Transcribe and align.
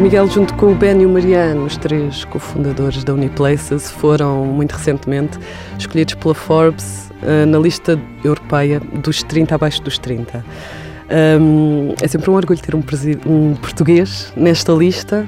Miguel, 0.00 0.26
junto 0.28 0.54
com 0.54 0.72
o 0.72 0.74
Ben 0.74 1.02
e 1.02 1.04
o 1.04 1.10
Mariano, 1.10 1.66
os 1.66 1.76
três 1.76 2.24
cofundadores 2.24 3.04
da 3.04 3.12
Uniplaces, 3.12 3.90
foram 3.90 4.46
muito 4.46 4.72
recentemente 4.72 5.38
escolhidos 5.78 6.14
pela 6.14 6.34
Forbes 6.34 7.10
uh, 7.22 7.44
na 7.46 7.58
lista 7.58 8.00
europeia 8.24 8.80
dos 8.80 9.22
30 9.22 9.54
abaixo 9.54 9.82
dos 9.82 9.98
30. 9.98 10.42
Um, 11.38 11.94
é 12.00 12.08
sempre 12.08 12.30
um 12.30 12.34
orgulho 12.34 12.58
ter 12.58 12.74
um, 12.74 12.82
um 13.26 13.54
português 13.56 14.32
nesta 14.34 14.72
lista. 14.72 15.26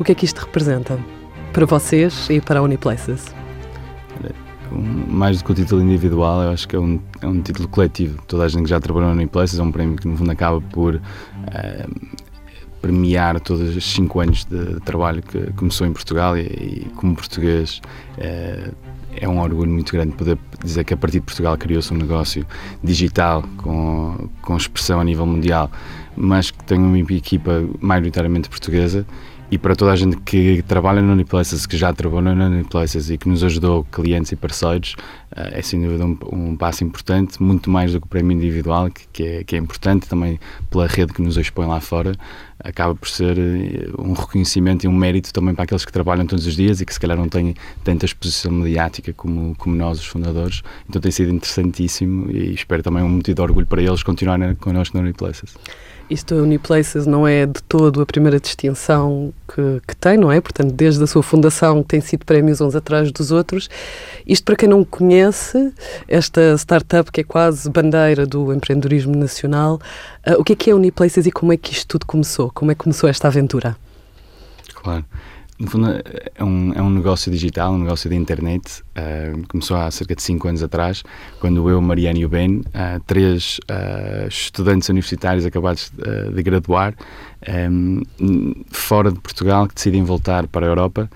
O 0.00 0.04
que 0.04 0.12
é 0.12 0.14
que 0.14 0.24
isto 0.24 0.38
representa 0.38 0.98
para 1.52 1.66
vocês 1.66 2.26
e 2.30 2.40
para 2.40 2.60
a 2.60 2.62
Uniplaces? 2.62 3.34
mais 4.70 5.38
do 5.38 5.44
que 5.44 5.52
o 5.52 5.54
título 5.54 5.82
individual, 5.82 6.42
eu 6.42 6.50
acho 6.50 6.66
que 6.66 6.74
é 6.74 6.78
um, 6.78 7.00
é 7.20 7.26
um 7.26 7.40
título 7.40 7.68
coletivo. 7.68 8.20
Toda 8.26 8.44
a 8.44 8.48
gente 8.48 8.64
que 8.64 8.70
já 8.70 8.80
trabalhou 8.80 9.08
na 9.08 9.14
Uniplaces 9.14 9.58
é 9.58 9.62
um 9.62 9.70
prémio 9.70 9.96
que, 9.96 10.08
no 10.08 10.16
fundo, 10.16 10.30
acaba 10.30 10.60
por 10.60 10.96
uh, 10.96 12.16
premiar 12.80 13.40
todos 13.40 13.76
os 13.76 13.84
cinco 13.92 14.20
anos 14.20 14.44
de 14.44 14.80
trabalho 14.80 15.22
que 15.22 15.52
começou 15.52 15.86
em 15.86 15.92
Portugal 15.92 16.36
e, 16.36 16.42
e 16.42 16.90
como 16.96 17.14
português 17.14 17.80
é, 18.18 18.70
é 19.16 19.28
um 19.28 19.40
orgulho 19.40 19.70
muito 19.70 19.92
grande 19.92 20.12
poder 20.12 20.38
dizer 20.62 20.84
que 20.84 20.94
a 20.94 20.96
partir 20.96 21.20
de 21.20 21.26
Portugal 21.26 21.56
criou-se 21.56 21.92
um 21.92 21.96
negócio 21.96 22.46
digital 22.82 23.42
com, 23.58 24.28
com 24.42 24.56
expressão 24.56 25.00
a 25.00 25.04
nível 25.04 25.26
mundial, 25.26 25.70
mas 26.16 26.50
que 26.50 26.62
tem 26.64 26.78
uma 26.78 26.98
equipa 26.98 27.64
maioritariamente 27.80 28.48
portuguesa 28.48 29.06
e 29.50 29.58
para 29.58 29.76
toda 29.76 29.92
a 29.92 29.96
gente 29.96 30.16
que 30.18 30.62
trabalha 30.62 31.00
no 31.00 31.12
Uniplaces, 31.12 31.66
que 31.66 31.76
já 31.76 31.92
trabalhou 31.92 32.34
no 32.34 32.44
Uniplaces 32.46 33.10
e 33.10 33.16
que 33.16 33.28
nos 33.28 33.44
ajudou, 33.44 33.84
clientes 33.84 34.32
e 34.32 34.36
parceiros, 34.36 34.96
eh, 35.34 35.58
é 35.58 35.62
sem 35.62 35.80
dúvida 35.80 36.04
um, 36.04 36.18
um 36.32 36.56
passo 36.56 36.82
importante, 36.82 37.40
muito 37.40 37.70
mais 37.70 37.92
do 37.92 38.00
que 38.00 38.06
o 38.06 38.08
prémio 38.08 38.36
individual, 38.36 38.90
que, 38.90 39.06
que, 39.12 39.22
é, 39.22 39.44
que 39.44 39.54
é 39.54 39.58
importante 39.58 40.08
também 40.08 40.40
pela 40.68 40.86
rede 40.88 41.12
que 41.12 41.22
nos 41.22 41.36
expõe 41.36 41.66
lá 41.66 41.80
fora, 41.80 42.12
acaba 42.58 42.94
por 42.94 43.08
ser 43.08 43.38
eh, 43.38 43.88
um 43.98 44.14
reconhecimento 44.14 44.84
e 44.84 44.88
um 44.88 44.92
mérito 44.92 45.32
também 45.32 45.54
para 45.54 45.62
aqueles 45.62 45.84
que 45.84 45.92
trabalham 45.92 46.26
todos 46.26 46.44
os 46.44 46.56
dias 46.56 46.80
e 46.80 46.86
que 46.86 46.92
se 46.92 46.98
calhar 46.98 47.16
não 47.16 47.28
têm 47.28 47.54
tanta 47.84 48.04
exposição 48.04 48.50
mediática 48.50 49.12
como, 49.12 49.54
como 49.56 49.76
nós, 49.76 50.00
os 50.00 50.06
fundadores. 50.06 50.62
Então 50.88 51.00
tem 51.00 51.12
sido 51.12 51.32
interessantíssimo 51.32 52.30
e 52.32 52.52
espero 52.52 52.82
também 52.82 53.04
um 53.04 53.08
motivo 53.08 53.36
de 53.36 53.42
orgulho 53.42 53.66
para 53.66 53.80
eles 53.80 54.02
continuarem 54.02 54.56
connosco 54.56 54.96
no 54.96 55.04
Uniplaces. 55.04 55.54
Isto, 56.08 56.34
a 56.34 56.38
Uniplaces, 56.38 57.04
não 57.04 57.26
é 57.26 57.46
de 57.46 57.60
todo 57.64 58.00
a 58.00 58.06
primeira 58.06 58.38
distinção 58.38 59.32
que, 59.48 59.82
que, 59.88 59.96
tem, 59.96 60.16
não 60.16 60.30
é? 60.30 60.40
Portanto, 60.40 60.72
desde 60.72 61.02
a 61.02 61.06
sua 61.06 61.22
fundação 61.22 61.82
tem 61.82 62.00
sido 62.00 62.24
prémios 62.24 62.60
uns 62.60 62.76
atrás 62.76 63.10
dos 63.10 63.32
outros. 63.32 63.68
Isto, 64.24 64.44
para 64.44 64.56
quem 64.56 64.68
não 64.68 64.84
conhece, 64.84 65.72
esta 66.06 66.56
startup 66.56 67.10
que 67.10 67.22
é 67.22 67.24
quase 67.24 67.68
bandeira 67.68 68.24
do 68.24 68.52
empreendedorismo 68.52 69.16
nacional, 69.16 69.80
uh, 70.26 70.40
o 70.40 70.44
que 70.44 70.52
é 70.52 70.56
que 70.56 70.70
é 70.70 70.74
Uniplaces 70.74 71.26
e 71.26 71.32
como 71.32 71.52
é 71.52 71.56
que 71.56 71.72
isto 71.72 71.88
tudo 71.88 72.06
começou? 72.06 72.52
Como 72.54 72.70
é 72.70 72.74
que 72.74 72.84
começou 72.84 73.08
esta 73.10 73.26
aventura? 73.26 73.76
Claro. 74.74 75.04
No 75.58 75.70
fundo, 75.70 75.88
é 76.34 76.44
um, 76.44 76.72
é 76.74 76.82
um 76.82 76.90
negócio 76.90 77.32
digital, 77.32 77.72
um 77.72 77.78
negócio 77.78 78.10
de 78.10 78.16
internet. 78.16 78.82
Uh, 78.92 79.46
começou 79.48 79.76
há 79.78 79.90
cerca 79.90 80.14
de 80.14 80.22
5 80.22 80.48
anos 80.48 80.62
atrás, 80.62 81.02
quando 81.40 81.68
eu, 81.70 81.80
Mariana 81.80 82.18
e 82.18 82.26
o 82.26 82.28
Ben, 82.28 82.58
uh, 82.58 83.00
três 83.06 83.58
uh, 83.70 84.28
estudantes 84.28 84.90
universitários 84.90 85.46
acabados 85.46 85.90
de 86.34 86.42
graduar, 86.42 86.94
um, 87.70 88.02
fora 88.70 89.10
de 89.10 89.20
Portugal, 89.20 89.66
que 89.68 89.74
decidem 89.74 90.02
voltar 90.02 90.46
para 90.46 90.66
a 90.66 90.68
Europa, 90.68 91.10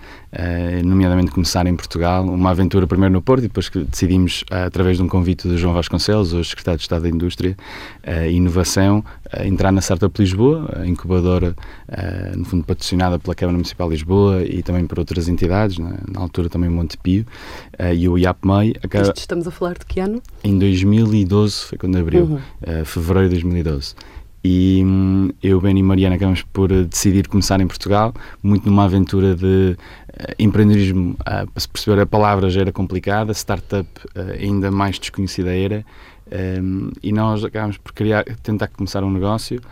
nomeadamente 0.85 1.33
começar 1.33 1.67
em 1.67 1.75
Portugal, 1.75 2.25
uma 2.25 2.51
aventura 2.51 2.87
primeiro 2.87 3.13
no 3.13 3.21
Porto 3.21 3.41
e 3.41 3.49
depois 3.49 3.69
que 3.69 3.83
decidimos, 3.83 4.45
através 4.49 4.97
de 4.97 5.03
um 5.03 5.09
convite 5.09 5.49
do 5.49 5.59
João 5.59 5.75
Vasconcelos, 5.75 6.33
hoje 6.33 6.51
secretário 6.51 6.79
de 6.79 6.83
Estado 6.83 7.03
da 7.03 7.09
Indústria 7.09 7.57
e 8.29 8.35
Inovação, 8.35 9.05
entrar 9.45 9.73
na 9.73 9.81
Startup 9.81 10.17
Lisboa, 10.21 10.71
a 10.77 10.87
incubadora, 10.87 11.57
no 12.37 12.45
fundo 12.45 12.63
patrocinada 12.63 13.19
pela 13.19 13.35
Câmara 13.35 13.57
Municipal 13.57 13.89
de 13.89 13.97
Lisboa 13.97 14.45
e 14.45 14.63
também 14.63 14.87
por 14.87 15.01
outras 15.01 15.29
entidades, 15.29 15.79
na, 15.79 15.99
na 16.09 16.21
altura 16.21 16.49
também 16.49 16.71
Montepio, 16.71 17.27
uh, 17.79 17.93
e 17.95 18.09
o 18.09 18.19
IAPMEI... 18.19 18.75
Acaba... 18.83 19.13
Estamos 19.17 19.47
a 19.47 19.51
falar 19.51 19.75
de 19.75 19.87
que 19.87 20.01
ano? 20.01 20.23
Em 20.43 20.59
2012, 20.59 21.65
foi 21.67 21.79
quando 21.79 21.97
abriu, 21.97 22.25
uhum. 22.25 22.37
uh, 22.37 22.85
fevereiro 22.85 23.29
de 23.29 23.35
2012. 23.37 23.95
E 24.43 24.83
hum, 24.85 25.31
eu, 25.43 25.61
Ben 25.61 25.79
e 25.79 25.83
Mariana 25.83 26.17
acabamos 26.17 26.43
por 26.43 26.73
uh, 26.73 26.85
decidir 26.85 27.29
começar 27.29 27.61
em 27.61 27.67
Portugal, 27.67 28.15
muito 28.43 28.67
numa 28.67 28.85
aventura 28.85 29.35
de 29.35 29.77
uh, 29.77 30.35
empreendedorismo, 30.39 31.13
uh, 31.13 31.51
para 31.51 31.61
se 31.61 31.69
perceber 31.69 32.01
a 32.01 32.07
palavra 32.07 32.49
já 32.49 32.63
era 32.63 32.73
complicada, 32.73 33.33
startup 33.33 33.89
ainda 34.39 34.71
mais 34.71 34.99
desconhecida 34.99 35.55
era, 35.55 35.85
um, 36.63 36.93
e 37.03 37.13
nós 37.13 37.45
acabamos 37.45 37.77
por 37.77 37.93
criar, 37.93 38.25
tentar 38.43 38.69
começar 38.69 39.03
um 39.03 39.11
negócio 39.11 39.61
eh, 39.61 39.65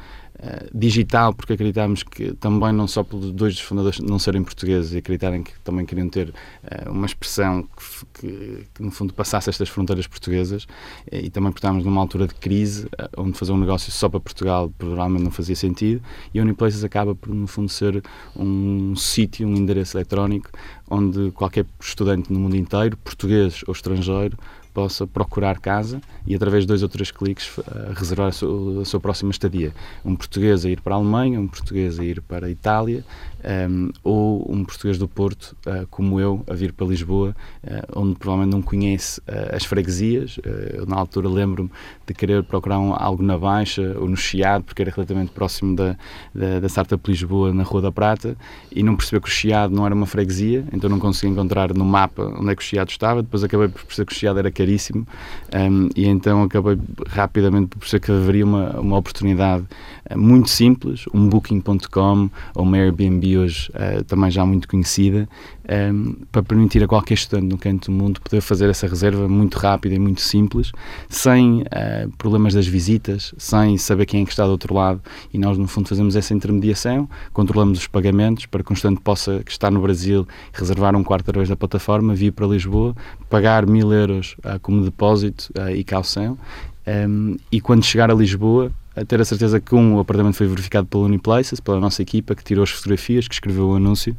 digital, 0.72 1.34
porque 1.34 1.54
acreditámos 1.54 2.02
que 2.02 2.32
também 2.34 2.72
não 2.72 2.86
só 2.86 3.02
pelos 3.02 3.32
dois 3.32 3.54
dos 3.54 3.62
fundadores 3.62 3.98
não 3.98 4.18
serem 4.18 4.42
portugueses 4.42 4.92
e 4.92 4.98
acreditarem 4.98 5.42
que 5.42 5.52
também 5.60 5.84
queriam 5.84 6.08
ter 6.08 6.28
uh, 6.28 6.90
uma 6.90 7.06
expressão 7.06 7.62
que, 7.64 8.20
que, 8.20 8.66
que, 8.74 8.82
no 8.82 8.90
fundo 8.90 9.12
passasse 9.12 9.50
estas 9.50 9.68
fronteiras 9.68 10.06
portuguesas 10.06 10.64
uh, 10.64 10.68
e 11.12 11.28
também 11.28 11.50
porque 11.50 11.58
estávamos 11.58 11.84
numa 11.84 12.00
altura 12.00 12.28
de 12.28 12.34
crise 12.34 12.88
onde 13.16 13.36
fazer 13.36 13.52
um 13.52 13.58
negócio 13.58 13.90
só 13.90 14.08
para 14.08 14.20
Portugal 14.20 14.72
provavelmente 14.78 15.24
não 15.24 15.30
fazia 15.30 15.56
sentido 15.56 16.00
e 16.32 16.38
a 16.38 16.42
Uniplaces 16.42 16.84
acaba 16.84 17.14
por 17.14 17.34
no 17.34 17.46
fundo 17.46 17.68
ser 17.68 18.02
um 18.36 18.94
sítio, 18.94 19.48
um 19.48 19.54
endereço 19.56 19.96
eletrónico 19.96 20.50
onde 20.88 21.30
qualquer 21.32 21.66
estudante 21.80 22.32
no 22.32 22.38
mundo 22.38 22.56
inteiro, 22.56 22.96
português 22.98 23.62
ou 23.66 23.72
estrangeiro, 23.72 24.38
possa 24.78 25.08
procurar 25.08 25.58
casa 25.58 26.00
e 26.24 26.36
através 26.36 26.62
de 26.62 26.68
dois 26.68 26.84
ou 26.84 26.88
três 26.88 27.10
cliques 27.10 27.48
uh, 27.58 27.64
reservar 27.96 28.28
a 28.28 28.32
sua, 28.32 28.82
a 28.82 28.84
sua, 28.84 29.00
próxima 29.00 29.32
estadia. 29.32 29.72
Um 30.04 30.14
português 30.14 30.64
a 30.64 30.70
ir 30.70 30.80
para 30.80 30.94
a 30.94 30.98
Alemanha, 30.98 31.40
um 31.40 31.48
português 31.48 31.98
a 31.98 32.04
ir 32.04 32.22
para 32.22 32.46
a 32.46 32.50
Itália 32.50 33.04
um, 33.42 33.48
ehm, 33.48 33.90
ou 34.04 34.46
um 34.48 34.64
português 34.64 34.96
do 34.96 35.08
Porto, 35.08 35.56
uh, 35.66 35.84
como 35.90 36.20
eu, 36.20 36.44
a 36.46 36.54
vir 36.54 36.72
para 36.72 36.86
Lisboa, 36.86 37.34
uh, 37.64 38.00
onde 38.00 38.14
provavelmente 38.14 38.54
não 38.54 38.62
conhece 38.62 39.20
as 39.52 39.64
freguesias. 39.64 40.38
eu 40.72 40.86
na 40.86 40.96
altura 40.96 41.28
lembro-me 41.28 41.70
de 42.06 42.14
querer 42.14 42.44
procurar 42.44 42.78
um, 42.78 42.94
algo 42.94 43.22
na 43.22 43.36
Baixa 43.36 43.96
ou 43.98 44.08
no 44.08 44.16
Chiado, 44.16 44.64
porque 44.64 44.82
era 44.82 44.92
relativamente 44.92 45.32
próximo 45.32 45.74
da, 45.74 45.96
da, 46.32 46.60
da 46.60 46.68
Startup 46.68 47.10
Lisboa, 47.10 47.52
na 47.52 47.64
Rua 47.64 47.82
da 47.82 47.92
Prata, 47.92 48.36
e 48.70 48.82
não 48.82 48.96
perceber 48.96 49.20
que 49.22 49.28
o 49.28 49.32
Chiado 49.32 49.74
não 49.74 49.84
era 49.84 49.94
uma 49.94 50.06
freguesia, 50.06 50.64
então 50.72 50.88
não 50.88 51.00
conseguia 51.00 51.32
encontrar 51.32 51.74
no 51.74 51.84
mapa 51.84 52.22
onde 52.38 52.52
é 52.52 52.54
que 52.54 52.62
o 52.62 52.64
Chiado 52.64 52.90
estava. 52.90 53.22
Depois 53.22 53.42
acabei 53.42 53.68
por 53.68 53.84
perceber 53.84 54.06
que 54.06 54.12
o 54.12 54.16
Chiado 54.16 54.38
era 54.38 54.50
caríssimo. 54.68 55.06
Um, 55.54 55.88
e 55.96 56.06
então 56.06 56.42
acabei 56.42 56.78
rapidamente 57.08 57.68
por 57.68 57.78
perceber 57.78 58.04
que 58.04 58.12
haveria 58.12 58.44
uma, 58.44 58.78
uma 58.78 58.96
oportunidade 58.98 59.64
eh, 60.04 60.14
muito 60.16 60.50
simples, 60.50 61.04
um 61.14 61.28
Booking.com 61.28 62.30
ou 62.54 62.62
uma 62.62 62.76
Airbnb 62.76 63.38
hoje 63.38 63.70
uh, 63.70 64.04
também 64.04 64.30
já 64.30 64.44
muito 64.44 64.68
conhecida, 64.68 65.28
um, 65.68 66.14
para 66.32 66.42
permitir 66.42 66.82
a 66.82 66.88
qualquer 66.88 67.14
estudante 67.14 67.46
no 67.46 67.58
canto 67.58 67.90
do 67.90 67.96
mundo 67.96 68.20
poder 68.20 68.40
fazer 68.40 68.68
essa 68.68 68.86
reserva 68.86 69.28
muito 69.28 69.58
rápida 69.58 69.94
e 69.94 69.98
muito 69.98 70.20
simples, 70.20 70.72
sem 71.08 71.62
uh, 71.62 72.10
problemas 72.16 72.54
das 72.54 72.66
visitas, 72.66 73.34
sem 73.36 73.76
saber 73.76 74.06
quem 74.06 74.22
é 74.22 74.24
que 74.24 74.30
está 74.30 74.44
do 74.44 74.50
outro 74.50 74.74
lado. 74.74 75.00
E 75.32 75.38
nós 75.38 75.58
no 75.58 75.66
fundo 75.66 75.88
fazemos 75.88 76.16
essa 76.16 76.34
intermediação, 76.34 77.08
controlamos 77.32 77.78
os 77.78 77.86
pagamentos 77.86 78.46
para 78.46 78.62
que 78.62 78.72
um 78.72 78.74
estudante 78.74 79.00
possa 79.00 79.42
estar 79.46 79.70
no 79.70 79.80
Brasil 79.80 80.26
reservar 80.52 80.96
um 80.96 81.04
quarto 81.04 81.22
através 81.22 81.48
da 81.48 81.56
plataforma, 81.56 82.14
vir 82.14 82.32
para 82.32 82.46
Lisboa, 82.46 82.94
pagar 83.28 83.66
mil 83.66 83.92
euros 83.92 84.36
uh, 84.38 84.58
como 84.60 84.82
depósito 84.82 85.52
e 85.74 85.84
calção. 85.84 86.38
Um, 86.86 87.36
e 87.52 87.60
quando 87.60 87.84
chegar 87.84 88.10
a 88.10 88.14
Lisboa 88.14 88.72
ter 89.06 89.20
a 89.20 89.24
certeza 89.24 89.60
que 89.60 89.74
um, 89.74 89.96
o 89.96 90.00
apartamento 90.00 90.34
foi 90.34 90.46
verificado 90.46 90.86
pela 90.86 91.04
Uniplaces, 91.04 91.60
pela 91.60 91.80
nossa 91.80 92.02
equipa, 92.02 92.34
que 92.34 92.44
tirou 92.44 92.62
as 92.62 92.70
fotografias, 92.70 93.28
que 93.28 93.34
escreveu 93.34 93.68
o 93.68 93.76
anúncio 93.76 94.16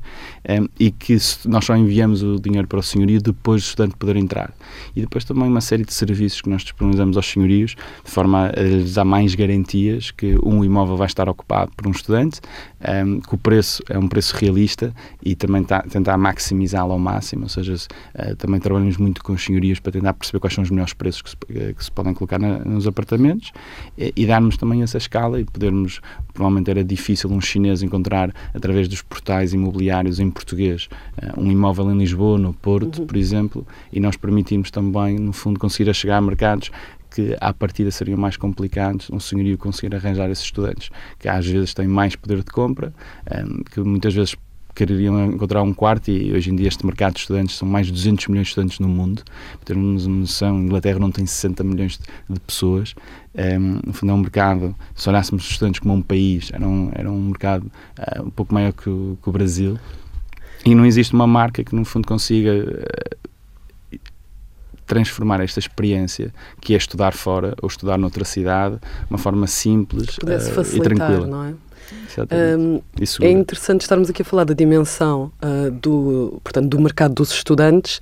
um, 0.47 0.53
ehm, 0.53 0.67
e 0.79 0.91
que 0.91 1.17
nós 1.45 1.65
só 1.65 1.75
enviamos 1.75 2.23
o 2.23 2.39
dinheiro 2.39 2.67
para 2.67 2.79
o 2.79 2.83
senhorio 2.83 3.21
depois 3.21 3.61
do 3.61 3.65
estudante 3.65 3.95
poder 3.95 4.15
entrar. 4.15 4.53
E 4.95 5.01
depois 5.01 5.23
também 5.23 5.47
uma 5.47 5.61
série 5.61 5.83
de 5.83 5.93
serviços 5.93 6.41
que 6.41 6.49
nós 6.49 6.61
disponibilizamos 6.61 7.17
aos 7.17 7.25
senhorios, 7.25 7.75
de 8.03 8.11
forma 8.11 8.51
a 8.55 8.61
lhes 8.61 8.93
dar 8.93 9.05
mais 9.05 9.35
garantias 9.35 10.11
que 10.11 10.37
um 10.43 10.63
imóvel 10.63 10.97
vai 10.97 11.07
estar 11.07 11.27
ocupado 11.29 11.71
por 11.75 11.87
um 11.87 11.91
estudante, 11.91 12.39
um, 12.81 12.91
ehm, 12.91 13.19
que 13.19 13.35
o 13.35 13.37
preço 13.37 13.83
é 13.89 13.97
um 13.97 14.07
preço 14.07 14.35
realista 14.35 14.93
e 15.23 15.35
também 15.35 15.63
tá, 15.63 15.81
tentar 15.81 16.17
maximizá-lo 16.17 16.93
ao 16.93 16.99
máximo, 16.99 17.43
ou 17.43 17.49
seja, 17.49 17.73
uh, 17.73 18.35
também 18.35 18.59
trabalhamos 18.59 18.97
muito 18.97 19.23
com 19.23 19.33
os 19.33 19.43
senhorios 19.43 19.79
para 19.79 19.91
tentar 19.91 20.13
perceber 20.13 20.39
quais 20.39 20.53
são 20.53 20.63
os 20.63 20.69
melhores 20.69 20.93
preços 20.93 21.21
que 21.21 21.29
se, 21.29 21.37
que 21.73 21.83
se 21.83 21.91
podem 21.91 22.13
colocar 22.13 22.39
na, 22.39 22.59
nos 22.59 22.87
apartamentos 22.87 23.51
e, 23.97 24.13
e 24.15 24.25
darmos 24.25 24.57
também 24.57 24.68
também 24.69 24.83
essa 24.83 24.97
escala 24.97 25.41
e 25.41 25.45
podermos, 25.45 25.99
provavelmente 26.31 26.69
era 26.69 26.83
difícil 26.83 27.31
um 27.31 27.41
chinês 27.41 27.81
encontrar 27.81 28.31
através 28.53 28.87
dos 28.87 29.01
portais 29.01 29.51
imobiliários 29.51 30.19
em 30.19 30.29
português 30.29 30.87
eh, 31.19 31.31
um 31.35 31.51
imóvel 31.51 31.91
em 31.91 31.97
Lisboa, 31.97 32.37
no 32.37 32.53
Porto, 32.53 32.99
uhum. 32.99 33.07
por 33.07 33.17
exemplo, 33.17 33.67
e 33.91 33.99
nós 33.99 34.15
permitimos 34.15 34.69
também, 34.69 35.17
no 35.17 35.33
fundo, 35.33 35.59
conseguir 35.59 35.91
chegar 35.95 36.17
a 36.17 36.21
mercados 36.21 36.69
que 37.09 37.35
à 37.41 37.51
partida 37.51 37.89
seriam 37.89 38.19
mais 38.19 38.37
complicados 38.37 39.09
um 39.09 39.19
senhorio 39.19 39.57
conseguir 39.57 39.95
arranjar 39.95 40.29
esses 40.29 40.43
estudantes, 40.43 40.91
que 41.17 41.27
às 41.27 41.47
vezes 41.47 41.73
têm 41.73 41.87
mais 41.87 42.15
poder 42.15 42.43
de 42.43 42.51
compra, 42.51 42.93
eh, 43.25 43.43
que 43.71 43.79
muitas 43.79 44.13
vezes 44.13 44.35
queriam 44.85 45.25
encontrar 45.25 45.61
um 45.61 45.73
quarto 45.73 46.09
e 46.09 46.31
hoje 46.31 46.49
em 46.49 46.55
dia 46.55 46.69
este 46.69 46.85
mercado 46.85 47.13
de 47.13 47.19
estudantes 47.19 47.57
são 47.57 47.67
mais 47.67 47.87
de 47.87 47.91
200 47.91 48.27
milhões 48.27 48.47
de 48.47 48.51
estudantes 48.51 48.79
no 48.79 48.87
mundo. 48.87 49.23
Para 49.57 49.65
termos 49.65 50.05
uma 50.05 50.21
noção, 50.21 50.55
a 50.55 50.59
Inglaterra 50.59 50.99
não 50.99 51.11
tem 51.11 51.25
60 51.25 51.63
milhões 51.65 51.97
de, 51.97 52.33
de 52.33 52.39
pessoas. 52.39 52.95
Um, 53.35 53.41
ehm, 53.41 53.79
no 53.85 53.93
fundo 53.93 54.11
é 54.11 54.15
um 54.15 54.19
mercado, 54.19 54.75
se 54.95 55.09
olhássemos 55.09 55.43
os 55.43 55.51
estudantes 55.51 55.81
como 55.81 55.93
um 55.93 56.01
país, 56.01 56.49
era 56.53 56.65
um, 56.65 56.91
era 56.93 57.11
um 57.11 57.21
mercado 57.27 57.69
uh, 57.99 58.23
um 58.23 58.29
pouco 58.29 58.53
maior 58.53 58.71
que 58.71 58.89
o, 58.89 59.17
que 59.21 59.27
o, 59.27 59.31
Brasil. 59.33 59.77
E 60.65 60.73
não 60.73 60.85
existe 60.85 61.13
uma 61.13 61.27
marca 61.27 61.61
que 61.61 61.75
no 61.75 61.83
fundo 61.83 62.07
consiga 62.07 62.51
uh, 62.53 63.99
transformar 64.87 65.41
esta 65.41 65.59
experiência, 65.59 66.33
que 66.61 66.73
é 66.73 66.77
estudar 66.77 67.11
fora 67.11 67.53
ou 67.61 67.67
estudar 67.67 67.97
noutra 67.97 68.23
cidade, 68.23 68.75
de 68.77 69.09
uma 69.09 69.19
forma 69.19 69.45
simples 69.45 70.17
uh, 70.19 70.75
e 70.75 70.79
tranquila. 70.79 71.27
Não 71.27 71.43
é? 71.43 71.53
Um, 72.57 72.81
é 73.21 73.31
interessante 73.31 73.81
estarmos 73.81 74.09
aqui 74.09 74.21
a 74.21 74.25
falar 74.25 74.43
da 74.43 74.53
dimensão 74.53 75.31
uh, 75.43 75.71
do, 75.71 76.39
portanto, 76.43 76.67
do 76.67 76.79
mercado 76.79 77.13
dos 77.13 77.31
estudantes, 77.31 77.97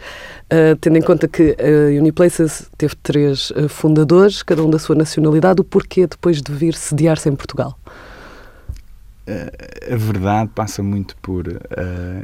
uh, 0.45 0.75
tendo 0.79 0.97
em 0.97 1.01
conta 1.01 1.27
que 1.27 1.55
a 1.59 1.99
Uniplaces 1.99 2.69
teve 2.77 2.95
três 2.95 3.51
uh, 3.51 3.69
fundadores, 3.69 4.43
cada 4.43 4.63
um 4.63 4.69
da 4.69 4.79
sua 4.79 4.95
nacionalidade, 4.95 5.61
o 5.61 5.63
porquê 5.63 6.07
depois 6.07 6.41
de 6.41 6.51
vir 6.51 6.73
sediar-se 6.73 7.29
em 7.29 7.35
Portugal? 7.35 7.77
A 9.91 9.95
verdade 9.95 10.49
passa 10.55 10.81
muito 10.81 11.17
por 11.17 11.47
uh, 11.47 11.53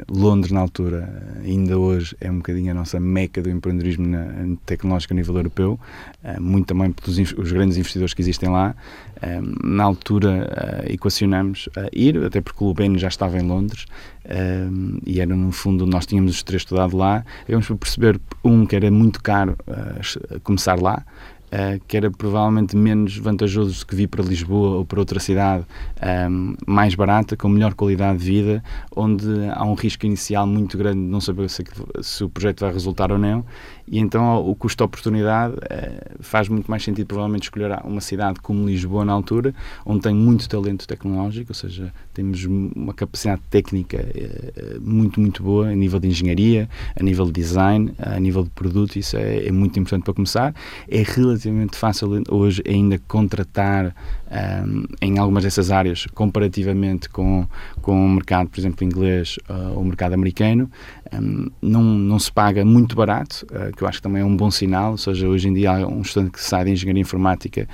Londres 0.08 0.50
na 0.50 0.60
altura, 0.60 1.38
ainda 1.44 1.78
hoje 1.78 2.16
é 2.18 2.30
um 2.30 2.36
bocadinho 2.38 2.70
a 2.70 2.74
nossa 2.74 2.98
meca 2.98 3.42
do 3.42 3.50
empreendedorismo 3.50 4.06
na, 4.06 4.56
tecnológico 4.64 5.12
a 5.12 5.16
nível 5.16 5.36
europeu, 5.36 5.78
uh, 6.24 6.40
muito 6.40 6.66
também 6.66 6.92
pelos 6.92 7.18
os 7.18 7.52
grandes 7.52 7.76
investidores 7.76 8.14
que 8.14 8.22
existem 8.22 8.48
lá. 8.48 8.74
Uh, 9.16 9.66
na 9.66 9.84
altura 9.84 10.84
equacionamos 10.86 11.68
ir, 11.92 12.22
até 12.24 12.40
porque 12.40 12.64
o 12.64 12.68
Lubeno 12.68 12.98
já 12.98 13.08
estava 13.08 13.38
em 13.38 13.42
Londres 13.46 13.86
e 15.04 15.20
era 15.20 15.36
no 15.36 15.52
fundo, 15.52 15.86
nós 15.86 16.06
tínhamos 16.06 16.32
os 16.32 16.42
três 16.42 16.62
estudado 16.62 16.96
lá, 16.96 17.24
vamos 17.46 17.68
perceber, 17.68 18.18
um, 18.42 18.64
que 18.64 18.74
era 18.74 18.90
muito 18.90 19.22
caro 19.22 19.56
começar 20.42 20.80
lá, 20.80 21.04
uh, 21.54 21.80
que 21.86 21.96
era 21.96 22.10
provavelmente 22.10 22.76
menos 22.76 23.16
vantajoso 23.16 23.78
do 23.78 23.86
que 23.86 23.94
vir 23.94 24.08
para 24.08 24.22
Lisboa 24.22 24.78
ou 24.78 24.84
para 24.84 24.98
outra 24.98 25.20
cidade 25.20 25.64
um, 26.02 26.06
ehm, 26.06 26.54
mais 26.66 26.94
barata, 26.94 27.36
com 27.36 27.48
melhor 27.48 27.74
qualidade 27.74 28.18
de 28.18 28.24
vida, 28.24 28.64
onde 28.94 29.26
há 29.52 29.64
um 29.64 29.74
risco 29.74 30.04
inicial 30.04 30.46
muito 30.46 30.76
grande 30.76 31.00
de 31.00 31.06
não 31.06 31.20
saber 31.20 31.48
se, 31.48 31.62
se 32.02 32.24
o 32.24 32.28
projeto 32.28 32.60
vai 32.60 32.72
resultar 32.72 33.12
ou 33.12 33.18
não, 33.18 33.44
e 33.86 33.98
então 33.98 34.38
o 34.46 34.54
custo-oportunidade 34.54 35.54
uh, 35.54 36.16
faz 36.20 36.48
muito 36.48 36.70
mais 36.70 36.82
sentido 36.82 37.06
provavelmente 37.06 37.44
escolher 37.44 37.78
uma 37.84 38.00
cidade 38.00 38.40
como 38.40 38.66
Lisboa 38.66 39.04
na 39.04 39.12
altura, 39.12 39.54
onde 39.84 40.02
tem 40.02 40.14
muito 40.14 40.48
talento 40.48 40.86
tecnológico, 40.86 41.50
ou 41.50 41.54
seja, 41.54 41.92
temos 42.12 42.44
uma 42.44 42.94
capacidade 42.94 43.42
técnica 43.50 43.98
uh, 43.98 44.80
muito, 44.80 45.20
muito 45.20 45.42
boa 45.42 45.68
a 45.68 45.74
nível 45.74 46.00
de 46.00 46.08
engenharia, 46.08 46.68
a 46.98 47.02
nível 47.02 47.26
de 47.26 47.32
design, 47.32 47.92
a 47.98 48.18
nível 48.18 48.44
de 48.44 48.50
produto, 48.50 48.96
isso 48.96 49.16
é, 49.16 49.46
é 49.46 49.52
muito 49.52 49.78
importante 49.78 50.04
para 50.04 50.14
começar. 50.14 50.54
É 50.88 51.02
relativamente 51.02 51.76
fácil 51.76 52.22
hoje 52.30 52.62
ainda 52.66 52.98
contratar 53.06 53.94
um, 54.34 54.84
em 55.00 55.18
algumas 55.18 55.44
dessas 55.44 55.70
áreas 55.70 56.06
comparativamente 56.14 57.08
com, 57.08 57.46
com 57.80 58.06
o 58.06 58.08
mercado, 58.08 58.48
por 58.48 58.58
exemplo, 58.58 58.84
inglês 58.84 59.38
uh, 59.48 59.74
ou 59.74 59.80
o 59.80 59.84
mercado 59.84 60.14
americano. 60.14 60.70
Um, 61.12 61.50
não, 61.62 61.82
não 61.82 62.18
se 62.18 62.32
paga 62.32 62.64
muito 62.64 62.96
barato, 62.96 63.46
uh, 63.50 63.73
que 63.76 63.82
eu 63.82 63.88
acho 63.88 63.98
que 63.98 64.02
também 64.02 64.22
é 64.22 64.24
um 64.24 64.36
bom 64.36 64.50
sinal, 64.50 64.92
ou 64.92 64.98
seja, 64.98 65.28
hoje 65.28 65.48
em 65.48 65.54
dia 65.54 65.72
há 65.72 65.86
um 65.86 66.02
estudante 66.02 66.32
que 66.32 66.42
sai 66.42 66.64
de 66.64 66.70
Engenharia 66.70 67.00
Informática 67.00 67.68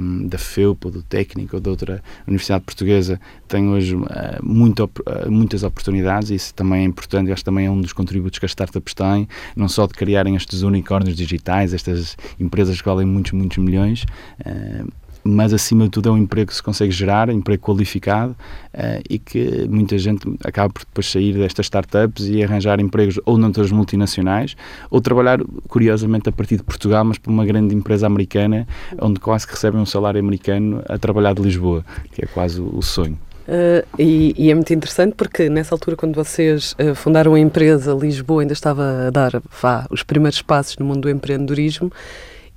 um, 0.00 0.26
da 0.26 0.38
FEUP 0.38 0.86
ou 0.86 0.90
do 0.90 1.02
Técnico 1.02 1.56
ou 1.56 1.60
de 1.60 1.68
outra 1.68 2.02
universidade 2.26 2.64
portuguesa 2.64 3.20
tem 3.52 3.68
hoje 3.68 3.94
uh, 3.94 4.06
muito, 4.42 4.84
uh, 4.84 5.30
muitas 5.30 5.62
oportunidades 5.62 6.30
e 6.30 6.36
isso 6.36 6.54
também 6.54 6.82
é 6.82 6.84
importante, 6.84 7.30
acho 7.30 7.42
que 7.42 7.44
também 7.44 7.66
é 7.66 7.70
um 7.70 7.80
dos 7.80 7.92
contributos 7.92 8.38
que 8.38 8.46
as 8.46 8.50
startups 8.52 8.94
têm, 8.94 9.28
não 9.54 9.68
só 9.68 9.86
de 9.86 9.92
criarem 9.92 10.36
estes 10.36 10.62
unicórnios 10.62 11.14
digitais, 11.14 11.74
estas 11.74 12.16
empresas 12.40 12.80
que 12.80 12.86
valem 12.86 13.06
muitos, 13.06 13.32
muitos 13.32 13.58
milhões, 13.58 14.04
uh, 14.40 14.90
mas 15.24 15.52
acima 15.52 15.84
de 15.84 15.90
tudo 15.90 16.08
é 16.08 16.12
um 16.12 16.18
emprego 16.18 16.48
que 16.48 16.56
se 16.56 16.62
consegue 16.62 16.90
gerar, 16.90 17.28
emprego 17.28 17.62
qualificado 17.62 18.32
uh, 18.32 19.02
e 19.08 19.18
que 19.18 19.66
muita 19.68 19.96
gente 19.98 20.26
acaba 20.44 20.72
por 20.72 20.80
depois 20.80 21.10
sair 21.10 21.34
destas 21.34 21.66
startups 21.66 22.26
e 22.26 22.42
arranjar 22.42 22.80
empregos 22.80 23.20
ou 23.24 23.38
noutras 23.38 23.70
multinacionais 23.70 24.56
ou 24.90 25.00
trabalhar, 25.00 25.40
curiosamente, 25.68 26.28
a 26.28 26.32
partir 26.32 26.56
de 26.56 26.62
Portugal, 26.62 27.04
mas 27.04 27.18
para 27.18 27.30
uma 27.30 27.44
grande 27.44 27.74
empresa 27.74 28.06
americana, 28.06 28.66
onde 29.00 29.20
quase 29.20 29.46
que 29.46 29.52
recebem 29.52 29.80
um 29.80 29.86
salário 29.86 30.20
americano 30.20 30.82
a 30.88 30.98
trabalhar 30.98 31.34
de 31.34 31.42
Lisboa, 31.42 31.84
que 32.12 32.24
é 32.24 32.26
quase 32.26 32.60
o 32.60 32.82
sonho. 32.82 33.18
Uh, 33.42 33.84
e, 33.98 34.34
e, 34.38 34.50
é 34.52 34.54
muito 34.54 34.72
interessante 34.72 35.14
porque 35.16 35.48
nessa 35.48 35.74
altura, 35.74 35.96
quando 35.96 36.14
vocês 36.14 36.76
uh, 36.78 36.94
fundaram 36.94 37.34
a 37.34 37.40
empresa, 37.40 37.92
Lisboa 37.92 38.42
ainda 38.42 38.52
estava 38.52 39.08
a 39.08 39.10
dar 39.10 39.42
vá, 39.60 39.84
os 39.90 40.04
primeiros 40.04 40.40
passos 40.40 40.76
no 40.78 40.86
mundo 40.86 41.00
do 41.00 41.10
empreendedorismo 41.10 41.90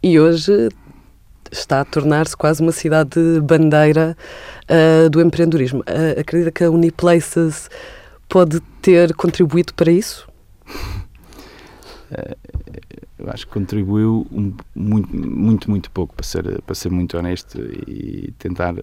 e 0.04 0.20
hoje 0.20 0.70
está 1.58 1.82
a 1.82 1.86
tornar-se 1.86 2.36
quase 2.36 2.62
uma 2.62 2.72
cidade 2.72 3.20
bandeira 3.42 4.16
uh, 4.70 5.10
do 5.10 5.22
empreendedorismo. 5.22 5.82
Uh, 5.82 6.20
acredita 6.20 6.52
que 6.52 6.64
a 6.64 6.72
Uniplaces 6.72 7.70
pode 8.30 8.60
ter 8.82 9.14
contribuído 9.16 9.74
para 9.74 9.92
isso? 9.92 10.28
Eu 13.18 13.30
acho 13.30 13.48
que 13.48 13.54
contribuiu 13.54 14.28
um, 14.32 14.54
muito, 14.76 15.16
muito, 15.16 15.70
muito 15.70 15.92
pouco, 15.92 16.14
para 16.14 16.26
ser, 16.26 16.62
para 16.62 16.76
ser 16.76 16.92
muito 16.92 17.18
honesto 17.18 17.60
e 17.88 18.34
tentar 18.38 18.76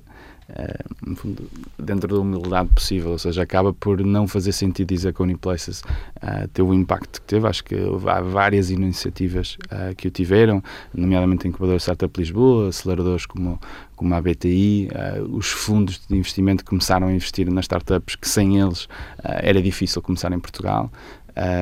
Uh, 0.50 1.08
no 1.08 1.16
fundo, 1.16 1.48
dentro 1.78 2.14
da 2.14 2.20
humildade 2.20 2.68
possível, 2.74 3.12
ou 3.12 3.18
seja, 3.18 3.42
acaba 3.42 3.72
por 3.72 4.04
não 4.04 4.26
fazer 4.26 4.52
sentido 4.52 4.88
dizer 4.88 5.14
que 5.14 5.22
a 5.22 5.24
Uniplaces 5.24 5.80
uh, 5.80 6.46
teve 6.52 6.68
o 6.68 6.74
impacto 6.74 7.22
que 7.22 7.26
teve. 7.26 7.46
Acho 7.46 7.64
que 7.64 7.74
há 8.06 8.20
várias 8.20 8.68
iniciativas 8.68 9.56
uh, 9.66 9.94
que 9.96 10.08
o 10.08 10.10
tiveram, 10.10 10.62
nomeadamente 10.92 11.48
Incubador 11.48 11.76
Startup 11.76 12.20
Lisboa, 12.20 12.68
aceleradores 12.68 13.24
como, 13.24 13.58
como 13.96 14.14
a 14.14 14.20
BTI, 14.20 14.88
uh, 14.90 15.34
os 15.34 15.46
fundos 15.46 16.02
de 16.06 16.16
investimento 16.16 16.64
começaram 16.66 17.06
a 17.06 17.12
investir 17.12 17.50
nas 17.50 17.64
startups 17.64 18.16
que 18.16 18.28
sem 18.28 18.60
eles 18.60 18.88
era 19.22 19.62
difícil 19.62 20.02
começar 20.02 20.32
em 20.32 20.40
Portugal. 20.40 20.92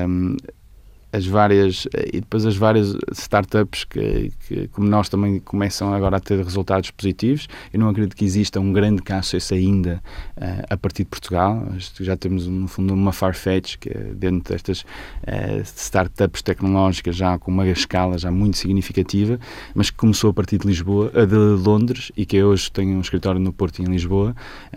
Um, 0.09 0.37
as 1.13 1.27
várias 1.27 1.87
e 2.13 2.21
depois 2.21 2.47
as 2.47 2.57
várias 2.57 2.97
startups 3.13 3.85
que, 3.85 4.33
que, 4.47 4.69
como 4.69 4.89
nós 4.89 5.09
também 5.09 5.41
começam 5.41 5.93
agora 5.93 6.17
a 6.17 6.21
ter 6.21 6.43
resultados 6.43 6.91
positivos. 6.91 7.49
Eu 7.73 7.81
não 7.81 7.89
acredito 7.89 8.17
que 8.17 8.25
exista 8.25 8.61
um 8.61 8.73
grande 8.73 9.03
caso 9.03 9.37
esse 9.37 9.55
ainda 9.55 10.03
uh, 10.37 10.67
a 10.71 10.77
partir 10.77 11.05
de 11.05 11.11
Portugal. 11.11 11.67
Já 12.01 12.17
temos 12.17 12.47
no 12.47 12.69
fundo 12.69 12.95
uma 12.95 13.13
Farfetch 13.13 13.77
que 13.79 13.91
é 13.91 14.13
dentro 14.15 14.53
destas 14.53 14.81
uh, 14.83 15.61
startups 15.63 16.43
tecnológicas 16.43 17.17
já 17.17 17.39
com 17.39 17.51
uma 17.51 17.67
escala 17.67 18.19
já 18.19 18.31
muito 18.31 18.57
significativa 18.57 19.39
mas 19.75 19.91
que 19.91 19.97
começou 19.97 20.31
a 20.31 20.35
partir 20.35 20.59
de 20.59 20.67
Lisboa 20.67 21.13
uh, 21.15 21.27
de 21.27 21.37
Londres 21.37 22.13
e 22.17 22.27
que 22.27 22.43
hoje 22.43 22.71
tem 22.71 22.97
um 22.97 23.01
escritório 23.01 23.41
no 23.41 23.53
Porto 23.53 23.81
e 23.81 23.83
em 23.83 23.87
Lisboa 23.87 24.35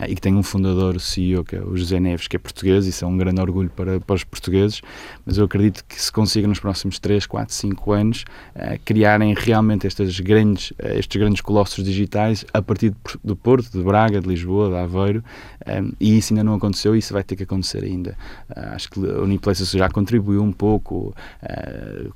e 0.08 0.16
que 0.16 0.22
tem 0.22 0.36
um 0.36 0.44
fundador, 0.44 0.96
o 0.96 1.00
CEO 1.00 1.44
que 1.44 1.56
é 1.56 1.62
o 1.62 1.76
José 1.76 2.00
Neves 2.00 2.28
que 2.28 2.36
é 2.36 2.40
português 2.40 2.86
isso 2.86 3.06
é 3.06 3.08
um 3.08 3.18
grande 3.18 3.42
orgulho 3.42 3.70
para, 3.70 4.00
para 4.00 4.16
os 4.16 4.24
portugueses. 4.24 4.82
Mas 5.26 5.38
eu 5.38 5.46
acredito 5.46 5.84
que 5.86 6.02
se 6.02 6.12
consiga 6.24 6.48
nos 6.48 6.60
próximos 6.60 7.00
3, 7.00 7.26
4, 7.26 7.54
5 7.54 7.92
anos 7.92 8.26
uh, 8.56 8.80
criarem 8.86 9.34
realmente 9.38 9.86
estas 9.86 10.18
grandes, 10.22 10.72
uh, 10.72 10.98
estes 10.98 11.20
grandes 11.20 11.42
colossos 11.42 11.84
digitais 11.84 12.46
a 12.54 12.62
partir 12.62 12.96
do 13.22 13.36
Porto, 13.36 13.70
de 13.78 13.84
Braga, 13.84 14.22
de 14.22 14.28
Lisboa, 14.28 14.70
de 14.70 14.76
Aveiro, 14.76 15.24
eh, 15.66 15.84
e 16.00 16.18
isso 16.18 16.34
ainda 16.34 16.44
não 16.44 16.56
aconteceu 16.56 16.96
e 16.96 17.00
isso 17.00 17.14
vai 17.14 17.24
ter 17.24 17.36
que 17.36 17.44
acontecer 17.44 17.84
ainda. 17.84 18.18
Acho 18.56 18.90
que 18.90 19.00
a 19.00 19.22
Uniplaces 19.22 19.70
já 19.70 19.90
contribuiu 19.90 20.42
um 20.42 20.52
pouco, 20.52 21.14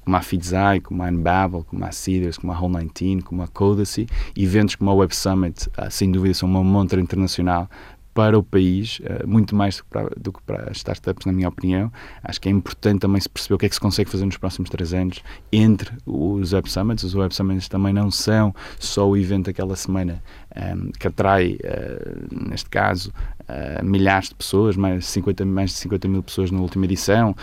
como 0.04 0.16
a 0.16 0.22
Fidzai, 0.22 0.80
como 0.80 1.04
a 1.04 1.08
Unbabel, 1.08 1.64
como 1.64 1.84
a 1.86 1.92
Cedars, 1.92 2.38
como 2.38 2.54
a 2.54 2.60
Whole 2.60 2.90
19, 2.94 3.24
como 3.24 3.44
a 3.44 3.48
Codacy, 3.48 4.08
eventos 4.36 4.76
como 4.76 4.92
a 4.92 4.94
Web 4.94 5.16
Summit, 5.16 5.70
sem 5.90 6.12
dúvida 6.12 6.34
são 6.34 6.50
uma 6.50 6.64
montra 6.64 7.00
internacional 7.02 7.70
para 8.18 8.36
o 8.36 8.42
país, 8.42 9.00
uh, 9.02 9.28
muito 9.28 9.56
mais 9.56 9.78
do 9.78 9.84
que, 9.84 9.90
para, 9.92 10.10
do 10.18 10.34
que, 10.34 10.42
para, 10.42 10.72
as 10.72 10.78
startups, 10.78 11.24
na 11.28 11.32
minha 11.32 11.48
opinião. 11.48 11.92
Acho 12.24 12.42
que 12.42 12.50
é 12.50 12.52
importante 12.52 13.02
também 13.02 13.22
se 13.22 13.30
perceber 13.30 13.54
o 13.54 13.58
que 13.60 13.68
é 13.68 13.70
que 13.70 13.76
se 13.76 13.80
consegue 13.80 14.10
fazer 14.10 14.26
nos 14.26 14.38
próximos 14.38 14.72
três 14.72 14.92
anos 14.92 15.22
entre 15.52 15.96
os 16.04 16.52
Web 16.52 16.68
Summits. 16.68 17.04
Os 17.04 17.14
Web 17.14 17.36
Summits 17.36 17.68
também 17.68 17.94
não 17.94 18.10
são 18.10 18.56
só 18.80 19.08
o 19.08 19.16
evento 19.16 19.46
daquela 19.46 19.76
semana 19.76 20.24
um, 20.56 20.60
ehm, 20.60 20.92
que 21.00 21.08
atrai, 21.08 21.60
uh, 21.64 22.50
neste 22.50 22.72
caso, 22.72 23.14
uh, 23.42 23.86
milhares 23.86 24.30
de 24.30 24.36
pessoas, 24.36 24.76
mais 24.76 25.04
de, 25.04 25.06
50, 25.06 25.46
mais 25.46 25.70
de 25.70 25.76
50 25.78 26.08
mil 26.08 26.24
pessoas 26.24 26.50
na 26.50 26.60
última 26.60 26.86
edição. 26.86 27.36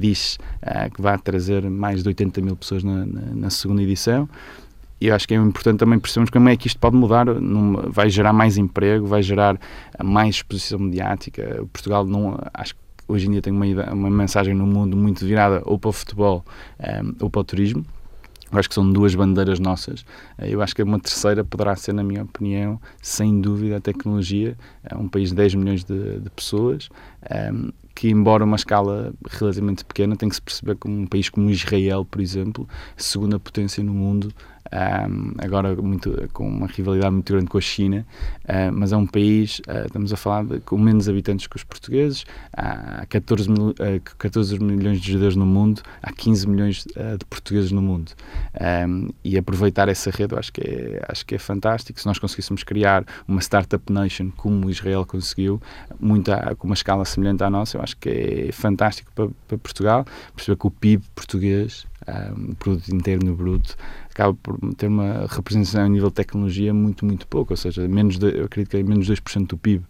diz 0.00 0.38
que 0.94 1.02
vai 1.02 1.18
trazer 1.18 1.68
mais 1.68 2.02
de 2.02 2.08
80 2.08 2.40
mil 2.40 2.56
pessoas 2.56 2.82
na, 2.82 3.04
na, 3.04 3.20
na 3.34 3.50
segunda 3.50 3.82
edição 3.82 4.26
e 5.00 5.08
eu 5.08 5.14
acho 5.14 5.28
que 5.28 5.34
é 5.34 5.36
importante 5.36 5.78
também 5.78 5.98
percebermos 5.98 6.30
como 6.30 6.48
é 6.48 6.56
que 6.56 6.66
isto 6.66 6.78
pode 6.80 6.96
mudar, 6.96 7.26
numa, 7.26 7.82
vai 7.90 8.08
gerar 8.08 8.32
mais 8.32 8.56
emprego, 8.56 9.06
vai 9.06 9.22
gerar 9.22 9.58
mais 10.02 10.36
exposição 10.36 10.78
mediática. 10.78 11.64
Portugal 11.72 12.04
não, 12.04 12.38
acho 12.54 12.74
que 12.74 12.80
hoje 13.06 13.28
em 13.28 13.32
dia 13.32 13.42
tem 13.42 13.52
uma, 13.52 13.66
uma 13.92 14.10
mensagem 14.10 14.54
no 14.54 14.66
mundo 14.66 14.96
muito 14.96 15.24
virada 15.24 15.62
ou 15.64 15.78
para 15.78 15.90
o 15.90 15.92
futebol 15.92 16.44
um, 16.80 17.14
ou 17.20 17.30
para 17.30 17.40
o 17.40 17.44
turismo. 17.44 17.84
Eu 18.50 18.58
acho 18.58 18.68
que 18.68 18.74
são 18.74 18.90
duas 18.90 19.14
bandeiras 19.14 19.58
nossas. 19.58 20.04
Eu 20.38 20.62
acho 20.62 20.74
que 20.74 20.82
uma 20.82 21.00
terceira 21.00 21.44
poderá 21.44 21.74
ser, 21.74 21.92
na 21.92 22.04
minha 22.04 22.22
opinião, 22.22 22.80
sem 23.02 23.40
dúvida, 23.40 23.76
a 23.76 23.80
tecnologia. 23.80 24.56
É 24.84 24.96
um 24.96 25.08
país 25.08 25.30
de 25.30 25.34
10 25.34 25.56
milhões 25.56 25.84
de, 25.84 26.20
de 26.20 26.30
pessoas 26.30 26.88
um, 27.52 27.72
que, 27.92 28.08
embora 28.08 28.44
uma 28.44 28.56
escala 28.56 29.12
relativamente 29.28 29.84
pequena, 29.84 30.14
tem 30.14 30.28
que 30.28 30.36
se 30.36 30.42
perceber 30.42 30.76
como 30.76 30.96
um 30.96 31.06
país 31.06 31.28
como 31.28 31.50
Israel, 31.50 32.04
por 32.04 32.20
exemplo, 32.20 32.68
segunda 32.96 33.40
potência 33.40 33.82
no 33.82 33.92
mundo, 33.92 34.32
um, 34.72 35.32
agora 35.38 35.74
muito, 35.76 36.28
com 36.32 36.48
uma 36.48 36.66
rivalidade 36.66 37.12
muito 37.12 37.32
grande 37.32 37.48
com 37.48 37.58
a 37.58 37.60
China, 37.60 38.06
uh, 38.44 38.72
mas 38.72 38.92
é 38.92 38.96
um 38.96 39.06
país, 39.06 39.60
uh, 39.60 39.86
estamos 39.86 40.12
a 40.12 40.16
falar 40.16 40.44
de, 40.44 40.60
com 40.60 40.78
menos 40.78 41.08
habitantes 41.08 41.46
que 41.46 41.56
os 41.56 41.64
portugueses, 41.64 42.24
há 42.52 43.06
14, 43.08 43.50
mil, 43.50 43.70
uh, 43.70 43.74
14 44.18 44.58
milhões 44.62 45.00
de 45.00 45.12
judeus 45.12 45.36
no 45.36 45.46
mundo, 45.46 45.82
há 46.02 46.12
15 46.12 46.48
milhões 46.48 46.84
de 46.84 47.24
portugueses 47.26 47.72
no 47.72 47.82
mundo. 47.82 48.12
Um, 48.88 49.08
e 49.24 49.36
aproveitar 49.36 49.88
essa 49.88 50.10
rede 50.10 50.34
eu 50.34 50.38
acho 50.38 50.52
que, 50.52 50.60
é, 50.60 51.04
acho 51.08 51.24
que 51.26 51.34
é 51.34 51.38
fantástico. 51.38 52.00
Se 52.00 52.06
nós 52.06 52.18
conseguíssemos 52.18 52.62
criar 52.62 53.04
uma 53.26 53.40
startup 53.40 53.92
nation 53.92 54.30
como 54.36 54.70
Israel 54.70 55.04
conseguiu, 55.04 55.60
muito 56.00 56.32
a, 56.32 56.54
com 56.54 56.66
uma 56.66 56.74
escala 56.74 57.04
semelhante 57.04 57.42
à 57.42 57.50
nossa, 57.50 57.76
eu 57.76 57.82
acho 57.82 57.96
que 57.96 58.08
é 58.48 58.52
fantástico 58.52 59.10
para, 59.14 59.28
para 59.46 59.58
Portugal, 59.58 60.04
perceber 60.34 60.56
que 60.58 60.66
o 60.66 60.70
PIB 60.70 61.04
português, 61.14 61.86
um, 62.08 62.54
produto 62.54 62.94
interno 62.94 63.34
bruto, 63.34 63.76
acaba 64.10 64.34
por 64.34 64.58
ter 64.74 64.86
uma 64.86 65.26
representação 65.28 65.84
a 65.84 65.88
nível 65.88 66.08
de 66.08 66.14
tecnologia 66.14 66.72
muito, 66.72 67.04
muito 67.04 67.26
pouco, 67.26 67.52
ou 67.52 67.56
seja, 67.56 67.86
menos 67.86 68.18
de, 68.18 68.38
eu 68.38 68.44
acredito 68.46 68.70
que 68.70 68.76
é 68.76 68.82
menos 68.82 69.08
2% 69.08 69.46
do 69.46 69.56
PIB, 69.56 69.84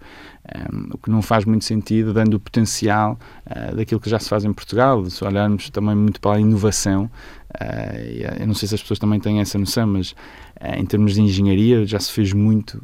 um, 0.72 0.94
o 0.94 0.98
que 0.98 1.10
não 1.10 1.22
faz 1.22 1.44
muito 1.44 1.64
sentido, 1.64 2.12
dando 2.12 2.34
o 2.34 2.40
potencial 2.40 3.18
uh, 3.46 3.76
daquilo 3.76 4.00
que 4.00 4.10
já 4.10 4.18
se 4.18 4.28
faz 4.28 4.44
em 4.44 4.52
Portugal, 4.52 5.04
se 5.08 5.24
olharmos 5.24 5.70
também 5.70 5.94
muito 5.94 6.20
para 6.20 6.36
a 6.36 6.40
inovação, 6.40 7.04
uh, 7.04 8.40
eu 8.40 8.46
não 8.46 8.54
sei 8.54 8.68
se 8.68 8.74
as 8.74 8.82
pessoas 8.82 8.98
também 8.98 9.20
têm 9.20 9.40
essa 9.40 9.58
noção, 9.58 9.86
mas 9.86 10.14
em 10.76 10.84
termos 10.84 11.14
de 11.14 11.20
engenharia 11.20 11.84
já 11.86 11.98
se 11.98 12.10
fez 12.12 12.32
muito 12.32 12.82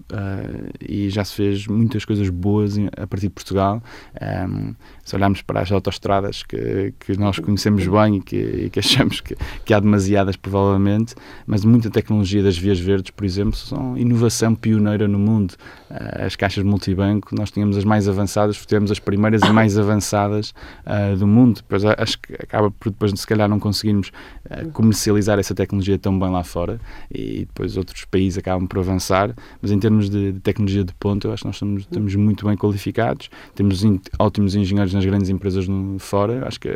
e 0.81 1.09
já 1.09 1.25
se 1.25 1.35
fez 1.35 1.67
muitas 1.67 2.05
coisas 2.05 2.29
boas 2.29 2.77
a 2.97 3.07
partir 3.07 3.29
de 3.29 3.35
Portugal. 3.35 3.83
Um, 4.21 4.75
se 5.05 5.17
olharmos 5.17 5.43
para 5.43 5.61
as 5.61 5.73
autoestradas 5.73 6.43
que, 6.43 6.95
que 7.01 7.19
nós 7.19 7.39
conhecemos 7.39 7.87
bem 7.87 8.17
e 8.17 8.21
que, 8.21 8.37
e 8.37 8.71
que 8.71 8.79
achamos 8.81 9.21
que, 9.21 9.37
que 9.65 9.75
há 9.75 9.81
demasiadas, 9.81 10.37
provavelmente, 10.37 11.15
mas 11.47 11.65
muita 11.65 11.91
tecnologia 11.91 12.43
das 12.43 12.57
vias 12.57 12.79
verdes, 12.79 13.11
por 13.11 13.25
exemplo, 13.25 13.57
são 13.57 13.97
inovação 13.97 14.55
pioneira 14.55 15.09
no 15.09 15.19
mundo. 15.19 15.55
Uh, 15.91 16.27
as 16.27 16.37
caixas 16.37 16.65
multibanco, 16.65 17.35
nós 17.35 17.51
tínhamos 17.51 17.77
as 17.77 17.85
mais 17.85 18.09
avançadas, 18.09 18.65
temos 18.65 18.91
as 18.91 18.99
primeiras 18.99 19.43
e 19.43 19.51
mais 19.51 19.77
avançadas 19.77 20.55
uh, 20.87 21.17
do 21.17 21.27
mundo. 21.27 21.57
Depois, 21.57 21.85
acho 21.85 22.19
que 22.21 22.35
acaba 22.35 22.71
por 22.71 22.91
depois, 22.91 23.13
se 23.13 23.27
calhar, 23.27 23.49
não 23.49 23.59
conseguirmos 23.59 24.13
uh, 24.47 24.71
comercializar 24.71 25.39
essa 25.39 25.55
tecnologia 25.55 25.99
tão 25.99 26.19
bem 26.19 26.31
lá 26.31 26.45
fora 26.45 26.81
e 27.11 27.41
depois 27.41 27.72
outros 27.77 28.05
países 28.05 28.39
acabam 28.39 28.67
por 28.67 28.79
avançar, 28.79 29.35
mas 29.61 29.71
em 29.71 29.79
termos 29.79 30.09
de, 30.09 30.33
de 30.33 30.41
tecnologia 30.41 30.85
de 30.85 30.95
ponto, 30.95 31.27
eu 31.27 31.33
acho 31.33 31.43
que 31.43 31.49
nós 31.49 31.57
estamos, 31.57 31.83
estamos 31.83 32.15
muito 32.15 32.47
bem 32.47 32.57
qualificados, 32.57 33.31
temos 33.55 33.83
ótimos 34.19 34.55
engenheiros 34.55 34.95
nas 34.95 35.05
grandes 35.05 35.29
empresas 35.29 35.67
no, 35.69 35.99
fora, 35.99 36.47
acho 36.47 36.61
que 36.61 36.69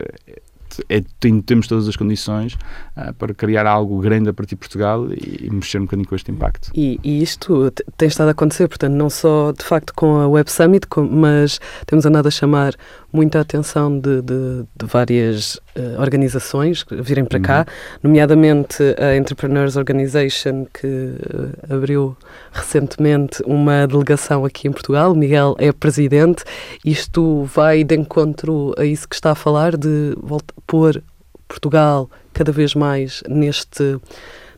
é, 0.89 0.99
é, 0.99 1.03
temos 1.45 1.67
todas 1.67 1.89
as 1.89 1.97
condições 1.97 2.55
uh, 2.97 3.13
para 3.15 3.35
criar 3.35 3.67
algo 3.67 3.99
grande 4.01 4.29
a 4.29 4.33
partir 4.33 4.55
de 4.55 4.61
Portugal 4.61 5.07
e, 5.13 5.47
e 5.47 5.51
mexer 5.51 5.79
um 5.79 5.83
bocadinho 5.83 6.09
com 6.09 6.15
este 6.15 6.31
impacto. 6.31 6.71
E, 6.75 6.99
e, 7.03 7.23
isto 7.23 7.71
tem 7.97 8.09
estado 8.09 8.29
a 8.29 8.31
acontecer, 8.33 8.69
portanto, 8.69 8.95
não 8.95 9.11
só 9.11 9.53
de 9.53 9.65
facto 9.65 9.93
com 9.95 10.21
a 10.21 10.29
Web 10.29 10.51
Summit, 10.51 10.87
com, 10.87 11.03
mas 11.03 11.61
temos 11.87 12.07
andado 12.07 12.29
a 12.29 12.31
chamar 12.31 12.75
muita 13.13 13.41
atenção 13.41 13.99
de, 13.99 14.21
de, 14.21 14.65
de 14.77 14.87
várias 14.87 15.55
uh, 15.55 15.99
organizações 15.99 16.83
que 16.83 16.95
virem 16.97 17.25
para 17.25 17.39
uhum. 17.39 17.45
cá, 17.45 17.67
nomeadamente 18.03 18.83
a 18.99 19.17
Entrepreneurs 19.17 19.77
Organization, 19.77 20.67
que 20.73 20.87
uh, 20.87 21.75
abriu 21.75 22.17
recentemente 22.53 23.43
uma 23.47 23.87
delegação 23.87 24.45
aqui 24.45 24.69
em 24.69 24.73
Portugal. 24.73 25.13
O 25.13 25.15
Miguel 25.15 25.57
é 25.59 25.73
presidente. 25.73 26.45
Isto 26.85 27.45
vai 27.45 27.85
de 27.85 27.97
encontro 27.97 28.75
a 28.77 28.85
isso 28.85 29.09
que 29.09 29.15
está 29.15 29.33
a 29.33 29.35
falar, 29.35 29.77
de 29.77 30.15
voltar, 30.21 30.55
pôr 30.67 31.03
Portugal 31.49 32.11
cada 32.33 32.53
vez 32.53 32.75
mais 32.75 33.23
neste 33.29 33.99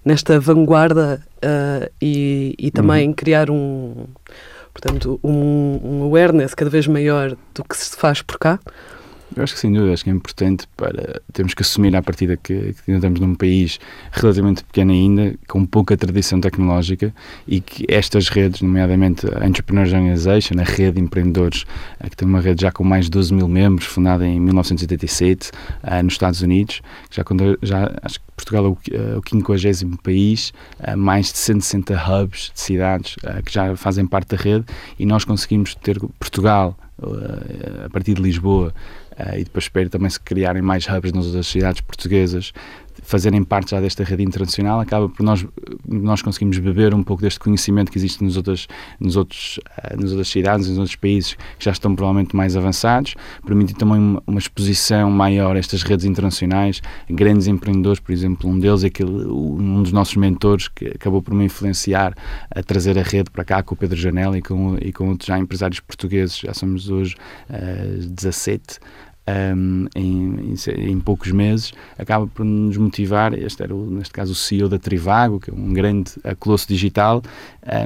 nesta 0.05 0.41
vanguarda 0.41 1.21
uh, 1.45 1.91
e, 2.01 2.55
e 2.59 2.71
também 2.71 3.09
uhum. 3.09 3.15
criar 3.15 3.51
um 3.51 4.07
portanto, 4.73 5.19
um, 5.23 5.81
um 5.83 6.03
awareness 6.05 6.55
cada 6.55 6.71
vez 6.71 6.87
maior 6.87 7.37
do 7.55 7.65
que 7.65 7.77
se 7.77 7.97
faz 7.97 8.23
por 8.23 8.39
cá? 8.39 8.59
Eu 9.39 9.45
acho 9.45 9.55
que 9.55 9.61
sem 9.61 9.73
dúvida, 9.73 9.93
acho 9.93 10.03
que 10.03 10.11
é 10.11 10.13
importante 10.13 10.67
para 10.77 11.23
termos 11.33 11.55
que 11.55 11.63
assumir 11.63 11.95
à 11.95 12.03
partida 12.03 12.37
que, 12.37 12.75
que 12.75 12.91
ainda 12.91 12.99
estamos 12.99 13.21
num 13.21 13.37
país 13.37 13.79
relativamente 14.11 14.65
pequeno 14.65 14.91
ainda, 14.91 15.37
com 15.47 15.65
pouca 15.65 15.97
tradição 15.97 16.41
tecnológica 16.41 17.15
e 17.47 17.61
que 17.61 17.87
estas 17.89 18.29
redes, 18.29 18.63
nomeadamente 18.63 19.29
a 19.33 19.47
Entrepreneurs 19.47 19.93
Organization, 19.93 20.55
a 20.59 20.65
rede 20.65 20.97
de 20.97 21.03
empreendedores, 21.03 21.65
que 22.11 22.17
tem 22.17 22.27
uma 22.27 22.41
rede 22.41 22.63
já 22.63 22.73
com 22.73 22.83
mais 22.83 23.05
de 23.05 23.13
12 23.13 23.33
mil 23.33 23.47
membros, 23.47 23.87
fundada 23.87 24.27
em 24.27 24.41
1987 24.41 25.53
uh, 25.85 26.03
nos 26.03 26.15
Estados 26.15 26.43
Unidos, 26.43 26.83
já, 27.09 27.23
já 27.63 27.93
acho 28.03 28.19
que 28.19 28.27
Portugal 28.35 28.65
é 28.65 28.69
o, 28.69 28.73
uh, 28.73 29.21
o 29.21 29.55
50 29.55 30.03
país, 30.03 30.53
mais 30.97 31.31
de 31.31 31.39
160 31.39 31.95
hubs 31.95 32.51
de 32.53 32.61
cidades 32.61 33.15
que 33.45 33.53
já 33.53 33.77
fazem 33.77 34.05
parte 34.05 34.35
da 34.35 34.37
rede 34.37 34.65
e 34.99 35.07
nós 35.07 35.25
conseguimos 35.25 35.77
ter 35.77 36.01
Portugal 36.19 36.77
a 37.85 37.89
partir 37.91 38.15
de 38.15 38.23
Lisboa 38.23 38.75
e 39.37 39.45
depois 39.45 39.65
espero 39.65 39.89
também 39.89 40.11
se 40.11 40.21
criarem 40.21 40.63
mais 40.63 40.87
hubs 40.87 41.13
nas 41.13 41.27
outras 41.27 41.47
cidades 41.47 41.81
portuguesas 41.81 42.53
fazerem 43.03 43.43
parte 43.43 43.71
já 43.71 43.81
desta 43.81 44.05
rede 44.05 44.23
internacional, 44.23 44.81
acaba 44.81 45.09
por 45.09 45.23
nós, 45.23 45.47
nós 45.87 46.23
conseguimos 46.23 46.59
beber 46.59 46.95
um 46.95 47.03
pouco 47.03 47.23
deste 47.23 47.41
conhecimento 47.41 47.91
que 47.91 47.99
existe 47.99 48.23
nos 48.23 48.37
outros, 48.37 48.69
nos 49.01 49.17
outros, 49.17 49.59
uh, 49.59 50.01
nas 50.01 50.11
outras 50.11 50.29
cidades, 50.29 50.69
nos 50.69 50.79
outros 50.79 50.97
países 50.97 51.35
que 51.59 51.65
já 51.65 51.71
estão 51.71 51.95
provavelmente 51.95 52.35
mais 52.35 52.57
avançados, 52.57 53.15
permite 53.47 53.75
também 53.75 53.99
uma, 53.99 54.23
uma, 54.27 54.39
exposição 54.39 55.11
maior 55.11 55.57
a 55.57 55.59
estas 55.59 55.83
redes 55.83 56.05
internacionais, 56.05 56.83
grandes 57.09 57.47
empreendedores, 57.47 58.01
por 58.01 58.13
exemplo, 58.13 58.51
um 58.51 58.59
deles 58.59 58.85
é 58.85 58.89
aquele, 58.89 59.11
um 59.11 59.83
dos 59.83 59.93
nossos 59.93 60.17
mentores 60.17 60.69
que 60.69 60.89
acabou 60.89 61.23
por 61.23 61.35
me 61.35 61.45
influenciar 61.45 62.15
a 62.51 62.63
trazer 62.63 62.99
a 62.99 63.03
rede 63.03 63.31
para 63.31 63.45
cá 63.45 63.63
com 63.63 63.75
o 63.75 63.79
Pedro 63.79 63.97
Janela 63.97 64.37
e 64.37 64.43
com, 64.43 64.77
e 64.81 64.93
com 64.93 65.09
outros 65.09 65.27
já 65.27 65.39
empresários 65.39 65.81
portugueses, 65.81 66.39
já 66.39 66.53
somos 66.53 66.91
hoje 66.91 67.15
uh, 67.49 68.07
17 68.07 68.79
um, 69.57 69.87
em, 69.95 70.55
em, 70.55 70.91
em, 70.91 71.01
poucos 71.01 71.31
meses, 71.33 71.73
acaba 71.99 72.27
por 72.27 72.45
nos 72.45 72.77
motivar. 72.77 73.35
Este 73.35 73.63
era, 73.63 73.75
o, 73.75 73.91
neste 73.91 74.13
caso, 74.13 74.33
o 74.33 74.35
CEO 74.35 74.69
da 74.69 74.79
Trivago, 74.79 75.41
que 75.41 75.51
é 75.51 75.55
um 75.55 75.73
grande 75.73 76.13
colosso 76.39 76.67
digital, 76.69 77.23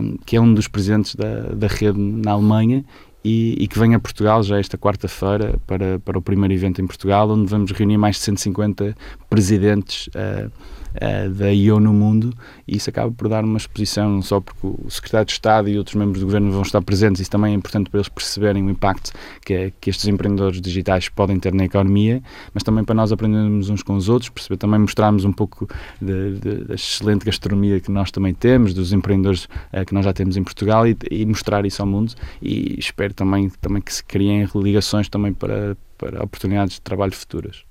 um, 0.00 0.16
que 0.24 0.36
é 0.36 0.40
um 0.40 0.52
dos 0.54 0.68
presidentes 0.68 1.14
da, 1.14 1.52
da 1.54 1.66
rede 1.66 1.98
na 1.98 2.32
Alemanha 2.32 2.84
e, 3.24 3.56
e, 3.58 3.68
que 3.68 3.78
vem 3.78 3.94
a 3.94 4.00
Portugal 4.00 4.42
já 4.42 4.58
esta 4.58 4.76
quarta-feira 4.76 5.58
para, 5.66 5.98
para 6.00 6.18
o 6.18 6.22
primeiro 6.22 6.52
evento 6.52 6.82
em 6.82 6.86
Portugal, 6.86 7.30
onde 7.30 7.48
vamos 7.48 7.70
reunir 7.70 7.98
mais 7.98 8.16
de 8.16 8.22
150 8.22 8.96
presidentes 9.30 10.08
uh, 10.08 10.50
uh, 10.94 11.30
da 11.30 11.52
IO 11.52 11.80
no 11.80 11.92
mundo. 11.92 12.32
E 12.66 12.76
isso 12.76 12.90
acaba 12.90 13.10
por 13.10 13.28
dar 13.28 13.44
uma 13.44 13.56
exposição, 13.56 14.10
não 14.10 14.22
só 14.22 14.40
porque 14.40 14.66
o 14.66 14.90
Secretário 14.90 15.26
de 15.26 15.32
Estado 15.32 15.68
e 15.68 15.78
outros 15.78 15.96
membros 15.96 16.20
do 16.20 16.26
Governo 16.26 16.50
vão 16.50 16.62
estar 16.62 16.80
presentes, 16.82 17.20
isso 17.20 17.30
também 17.30 17.52
é 17.52 17.56
importante 17.56 17.90
para 17.90 17.98
eles 17.98 18.08
perceberem 18.08 18.64
o 18.64 18.70
impacto 18.70 19.12
que, 19.44 19.72
que 19.80 19.90
estes 19.90 20.06
empreendedores 20.06 20.60
digitais 20.60 21.08
podem 21.08 21.38
ter 21.38 21.52
na 21.52 21.64
economia, 21.64 22.22
mas 22.52 22.62
também 22.62 22.84
para 22.84 22.94
nós 22.94 23.12
aprendermos 23.12 23.68
uns 23.68 23.82
com 23.82 23.94
os 23.96 24.08
outros, 24.08 24.30
perceber 24.30 24.56
também 24.56 24.80
mostrarmos 24.80 25.24
um 25.24 25.32
pouco 25.32 25.68
de, 26.00 26.38
de, 26.38 26.64
da 26.64 26.74
excelente 26.74 27.24
gastronomia 27.24 27.80
que 27.80 27.90
nós 27.90 28.10
também 28.10 28.34
temos, 28.34 28.74
dos 28.74 28.92
empreendedores 28.92 29.44
uh, 29.72 29.84
que 29.86 29.94
nós 29.94 30.04
já 30.04 30.12
temos 30.12 30.36
em 30.36 30.42
Portugal 30.42 30.86
e, 30.86 30.96
e, 31.10 31.24
mostrar 31.26 31.64
isso 31.66 31.82
ao 31.82 31.88
mundo. 31.88 32.12
E 32.40 32.78
espero 32.78 33.11
também, 33.12 33.50
também 33.60 33.82
que 33.82 33.92
se 33.92 34.02
criem 34.04 34.48
ligações 34.54 35.08
também 35.08 35.32
para, 35.32 35.76
para 35.98 36.22
oportunidades 36.22 36.74
de 36.74 36.80
trabalho 36.80 37.12
futuras 37.12 37.64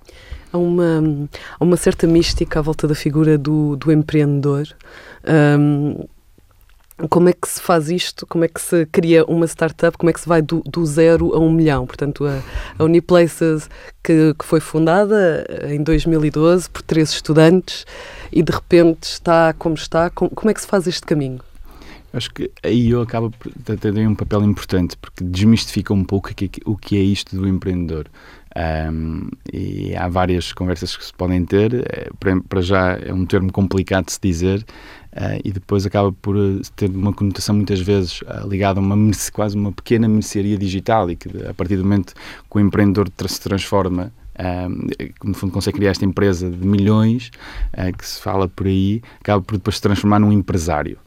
há 0.52 0.58
uma, 0.58 1.30
há 1.60 1.64
uma 1.64 1.78
certa 1.78 2.06
mística 2.08 2.60
à 2.60 2.62
volta 2.62 2.88
da 2.88 2.96
figura 2.96 3.38
do, 3.38 3.76
do 3.76 3.92
empreendedor. 3.92 4.68
Um, 5.28 6.06
como 7.10 7.30
é 7.30 7.34
que 7.34 7.48
se 7.48 7.60
faz 7.60 7.90
isto? 7.90 8.28
Como 8.28 8.44
é 8.44 8.48
que 8.48 8.62
se 8.62 8.86
cria 8.86 9.26
uma 9.26 9.48
startup? 9.48 9.98
Como 9.98 10.10
é 10.10 10.14
que 10.14 10.22
se 10.22 10.30
vai 10.30 10.42
do, 10.42 10.62
do 10.62 10.86
zero 10.86 11.34
a 11.34 11.40
um 11.40 11.52
milhão? 11.52 11.88
Portanto, 11.88 12.26
a, 12.26 12.42
a 12.78 12.84
Uniplaces, 12.84 13.70
que, 14.04 14.36
que 14.38 14.46
foi 14.46 14.60
fundada 14.60 15.46
em 15.68 15.82
2012 15.82 16.70
por 16.70 16.84
três 16.84 17.10
estudantes 17.10 17.86
e 18.32 18.44
de 18.44 18.52
repente 18.52 19.04
está 19.04 19.54
como 19.54 19.74
está, 19.74 20.10
como, 20.12 20.30
como 20.30 20.52
é 20.52 20.54
que 20.54 20.62
se 20.62 20.68
faz 20.68 20.86
este 20.86 21.02
caminho? 21.02 21.40
Acho 22.14 22.34
que 22.34 22.52
aí 22.64 22.90
eu 22.90 23.02
acaba 23.02 23.30
por 23.30 23.52
ter 23.78 24.08
um 24.08 24.16
papel 24.16 24.44
importante 24.44 24.98
porque 24.98 25.24
desmistifica 25.24 25.94
um 25.94 26.04
pouco 26.04 26.30
o 26.66 26.78
que 26.78 26.98
é 26.98 27.02
isto 27.02 27.36
do 27.36 27.48
empreendedor. 27.48 28.08
Um, 28.54 29.30
e 29.54 29.96
há 29.96 30.10
várias 30.10 30.52
conversas 30.52 30.98
que 30.98 31.06
se 31.06 31.14
podem 31.14 31.46
ter. 31.46 31.74
É, 31.90 32.10
para 32.50 32.62
já 32.62 32.98
é 32.98 33.14
um 33.14 33.26
termo 33.26 33.52
complicado 33.52 34.06
de 34.06 34.12
se 34.12 34.20
dizer 34.22 34.66
uh, 35.14 35.40
e 35.44 35.52
depois 35.52 35.86
acaba 35.86 36.12
por 36.12 36.36
eh, 36.36 36.62
ter 36.76 36.90
uma 36.90 37.14
conotação 37.14 37.56
muitas 37.56 37.80
vezes 37.80 38.22
uh, 38.24 38.48
ligada 38.48 38.80
a 38.80 38.84
uma 38.84 38.98
quase 39.32 39.56
uma 39.56 39.72
pequena 39.72 40.08
mercearia 40.08 40.58
digital 40.58 41.10
e 41.10 41.16
que 41.16 41.30
a 41.48 41.54
partir 41.54 41.78
do 41.78 41.84
momento 41.84 42.14
que 42.14 42.58
o 42.58 42.60
empreendedor 42.60 43.10
se 43.28 43.40
transforma 43.40 44.12
que 44.98 45.28
no 45.28 45.36
fundo 45.36 45.54
consegue 45.54 45.78
criar 45.78 45.92
esta 45.92 46.04
empresa 46.04 46.50
de 46.50 46.66
milhões 46.66 47.30
que 47.96 48.08
se 48.08 48.20
fala 48.20 48.48
por 48.48 48.66
aí, 48.66 49.00
acaba 49.20 49.40
por 49.40 49.56
depois 49.58 49.76
se 49.76 49.82
transformar 49.84 50.20
num 50.20 50.32
empresário. 50.32 50.98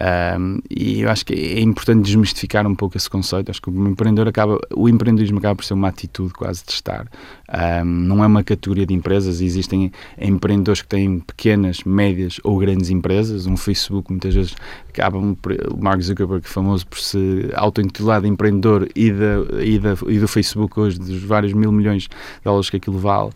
Um, 0.00 0.60
e 0.70 1.00
eu 1.00 1.10
acho 1.10 1.26
que 1.26 1.34
é 1.34 1.60
importante 1.60 2.04
desmistificar 2.04 2.66
um 2.66 2.74
pouco 2.74 2.96
esse 2.96 3.10
conceito. 3.10 3.50
Acho 3.50 3.60
que 3.60 3.70
o 3.70 3.88
empreendedor 3.88 4.28
acaba, 4.28 4.58
o 4.74 4.88
empreendedorismo 4.88 5.38
acaba 5.38 5.56
por 5.56 5.64
ser 5.64 5.74
uma 5.74 5.88
atitude 5.88 6.32
quase 6.32 6.64
de 6.64 6.72
estar. 6.72 7.08
Um, 7.82 7.84
não 7.84 8.22
é 8.22 8.26
uma 8.26 8.44
categoria 8.44 8.86
de 8.86 8.94
empresas. 8.94 9.40
Existem 9.40 9.90
empreendedores 10.16 10.82
que 10.82 10.88
têm 10.88 11.18
pequenas, 11.18 11.82
médias 11.84 12.38
ou 12.44 12.58
grandes 12.58 12.90
empresas. 12.90 13.46
Um 13.46 13.56
Facebook 13.56 14.10
muitas 14.10 14.34
vezes 14.34 14.54
acabam 14.88 15.36
o 15.72 15.82
Mark 15.82 16.00
Zuckerberg 16.00 16.46
famoso 16.46 16.86
por 16.86 16.98
se 16.98 17.50
auto-intitular 17.54 18.20
de 18.20 18.28
empreendedor 18.28 18.88
e, 18.94 19.10
da, 19.10 19.62
e, 19.62 19.78
da, 19.78 19.94
e 20.06 20.18
do 20.18 20.28
Facebook 20.28 20.78
hoje 20.78 20.98
dos 20.98 21.22
vários 21.22 21.52
mil 21.52 21.72
milhões 21.72 22.02
de 22.02 22.08
dólares 22.44 22.70
que 22.70 22.76
aquilo 22.76 22.98
vale, 22.98 23.28
uh, 23.30 23.32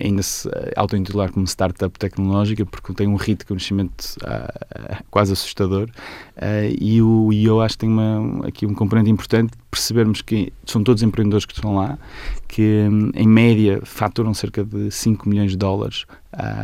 ainda 0.00 0.22
se 0.22 0.48
auto-intitular 0.76 1.32
como 1.32 1.46
startup 1.46 1.96
tecnológica 1.98 2.64
porque 2.66 2.92
tem 2.92 3.06
um 3.06 3.16
ritmo 3.16 3.40
de 3.40 3.44
crescimento 3.46 4.16
uh, 4.22 5.04
quase 5.10 5.32
assustador 5.32 5.79
uh, 5.84 6.76
e, 6.80 7.00
o, 7.02 7.32
e 7.32 7.44
eu 7.44 7.60
acho 7.60 7.74
que 7.74 7.80
tem 7.80 7.88
uma, 7.88 8.46
aqui 8.46 8.66
um 8.66 8.74
componente 8.74 9.10
importante 9.10 9.52
percebermos 9.70 10.20
que 10.20 10.52
são 10.66 10.82
todos 10.82 11.02
empreendedores 11.02 11.46
que 11.46 11.52
estão 11.52 11.76
lá, 11.76 11.98
que 12.48 12.88
em 13.14 13.28
média 13.28 13.80
faturam 13.84 14.34
cerca 14.34 14.64
de 14.64 14.90
5 14.90 15.28
milhões 15.28 15.52
de 15.52 15.56
dólares 15.56 16.04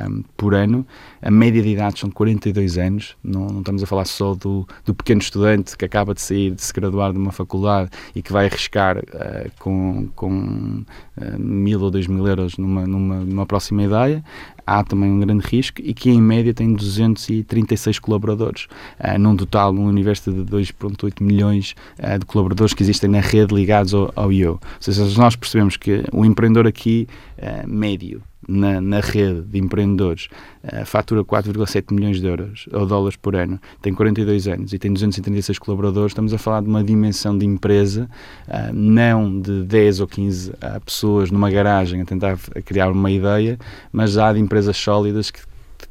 um, 0.09 0.23
por 0.37 0.55
ano. 0.55 0.87
A 1.21 1.31
média 1.31 1.63
de 1.63 1.69
idade 1.69 1.99
são 1.99 2.11
42 2.11 2.79
anos, 2.79 3.17
não, 3.23 3.47
não 3.47 3.59
estamos 3.61 3.83
a 3.83 3.87
falar 3.87 4.05
só 4.05 4.35
do, 4.35 4.67
do, 4.85 4.95
pequeno 4.95 5.21
estudante 5.21 5.77
que 5.77 5.85
acaba 5.85 6.15
de 6.15 6.21
sair, 6.21 6.53
de 6.53 6.63
se 6.63 6.73
graduar 6.73 7.13
de 7.13 7.19
uma 7.19 7.33
faculdade 7.33 7.91
e 8.15 8.23
que 8.23 8.33
vai 8.33 8.47
arriscar 8.47 8.99
uh, 8.99 9.51
com, 9.59 10.09
com 10.15 10.85
uh, 11.17 11.39
mil 11.39 11.81
ou 11.81 11.91
dois 11.91 12.07
mil 12.07 12.27
euros 12.27 12.57
numa, 12.57 12.87
numa, 12.87 13.17
numa 13.21 13.47
próxima 13.47 13.83
ideia. 13.83 14.25
Há 14.67 14.83
também 14.83 15.11
um 15.11 15.21
grande 15.21 15.47
risco 15.47 15.81
e 15.81 15.95
que 15.95 16.11
em 16.11 16.21
média 16.21 16.53
tem 16.53 16.73
236 16.73 17.99
colaboradores, 17.99 18.67
uh, 19.01 19.19
num 19.19 19.37
total, 19.37 19.73
num 19.73 19.87
universo 19.87 20.33
de 20.33 20.41
2,8 20.41 21.23
milhões 21.23 21.75
de 22.19 22.27
colaboradores 22.27 22.75
que 22.75 22.83
existem 22.83 22.96
na 23.03 23.21
rede 23.21 23.55
ligados 23.55 23.95
ao, 23.95 24.13
ao 24.15 24.33
IO. 24.33 24.53
Ou 24.53 24.61
seja, 24.81 25.05
nós 25.21 25.37
percebemos 25.37 25.77
que 25.77 26.05
o 26.13 26.25
empreendedor 26.25 26.67
aqui 26.67 27.07
uh, 27.39 27.69
médio 27.69 28.23
na, 28.49 28.81
na 28.81 29.01
rede 29.01 29.43
de 29.43 29.59
empreendedores 29.59 30.29
uh, 30.65 30.85
fatura 30.87 31.25
4,7 31.25 31.93
milhões 31.93 32.21
de 32.21 32.27
euros 32.27 32.69
ou 32.73 32.87
dólares 32.87 33.17
por 33.17 33.35
ano, 33.35 33.61
tem 33.83 33.93
42 33.93 34.49
anos 34.49 34.73
e 34.73 34.79
tem 34.79 34.93
236 34.93 35.59
colaboradores, 35.59 36.13
estamos 36.13 36.33
a 36.33 36.39
falar 36.39 36.63
de 36.63 36.69
uma 36.69 36.83
dimensão 36.85 37.37
de 37.37 37.45
empresa, 37.45 38.09
uh, 38.49 38.73
não 38.73 39.41
de 39.41 39.65
10 39.65 40.01
ou 40.01 40.07
15 40.07 40.51
uh, 40.51 40.55
pessoas 40.85 41.31
numa 41.31 41.51
garagem 41.51 42.01
a 42.01 42.05
tentar 42.05 42.39
criar 42.65 42.91
uma 42.91 43.11
ideia, 43.11 43.59
mas 43.93 44.13
já 44.13 44.33
de 44.33 44.41
empresas 44.41 44.77
sólidas 44.77 45.31
que 45.31 45.41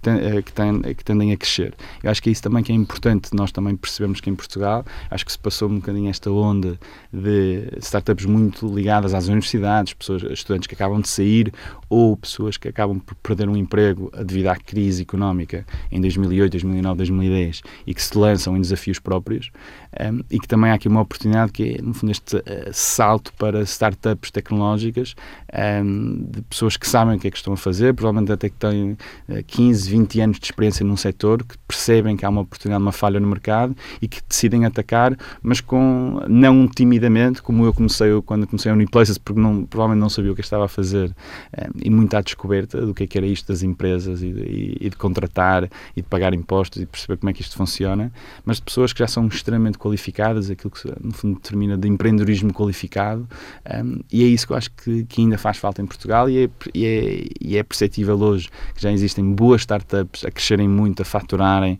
eh, 0.08 0.42
que, 0.42 0.52
tem, 0.52 0.82
que 0.82 1.04
tendem 1.04 1.32
a 1.32 1.38
crescer. 1.38 1.74
Eu 2.04 2.12
acho 2.12 2.22
que 2.22 2.30
é 2.30 2.32
isso 2.32 2.44
também 2.44 2.64
que 2.64 2.72
é 2.72 2.76
importante, 2.76 3.30
nós 3.34 3.52
também 3.52 3.76
percebemos 3.76 4.22
que 4.22 4.30
em 4.30 4.36
Portugal, 4.36 4.86
acho 5.10 5.26
que 5.26 5.32
se 5.32 5.40
passou 5.40 5.70
um 5.70 5.76
bocadinho 5.76 6.10
esta 6.10 6.32
onda 6.32 6.80
de 7.12 7.70
startups 7.80 8.26
muito 8.26 8.68
ligadas 8.68 9.14
às 9.14 9.28
universidades, 9.28 9.94
pessoas, 9.94 10.24
estudantes 10.24 10.68
que 10.68 10.76
acabam 10.76 11.02
de 11.02 11.08
sair 11.08 11.54
ou 11.90 12.16
pessoas 12.18 12.58
que 12.58 12.68
acabam 12.68 13.00
por 13.00 13.16
perder 13.16 13.48
um 13.50 13.56
emprego 13.56 14.12
devido 14.24 14.48
à 14.48 14.56
crise 14.56 15.04
económica 15.04 15.66
em 15.92 16.02
2008, 16.02 16.52
2009, 16.52 16.98
2010 16.98 17.62
e 17.86 17.94
que 17.94 18.02
se 18.02 18.18
lançam 18.18 18.58
em 18.58 18.62
desafios 18.62 19.00
próprios 19.00 19.52
um, 20.00 20.24
e 20.30 20.40
que 20.40 20.48
também 20.48 20.72
há 20.72 20.74
aqui 20.74 20.88
uma 20.88 21.02
oportunidade 21.02 21.52
que 21.52 21.76
é, 21.76 21.82
no 21.82 21.94
fundo, 21.94 22.12
este 22.12 22.36
uh, 22.36 22.44
salto 22.74 23.32
para 23.34 23.62
startups 23.62 24.32
tecnológicas 24.32 25.16
um, 25.84 26.28
de 26.30 26.42
pessoas 26.44 26.76
que 26.76 26.88
sabem 26.88 27.16
o 27.16 27.20
que 27.20 27.28
é 27.28 27.32
que 27.32 27.38
estão 27.38 27.54
a 27.54 27.58
fazer, 27.58 27.94
provavelmente 27.94 28.32
até 28.32 28.50
que 28.50 28.56
têm 28.56 28.92
uh, 28.92 29.44
15, 29.46 29.90
20 29.90 30.22
anos 30.22 30.40
de 30.40 30.46
experiência 30.46 30.86
num 30.86 30.98
setor, 30.98 31.44
que 31.44 31.58
percebem 31.68 32.18
que 32.18 32.26
há 32.26 32.30
uma 32.30 32.42
oportunidade, 32.42 32.82
uma 32.82 32.92
falha 32.92 33.20
no 33.20 33.28
mercado 33.28 33.76
e 34.02 34.08
que 34.08 34.22
decidem 34.28 34.66
atacar, 34.66 35.16
mas 35.42 35.62
com 35.62 36.22
não 36.28 36.68
timidamente, 36.68 37.42
como 37.42 37.66
eu 37.66 37.74
comecei 37.74 38.10
quando 38.26 38.48
comecei 38.48 38.72
a 38.72 38.76
Uniplaces, 38.76 39.18
porque 39.18 39.40
não, 39.40 39.66
provavelmente 39.66 40.02
não 40.02 40.10
sabia 40.10 40.32
o 40.32 40.36
que 40.36 40.42
estava 40.42 40.66
a 40.66 40.68
fazer 40.68 41.10
um, 41.58 41.85
e 41.86 41.90
muito 41.92 42.16
à 42.18 42.22
descoberta 42.22 42.84
do 42.84 42.96
que 42.96 43.04
é 43.04 43.08
que 43.08 43.16
era 43.16 43.28
isto 43.28 43.48
das 43.48 43.62
empresas 43.62 44.24
e 44.24 44.34
de, 44.34 44.78
e 44.82 44.90
de 44.90 44.96
contratar 44.96 45.70
e 45.96 46.02
de 46.02 46.08
pagar 46.08 46.34
impostos 46.34 46.82
e 46.82 46.86
perceber 46.86 47.18
como 47.18 47.30
é 47.30 47.34
que 47.34 47.42
isto 47.42 47.56
funciona, 47.56 48.12
mas 48.44 48.58
de 48.58 48.64
pessoas 48.64 48.92
que 48.92 49.00
já 49.00 49.08
são 49.08 49.28
extremamente 49.28 49.78
qualificadas, 49.78 50.50
aquilo 50.50 50.72
que 50.72 50.92
no 51.00 51.14
fundo 51.14 51.36
determina 51.36 51.78
de 51.78 51.88
empreendedorismo 51.88 52.52
qualificado, 52.52 53.28
um, 53.84 54.00
e 54.12 54.24
é 54.24 54.28
isso 54.28 54.48
que 54.48 54.54
eu 54.54 54.58
acho 54.58 54.72
que, 54.72 55.06
que, 55.06 55.22
ainda 55.22 55.38
faz 55.38 55.58
falta 55.58 55.80
em 55.80 55.86
Portugal 55.86 56.28
e 56.28 56.46
é, 56.46 56.50
e, 56.74 56.86
é, 56.86 57.26
e 57.40 57.58
é 57.58 57.64
perceptível 57.64 58.18
hoje 58.20 58.50
que 58.74 58.82
já 58.82 58.92
existem 58.92 59.24
boas 59.34 59.62
startups 59.62 60.26
a 60.26 60.32
crescerem 60.32 60.68
muito, 60.68 61.04
a 61.04 61.06
faturarem, 61.06 61.78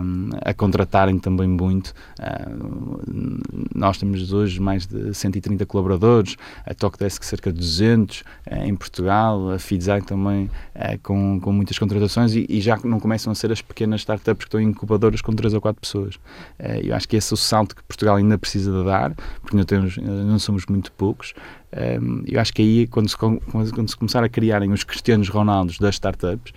um, 0.00 0.30
a 0.40 0.54
contratarem 0.54 1.18
também 1.18 1.48
muito. 1.48 1.92
Um, 2.18 3.38
nós 3.74 3.98
temos 3.98 4.32
hoje 4.32 4.58
mais 4.58 4.86
de 4.86 5.12
130 5.12 5.66
colaboradores, 5.66 6.36
a 6.64 6.72
Talkdesk 6.72 7.22
cerca 7.24 7.52
de 7.52 7.58
200 7.58 8.20
uh, 8.20 8.24
eh, 8.46 8.66
em 8.68 8.74
Portugal, 8.74 9.23
a 9.32 9.58
Feedsign 9.58 10.04
também 10.04 10.50
uh, 10.74 10.98
com, 11.02 11.40
com 11.40 11.52
muitas 11.52 11.78
contratações 11.78 12.34
e, 12.34 12.46
e, 12.48 12.60
já 12.60 12.78
não 12.84 13.00
começam 13.00 13.30
a 13.30 13.34
ser 13.34 13.50
as 13.52 13.62
pequenas 13.62 14.00
startups 14.00 14.44
que 14.44 14.48
estão 14.48 14.60
em 14.60 14.68
incubadoras 14.68 15.20
com 15.20 15.32
3 15.32 15.54
ou 15.54 15.60
4 15.60 15.80
pessoas. 15.80 16.14
Uh, 16.58 16.80
eu 16.82 16.94
acho 16.94 17.08
que 17.08 17.16
esse 17.16 17.32
o 17.32 17.36
salto 17.36 17.76
que 17.76 17.82
Portugal 17.84 18.16
ainda 18.16 18.36
precisa 18.38 18.70
de 18.70 18.84
dar, 18.84 19.14
porque 19.40 19.56
não, 19.56 19.64
temos, 19.64 19.96
não 19.96 20.38
somos 20.38 20.66
muito 20.66 20.92
poucos. 20.92 21.34
Um, 21.74 22.22
eu 22.26 22.40
acho 22.40 22.52
que 22.52 22.62
aí, 22.62 22.86
quando 22.86 23.08
se, 23.08 23.16
quando 23.16 23.88
se 23.88 23.96
começar 23.96 24.22
a 24.22 24.28
criarem 24.28 24.72
os 24.72 24.84
Cristianos 24.84 25.28
Ronaldos 25.28 25.78
das 25.78 25.96
startups, 25.96 26.52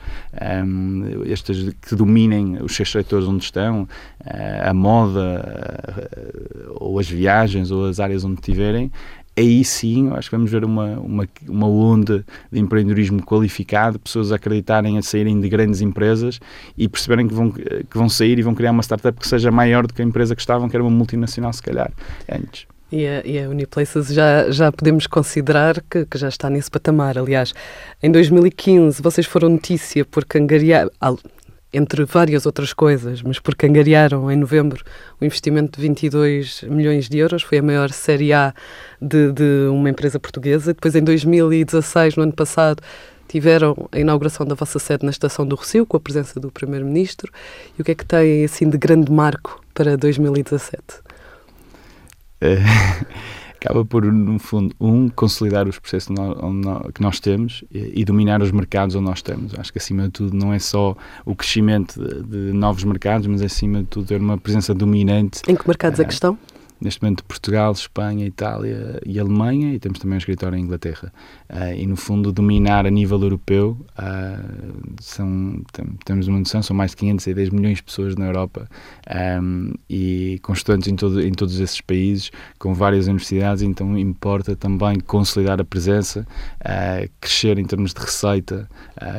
um, 0.64 1.24
estes 1.26 1.74
que 1.82 1.96
dominem 1.96 2.62
os 2.62 2.76
seus 2.76 2.92
setores 2.92 3.28
onde 3.28 3.44
estão, 3.44 3.84
uh, 3.84 4.70
a 4.70 4.74
moda, 4.74 5.44
ou 6.76 7.00
as 7.00 7.10
viagens, 7.10 7.72
ou 7.72 7.86
as 7.86 8.00
áreas 8.00 8.24
onde 8.24 8.36
estiverem, 8.36 8.92
aí 9.38 9.64
sim 9.64 10.10
acho 10.14 10.30
que 10.30 10.36
vamos 10.36 10.52
ver 10.52 10.66
uma, 10.66 11.00
uma, 11.00 11.30
uma 11.48 11.68
onda 11.68 12.26
de 12.52 12.60
empreendedorismo 12.60 13.22
qualificado, 13.24 14.00
pessoas 14.00 14.32
acreditarem 14.32 14.98
a 14.98 15.02
saírem 15.02 15.40
de 15.40 15.48
grandes 15.48 15.82
empresas 15.82 16.40
e 16.78 16.90
perceberem 16.90 17.28
que 17.28 17.34
vão, 17.34 17.52
que 17.52 17.98
vão 17.98 18.10
sair 18.10 18.40
e 18.40 18.42
vão 18.42 18.56
criar 18.56 18.72
uma 18.72 18.84
startup 18.84 19.18
que 19.20 19.28
seja 19.28 19.52
maior 19.52 19.86
do 19.86 19.94
que 19.94 20.02
a 20.02 20.06
empresa 20.06 20.36
que 20.36 20.42
estavam, 20.42 20.68
que 20.68 20.76
era 20.76 20.84
uma 20.84 20.92
multinacional, 20.92 21.54
se 21.54 21.62
calhar, 21.62 21.92
antes. 22.30 22.66
E 22.92 23.06
a, 23.06 23.22
e 23.26 23.38
a 23.38 23.50
Uniplaces 23.50 24.08
já, 24.08 24.50
já 24.50 24.72
podemos 24.72 25.08
considerar 25.08 25.84
que, 25.90 26.06
que, 26.06 26.18
já 26.18 26.30
está 26.30 26.50
nesse 26.50 26.72
patamar. 26.72 27.18
Aliás, 27.18 27.54
em 28.02 28.10
2015 28.10 29.02
vocês 29.02 29.28
foram 29.28 29.50
notícia 29.50 30.06
porque 30.06 30.38
angariar, 30.38 30.90
entre 31.78 32.04
várias 32.06 32.46
outras 32.46 32.74
coisas, 32.74 33.22
mas 33.22 33.40
porque 33.40 33.66
angariaram 33.66 34.32
em 34.32 34.36
novembro 34.36 34.84
o 35.20 35.24
um 35.24 35.26
investimento 35.26 35.80
de 35.80 35.88
22 35.88 36.64
milhões 36.64 37.08
de 37.08 37.18
euros, 37.18 37.44
foi 37.44 37.60
a 37.60 37.64
maior 37.64 37.92
série 37.92 38.34
A 38.34 38.54
de, 39.02 39.32
de 39.32 39.70
uma 39.70 39.90
empresa 39.90 40.20
portuguesa. 40.20 40.74
Depois, 40.74 40.96
em 40.96 41.04
2016, 41.04 42.16
no 42.16 42.24
ano 42.24 42.34
passado, 42.34 42.82
tiveram 43.28 43.88
a 43.92 44.00
inauguração 44.00 44.46
da 44.46 44.56
vossa 44.56 44.80
sede 44.80 45.06
na 45.06 45.12
Estação 45.12 45.46
do 45.46 45.56
Rocio, 45.56 45.86
com 45.86 45.98
a 45.98 46.00
presença 46.00 46.40
do 46.40 46.52
Primeiro-Ministro. 46.52 47.32
E 47.78 47.82
o 47.82 47.86
que 47.86 47.92
é 47.92 47.96
que 47.96 48.06
tem, 48.06 48.44
assim, 48.44 48.70
de 48.70 48.78
grande 48.78 49.12
marco 49.12 49.62
para 49.74 49.96
2017? 49.96 50.82
Acaba 53.60 53.84
por, 53.84 54.06
no 54.06 54.40
fundo, 54.40 54.76
um, 54.80 55.10
consolidar 55.10 55.68
os 55.68 55.80
processos 55.80 56.16
que 56.94 57.02
nós 57.02 57.20
temos 57.20 57.64
e, 57.72 58.06
dominar 58.06 58.42
os 58.42 58.52
mercados 58.52 58.96
onde 58.96 59.06
nós 59.06 59.20
estamos. 59.20 59.54
Acho 59.58 59.72
que, 59.72 59.80
acima 59.80 60.04
de 60.04 60.10
tudo, 60.10 60.36
não 60.36 60.54
é 60.54 60.60
só 60.60 60.96
o 61.26 61.36
crescimento 61.36 62.00
de, 62.00 62.24
de 62.24 62.54
novos 62.54 62.84
mercados, 62.84 63.28
mas, 63.28 63.42
acima 63.42 63.80
de 63.80 63.86
tudo, 63.86 64.08
ter 64.08 64.22
uma 64.22 64.38
presença 64.38 64.74
dominante. 64.74 65.42
Em 65.48 65.56
que 65.56 65.68
mercados 65.68 66.00
é 66.00 66.06
que 66.06 66.14
estão? 66.14 66.38
Neste 66.80 67.02
momento 67.02 67.24
Portugal, 67.24 67.72
Espanha, 67.72 68.26
Itália 68.26 69.00
e 69.06 69.20
Alemanha 69.20 69.74
e 69.74 69.80
temos 69.80 70.00
também 70.00 70.16
um 70.16 70.18
escritório 70.18 70.58
em 70.58 70.62
Inglaterra. 70.62 71.12
Uh, 71.50 71.74
e 71.76 71.86
no 71.86 71.96
fundo 71.96 72.32
dominar 72.32 72.86
a 72.86 72.90
nível 72.90 73.22
europeu 73.22 73.78
uh, 73.98 74.94
são, 75.00 75.62
tem, 75.72 75.86
temos 76.06 76.28
uma 76.28 76.40
noção, 76.40 76.62
são 76.62 76.76
mais 76.76 76.92
de 76.92 76.98
510 76.98 77.50
milhões 77.50 77.78
de 77.78 77.84
pessoas 77.84 78.16
na 78.16 78.26
Europa 78.26 78.70
um, 79.42 79.74
e 79.90 80.40
estudantes 80.54 80.88
em, 80.88 80.96
todo, 80.96 81.22
em 81.22 81.32
todos 81.32 81.60
esses 81.60 81.82
países 81.82 82.32
com 82.58 82.74
várias 82.74 83.08
universidades, 83.08 83.62
então 83.62 83.98
importa 83.98 84.56
também 84.56 85.00
consolidar 85.00 85.60
a 85.62 85.66
presença 85.66 86.28
uh, 86.62 87.10
crescer 87.20 87.58
em 87.60 87.66
termos 87.66 87.94
de 87.94 88.02
receita 88.02 88.68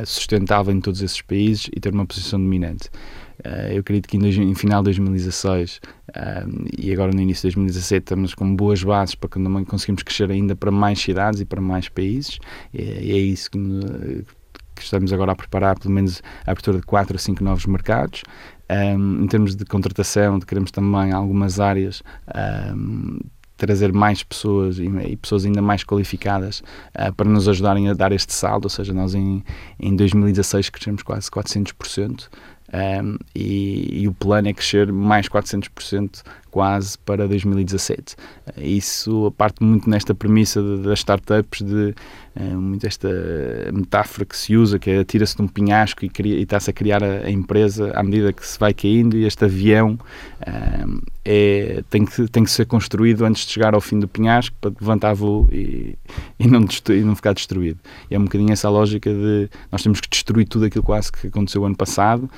sustentável 0.05 0.75
em 0.75 0.81
todos 0.81 1.03
esses 1.03 1.21
países 1.23 1.71
e 1.75 1.81
ter 1.81 1.92
uma 1.92 2.05
posição 2.05 2.38
dominante 2.38 2.90
Uh, 3.46 3.72
eu 3.72 3.81
acredito 3.81 4.09
que 4.09 4.16
em, 4.16 4.20
dois, 4.20 4.37
em 4.37 4.55
final 4.55 4.83
de 4.83 4.87
2016 4.87 5.81
uh, 6.09 6.12
e 6.77 6.92
agora 6.92 7.12
no 7.12 7.20
início 7.20 7.42
de 7.42 7.55
2017 7.55 8.03
estamos 8.03 8.35
com 8.35 8.55
boas 8.55 8.83
bases 8.83 9.14
para 9.14 9.31
que 9.31 9.42
também 9.42 9.64
conseguimos 9.64 10.03
crescer 10.03 10.31
ainda 10.31 10.57
para 10.57 10.70
mais 10.70 10.98
cidades 10.98 11.40
e 11.40 11.44
para 11.44 11.61
mais 11.61 11.88
países. 11.88 12.38
E, 12.74 12.83
e 12.83 13.12
é 13.12 13.18
isso 13.18 13.51
que, 13.51 13.59
que, 14.74 14.83
estamos 14.83 15.12
agora 15.12 15.33
a 15.33 15.37
preparar, 15.37 15.79
pelo 15.79 15.94
menos 15.94 16.22
a 16.46 16.51
abertura 16.51 16.79
de 16.79 16.87
4 16.87 17.16
a 17.16 17.18
5 17.18 17.44
novos 17.44 17.66
mercados. 17.66 18.22
Um, 18.70 19.24
em 19.24 19.27
termos 19.27 19.57
de 19.57 19.64
contratação, 19.64 20.38
de 20.38 20.44
queremos 20.44 20.70
também 20.70 21.12
algumas 21.12 21.59
áreas. 21.59 22.03
Um, 22.74 23.18
trazer 23.59 23.92
mais 23.92 24.22
pessoas 24.22 24.79
e, 24.79 24.87
e, 24.87 25.16
pessoas 25.16 25.44
ainda 25.44 25.61
mais 25.61 25.83
qualificadas 25.83 26.61
uh, 26.94 27.12
para 27.14 27.29
nos 27.29 27.48
ajudarem 27.48 27.88
a 27.88 27.92
dar 27.92 28.12
este 28.12 28.33
saldo, 28.33 28.66
ou 28.66 28.70
seja, 28.70 28.94
nós 28.94 29.14
em, 29.14 29.44
em 29.81 29.96
2016 29.96 30.70
crescemos 30.70 31.03
quase 31.03 31.29
400%, 31.29 32.29
um, 32.72 33.16
e, 33.35 34.02
e, 34.02 34.09
o 34.09 34.12
plano 34.12 34.48
é 34.48 34.52
crescer 34.52 34.92
mais 34.92 35.28
400% 35.28 36.22
quase 36.51 36.99
para 36.99 37.27
2017. 37.27 38.17
Isso 38.57 39.33
parte 39.37 39.63
muito 39.63 39.89
nesta 39.89 40.15
premissa 40.15 40.63
das 40.79 41.01
startups, 41.01 41.63
de 41.63 41.95
uh, 42.37 42.61
muito 42.61 42.87
esta 42.87 43.09
metáfora 43.73 44.25
que 44.25 44.37
se 44.37 44.57
usa, 44.57 44.79
que 44.79 44.91
é 44.91 45.05
tira-se 45.05 45.37
de 45.37 45.43
um 45.43 45.49
penhasco 45.49 46.05
e, 46.05 46.11
e 46.25 46.43
está-se 46.43 46.71
a 46.71 46.73
criar 46.73 47.03
a, 47.03 47.27
a, 47.27 47.31
empresa 47.31 47.93
à 47.95 48.03
medida 48.03 48.33
que 48.33 48.47
se 48.47 48.59
vai 48.59 48.73
caindo 48.73 49.17
e 49.17 49.25
este 49.25 49.45
avião 49.45 49.99
uh, 50.41 51.03
é, 51.25 51.83
tem, 51.91 52.05
que, 52.05 52.27
tem 52.29 52.45
que 52.45 52.51
ser 52.51 52.65
construído 52.67 53.25
antes 53.25 53.45
de 53.45 53.53
chegar 53.53 53.75
ao 53.75 53.81
fim 53.81 53.99
do 53.99 54.09
penhasco 54.09 54.57
para 54.61 54.73
levantar 54.81 55.15
voo 55.15 55.49
e, 55.53 55.97
e, 56.39 56.47
não, 56.47 56.67
e 56.89 57.01
não 57.01 57.15
ficar 57.15 57.35
destruído. 57.35 57.79
E 58.11 58.15
é 58.15 58.19
um 58.19 58.25
bocadinho 58.25 58.53
essa 58.53 58.69
lógica 58.71 59.13
de 59.13 59.51
nós 59.71 59.83
temos 59.83 60.01
que 60.01 60.09
destruir 60.09 60.47
tudo 60.47 60.65
aquilo 60.65 60.85
quase 60.85 61.13
que 61.13 61.27
aconteceu 61.27 61.65
ano 61.65 61.77
passado 61.77 62.31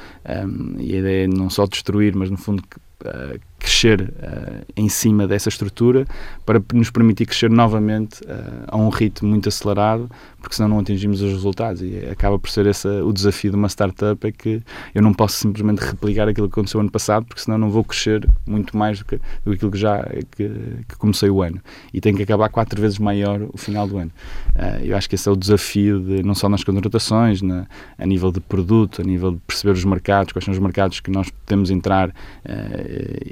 um, 0.47 0.75
e 0.79 0.95
a 0.95 0.99
ideia 0.99 1.25
é 1.25 1.27
não 1.29 1.49
só 1.49 1.67
destruir, 1.67 2.15
mas 2.17 2.31
no 2.31 2.37
fundo 2.37 2.63
uh, 3.05 3.41
crescer 3.61 4.01
uh, 4.01 4.65
em 4.75 4.89
cima 4.89 5.27
dessa 5.29 5.49
estrutura 5.49 6.07
para 6.45 6.61
nos 6.73 6.91
permitir 6.91 7.27
crescer 7.27 7.51
novamente 7.51 8.23
uh, 8.23 8.65
a 8.67 8.77
um 8.77 8.89
ritmo 8.89 9.29
muito 9.29 9.49
acelerado, 9.49 10.11
porque 10.41 10.57
senão 10.57 10.71
não 10.71 10.79
atingimos 10.81 11.21
os 11.21 11.31
resultados. 11.31 11.83
E 11.83 11.99
acaba 12.11 12.39
por 12.39 12.49
ser 12.51 12.67
esse 12.67 12.89
o 12.89 13.13
desafio 13.13 13.51
de 13.51 13.57
uma 13.57 13.69
startup: 13.69 14.27
é 14.27 14.33
que 14.33 14.63
eu 14.95 15.03
não 15.03 15.13
posso 15.13 15.37
simplesmente 15.37 15.79
replicar 15.79 16.27
aquilo 16.29 16.49
que 16.49 16.55
aconteceu 16.55 16.81
ano 16.81 16.91
passado, 16.91 17.27
porque 17.27 17.41
senão 17.41 17.59
não 17.59 17.71
vou 17.71 17.85
crescer 17.85 18.27
muito 18.47 18.77
mais 18.77 18.99
do 18.99 19.05
que, 19.05 19.17
do 19.17 19.51
que 19.51 19.53
aquilo 19.53 19.71
que 19.71 19.79
já 19.79 20.03
que, 20.31 20.49
que 20.89 20.97
comecei 20.99 21.29
o 21.29 21.43
ano. 21.43 21.61
E 21.93 22.01
tenho 22.01 22.17
que 22.17 22.23
acabar 22.23 22.49
quatro 22.49 22.81
vezes 22.81 22.99
maior 22.99 23.43
o 23.53 23.59
final 23.59 23.87
do 23.87 23.99
ano. 23.99 24.11
Uh, 24.57 24.85
eu 24.85 24.97
acho 24.97 25.09
que 25.09 25.15
esse 25.15 25.29
é 25.29 25.33
o 25.33 25.37
desafio, 25.37 26.01
de, 26.01 26.23
não 26.23 26.35
só 26.35 26.49
nas 26.49 26.65
contratações, 26.65 27.43
na, 27.43 27.67
a 27.99 28.07
nível 28.07 28.33
de 28.33 28.41
produto, 28.41 29.03
a 29.03 29.05
nível 29.05 29.33
de 29.33 29.39
perceber 29.47 29.73
os 29.73 29.85
mercados, 29.85 30.33
quais 30.33 30.45
são 30.45 30.53
os 30.53 30.59
mercados 30.59 31.01
que 31.01 31.11
nós 31.11 31.29
podemos 31.31 31.71
entrar 31.71 32.13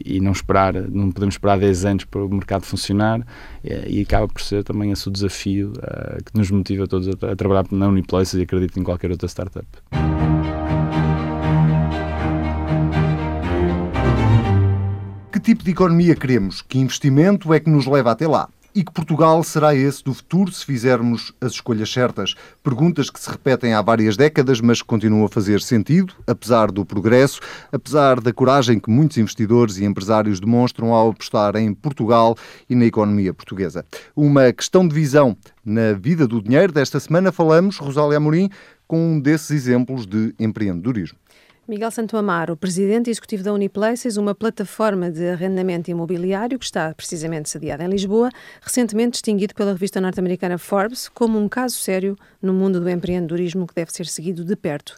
e 0.05 0.18
e 0.19 0.21
não 0.21 0.33
esperar, 0.33 0.75
não 0.75 1.11
podemos 1.13 1.35
esperar 1.35 1.59
10 1.59 1.85
anos 1.85 2.05
para 2.05 2.25
o 2.25 2.29
mercado 2.29 2.65
funcionar 2.65 3.25
e, 3.65 4.03
acaba 4.03 4.27
por 4.27 4.41
ser 4.43 4.65
também 4.65 4.91
esse 4.91 5.09
o 5.09 5.11
desafio 5.11 5.73
uh, 5.77 6.23
que 6.25 6.37
nos 6.37 6.51
motiva 6.51 6.87
todos 6.87 7.09
a, 7.09 7.33
a 7.33 7.37
trabalhar 7.37 7.65
na 7.71 7.87
Uniplaces 7.87 8.35
e 8.35 8.43
acredito 8.43 8.79
em 8.79 8.83
qualquer 8.83 9.11
outra 9.11 9.29
startup. 9.29 9.67
Que 15.33 15.41
tipo 15.41 15.63
de 15.63 15.71
economia 15.71 16.17
queremos? 16.17 16.63
Que 16.63 16.79
investimento 16.79 17.55
é 17.55 17.61
que 17.61 17.71
nos 17.71 17.87
leva 17.87 18.11
até 18.11 18.27
lá? 18.27 18.49
E 18.79 18.85
que 18.85 18.93
Portugal 18.93 19.43
será 19.43 19.75
esse 19.75 20.05
do 20.05 20.15
futuro 20.15 20.53
se 20.53 20.65
fizermos 20.65 21.33
as 21.41 21.51
escolhas 21.51 21.93
certas? 21.93 22.37
Perguntas 22.63 23.11
que 23.11 23.19
se 23.19 23.29
repetem 23.29 23.75
há 23.75 23.83
várias 23.83 24.17
décadas, 24.17 24.61
mas 24.61 24.81
que 24.81 24.87
continuam 24.87 25.25
a 25.25 25.29
fazer 25.29 25.61
sentido, 25.61 26.15
apesar 26.29 26.71
do 26.71 26.85
progresso, 26.85 27.41
apesar 27.73 28.21
da 28.21 28.33
coragem 28.33 28.79
que 28.79 28.89
muitos 28.89 29.19
investidores 29.19 29.79
e 29.79 29.85
empresários 29.85 30.39
demonstram 30.39 30.95
ao 30.95 31.11
apostar 31.11 31.57
em 31.57 31.75
Portugal 31.75 32.37
e 32.71 32.77
na 32.77 32.85
economia 32.85 33.35
portuguesa. 33.35 33.85
Uma 34.15 34.53
questão 34.53 34.87
de 34.87 34.95
visão 34.95 35.37
na 35.65 35.93
vida 35.95 36.25
do 36.29 36.41
dinheiro. 36.41 36.73
Desta 36.73 37.01
semana 37.01 37.33
falamos, 37.33 37.79
Rosália 37.79 38.19
Amorim, 38.19 38.49
com 38.87 39.15
um 39.15 39.19
desses 39.19 39.51
exemplos 39.51 40.07
de 40.07 40.33
empreendedorismo. 40.39 41.19
Miguel 41.69 41.91
Santo 41.91 42.17
Amaro, 42.17 42.57
presidente 42.57 43.11
executivo 43.11 43.43
da 43.43 43.53
Uniplaces, 43.53 44.17
uma 44.17 44.35
plataforma 44.35 45.11
de 45.11 45.29
arrendamento 45.29 45.91
imobiliário 45.91 46.59
que 46.59 46.65
está 46.65 46.95
precisamente 46.95 47.51
sediada 47.51 47.85
em 47.85 47.89
Lisboa, 47.89 48.31
recentemente 48.63 49.11
distinguido 49.11 49.55
pela 49.55 49.73
revista 49.73 50.01
norte-americana 50.01 50.57
Forbes 50.57 51.11
como 51.11 51.39
um 51.39 51.47
caso 51.47 51.77
sério 51.77 52.17
no 52.41 52.55
mundo 52.55 52.81
do 52.81 52.89
empreendedorismo 52.89 53.67
que 53.67 53.75
deve 53.75 53.93
ser 53.93 54.07
seguido 54.07 54.47
de 54.47 54.57
perto. 54.57 54.97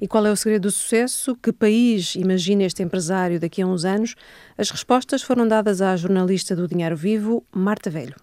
E 0.00 0.06
qual 0.06 0.24
é 0.24 0.30
o 0.30 0.36
segredo 0.36 0.62
do 0.62 0.70
sucesso? 0.70 1.34
Que 1.34 1.52
país 1.52 2.14
imagina 2.14 2.62
este 2.62 2.84
empresário 2.84 3.40
daqui 3.40 3.60
a 3.60 3.66
uns 3.66 3.84
anos? 3.84 4.14
As 4.56 4.70
respostas 4.70 5.22
foram 5.22 5.48
dadas 5.48 5.82
à 5.82 5.96
jornalista 5.96 6.54
do 6.54 6.68
Dinheiro 6.68 6.94
Vivo, 6.94 7.44
Marta 7.50 7.90
Velho. 7.90 8.14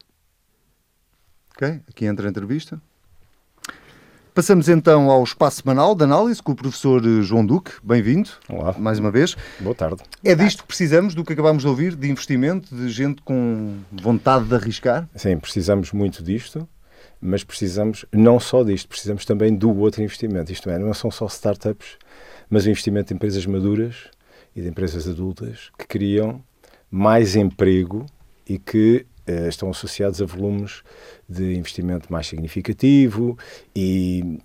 Ok, 1.53 1.81
aqui 1.89 2.05
entra 2.05 2.27
a 2.27 2.29
entrevista. 2.29 2.81
Passamos 4.39 4.69
então 4.69 5.12
ao 5.12 5.21
espaço 5.21 5.62
semanal 5.62 5.93
de 5.93 6.06
análise 6.06 6.41
com 6.41 6.54
o 6.54 6.56
professor 6.56 7.06
eh, 7.06 7.21
João 7.21 7.45
Duque. 7.45 7.73
Bem-vindo. 7.84 8.30
Olá. 8.47 8.73
Mais 8.80 8.97
uma 8.97 9.12
vez. 9.12 9.36
Boa 9.60 9.75
tarde. 9.75 10.02
É 10.23 10.34
disto 10.34 10.62
que 10.62 10.67
precisamos, 10.67 11.13
do 11.13 11.25
que 11.25 11.34
acabámos 11.34 11.63
de 11.63 11.67
ouvir, 11.67 11.93
de 11.93 12.10
investimento, 12.10 12.73
de 12.73 12.88
gente 12.88 13.21
com 13.21 13.80
vontade 13.91 14.45
de 14.45 14.56
arriscar? 14.56 15.10
Sim, 15.13 15.38
precisamos 15.38 15.91
muito 15.91 16.23
disto, 16.23 16.65
mas 17.19 17.43
precisamos 17.43 18.06
não 18.13 18.39
só 18.39 18.63
disto, 18.63 18.88
precisamos 18.88 19.25
também 19.25 19.54
do 19.54 19.78
outro 19.78 20.02
investimento. 20.02 20.54
Isto 20.54 20.69
é, 20.69 20.80
não 20.80 20.93
são 20.93 21.12
só 21.12 21.25
startups, 21.25 21.97
mas 22.49 22.65
o 22.65 22.69
investimento 22.69 23.10
de 23.10 23.15
empresas 23.15 23.45
maduras 23.45 24.06
e 24.56 24.62
de 24.62 24.69
empresas 24.69 25.06
adultas 25.06 25.69
que 25.78 25.86
criam 25.86 26.41
mais 26.89 27.36
emprego 27.36 28.06
e 28.47 28.58
que 28.58 29.06
estão 29.47 29.69
associados 29.69 30.21
a 30.21 30.25
volumes 30.25 30.83
de 31.27 31.55
investimento 31.55 32.11
mais 32.11 32.27
significativo 32.27 33.37
e, 33.75 34.39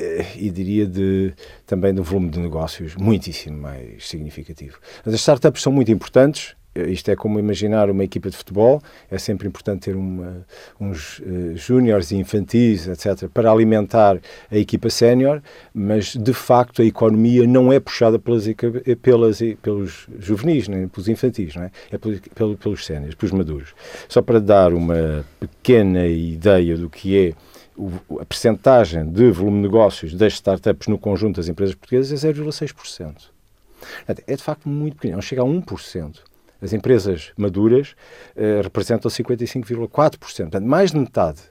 eh, 0.00 0.26
e 0.36 0.50
diria 0.50 0.86
de, 0.86 1.34
também 1.66 1.92
de 1.92 2.00
um 2.00 2.04
volume 2.04 2.30
de 2.30 2.38
negócios 2.38 2.96
muitíssimo 2.96 3.58
mais 3.58 4.08
significativo. 4.08 4.78
As 5.04 5.14
startups 5.14 5.62
são 5.62 5.72
muito 5.72 5.90
importantes, 5.90 6.56
isto 6.74 7.10
é 7.10 7.16
como 7.16 7.38
imaginar 7.38 7.88
uma 7.90 8.04
equipa 8.04 8.28
de 8.28 8.36
futebol, 8.36 8.82
é 9.10 9.18
sempre 9.18 9.46
importante 9.46 9.82
ter 9.82 9.96
uma, 9.96 10.44
uns 10.80 11.20
uh, 11.20 11.56
júniores 11.56 12.10
e 12.10 12.16
infantis, 12.16 12.86
etc., 12.88 13.28
para 13.28 13.50
alimentar 13.50 14.18
a 14.50 14.56
equipa 14.56 14.90
sénior, 14.90 15.42
mas 15.72 16.14
de 16.16 16.32
facto 16.32 16.82
a 16.82 16.84
economia 16.84 17.46
não 17.46 17.72
é 17.72 17.78
puxada 17.78 18.18
pelas, 18.18 18.44
pelas, 19.00 19.38
pelos 19.62 20.08
juvenis, 20.18 20.68
nem 20.68 20.88
pelos 20.88 21.08
infantis, 21.08 21.54
não 21.54 21.62
é? 21.62 21.70
É 21.90 21.98
pelos, 21.98 22.20
pelos 22.58 22.84
séniores, 22.84 23.14
pelos 23.14 23.32
maduros. 23.32 23.74
Só 24.08 24.20
para 24.20 24.40
dar 24.40 24.72
uma 24.72 25.24
pequena 25.38 26.06
ideia 26.06 26.76
do 26.76 26.90
que 26.90 27.18
é 27.18 27.34
a 28.20 28.24
percentagem 28.24 29.10
de 29.10 29.30
volume 29.30 29.56
de 29.58 29.62
negócios 29.62 30.14
das 30.14 30.34
startups 30.34 30.86
no 30.86 30.98
conjunto 30.98 31.36
das 31.36 31.48
empresas 31.48 31.74
portuguesas 31.74 32.24
é 32.24 32.32
0,6%. 32.32 33.34
É 34.06 34.36
de 34.36 34.42
facto 34.42 34.68
muito 34.68 34.94
pequeno, 34.96 35.14
não 35.14 35.22
chega 35.22 35.42
a 35.42 35.44
1%. 35.44 36.20
As 36.64 36.72
empresas 36.72 37.30
maduras 37.36 37.94
uh, 38.34 38.62
representam 38.62 39.10
55,4%. 39.10 40.18
Portanto, 40.18 40.62
mais 40.62 40.92
de 40.92 40.98
metade 40.98 41.42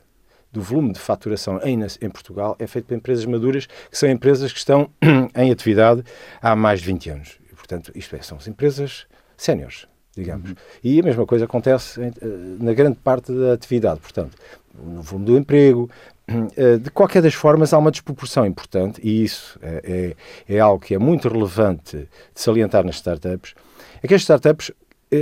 do 0.52 0.60
volume 0.60 0.92
de 0.92 1.00
faturação 1.00 1.60
em, 1.64 1.80
em, 2.02 2.10
Portugal 2.10 2.56
é 2.60 2.66
feito 2.66 2.86
por 2.86 2.96
empresas 2.96 3.26
maduras, 3.26 3.66
que 3.66 3.98
são 3.98 4.10
empresas 4.10 4.52
que 4.52 4.58
estão 4.58 4.90
em 5.36 5.52
atividade 5.52 6.04
há 6.42 6.56
mais 6.56 6.80
de 6.80 6.88
20 6.88 7.10
anos. 7.12 7.40
E, 7.52 7.56
portanto, 7.56 7.92
isto 7.94 8.16
é, 8.16 8.22
são 8.22 8.38
as 8.38 8.48
empresas 8.48 9.06
séniores, 9.38 9.88
digamos. 10.16 10.50
Uhum. 10.50 10.56
E 10.84 11.00
a 11.00 11.04
mesma 11.04 11.26
coisa 11.26 11.46
acontece 11.46 12.02
em, 12.02 12.08
eh, 12.08 12.12
na 12.60 12.74
grande 12.74 12.98
parte 12.98 13.32
da 13.32 13.54
atividade. 13.54 14.00
Portanto, 14.00 14.36
no 14.74 15.02
volume 15.02 15.26
do 15.26 15.38
emprego, 15.38 15.90
eh, 16.56 16.78
de 16.78 16.90
qualquer 16.92 17.22
das 17.22 17.34
formas, 17.34 17.74
há 17.74 17.78
uma 17.80 17.92
desproporção 17.92 18.46
importante, 18.46 19.02
e 19.04 19.24
isso 19.24 19.60
é, 19.62 20.16
é, 20.48 20.56
é 20.56 20.60
algo 20.60 20.84
que 20.84 20.94
é 20.94 21.00
muito 21.00 21.28
relevante 21.28 21.98
de 21.98 22.42
salientar 22.42 22.86
nas 22.86 22.96
startups, 22.96 23.56
é 24.04 24.08
que 24.08 24.14
as 24.14 24.22
startups 24.22 24.70
eh, 24.70 24.74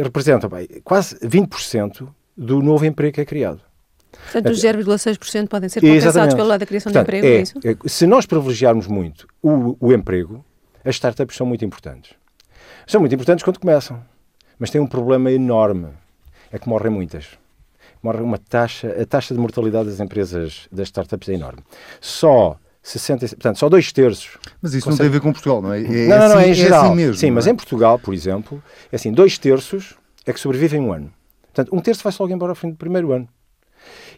representam 0.01 0.49
bem, 0.49 0.67
quase 0.83 1.15
20% 1.19 2.07
do 2.37 2.61
novo 2.61 2.85
emprego 2.85 3.15
que 3.15 3.21
é 3.21 3.25
criado. 3.25 3.61
Portanto, 4.11 4.51
os 4.51 4.61
0,6% 4.61 5.47
podem 5.47 5.69
ser 5.69 5.81
compensados 5.81 6.35
pelo 6.35 6.47
lado 6.47 6.59
da 6.59 6.65
criação 6.65 6.91
Portanto, 6.91 7.11
de 7.11 7.17
emprego, 7.17 7.33
é, 7.33 7.39
é 7.39 7.41
isso? 7.41 7.59
É, 7.63 7.89
se 7.89 8.05
nós 8.05 8.25
privilegiarmos 8.25 8.87
muito 8.87 9.27
o, 9.41 9.77
o 9.79 9.93
emprego, 9.93 10.43
as 10.83 10.95
startups 10.95 11.35
são 11.35 11.45
muito 11.45 11.63
importantes. 11.63 12.13
São 12.85 12.99
muito 12.99 13.13
importantes 13.13 13.43
quando 13.43 13.59
começam, 13.59 14.03
mas 14.59 14.69
têm 14.69 14.81
um 14.81 14.87
problema 14.87 15.31
enorme, 15.31 15.89
é 16.51 16.59
que 16.59 16.67
morrem 16.67 16.91
muitas. 16.91 17.27
Morre 18.03 18.21
uma 18.21 18.37
taxa, 18.37 18.95
a 18.99 19.05
taxa 19.05 19.33
de 19.33 19.39
mortalidade 19.39 19.89
das 19.89 19.99
empresas, 19.99 20.67
das 20.71 20.87
startups 20.87 21.29
é 21.29 21.33
enorme. 21.33 21.61
Só 21.99 22.57
60, 22.83 23.27
portanto, 23.27 23.59
só 23.59 23.69
dois 23.69 23.91
terços. 23.91 24.37
Mas 24.61 24.73
isso 24.73 24.85
consegue... 24.85 24.91
não 24.91 24.97
tem 24.97 25.07
a 25.07 25.11
ver 25.11 25.21
com 25.21 25.31
Portugal, 25.31 25.61
não 25.61 25.73
é? 25.73 25.81
é 25.81 26.07
não, 26.07 26.17
não, 26.17 26.25
assim, 26.25 26.33
não, 26.33 26.41
é 26.41 26.49
em 26.49 26.53
geral. 26.53 26.83
É 26.83 26.87
assim 26.87 26.95
mesmo, 26.95 27.15
Sim, 27.15 27.31
mas 27.31 27.47
é? 27.47 27.51
em 27.51 27.55
Portugal, 27.55 27.99
por 27.99 28.13
exemplo, 28.13 28.63
é 28.91 28.95
assim, 28.95 29.11
dois 29.11 29.37
terços 29.37 29.95
é 30.25 30.33
que 30.33 30.39
sobrevivem 30.39 30.79
um 30.79 30.91
ano. 30.91 31.11
Portanto, 31.53 31.75
um 31.75 31.79
terço 31.79 32.03
vai 32.03 32.11
só 32.11 32.23
logo 32.23 32.33
embora 32.33 32.51
ao 32.51 32.55
fim 32.55 32.69
do 32.69 32.75
primeiro 32.75 33.11
ano. 33.11 33.27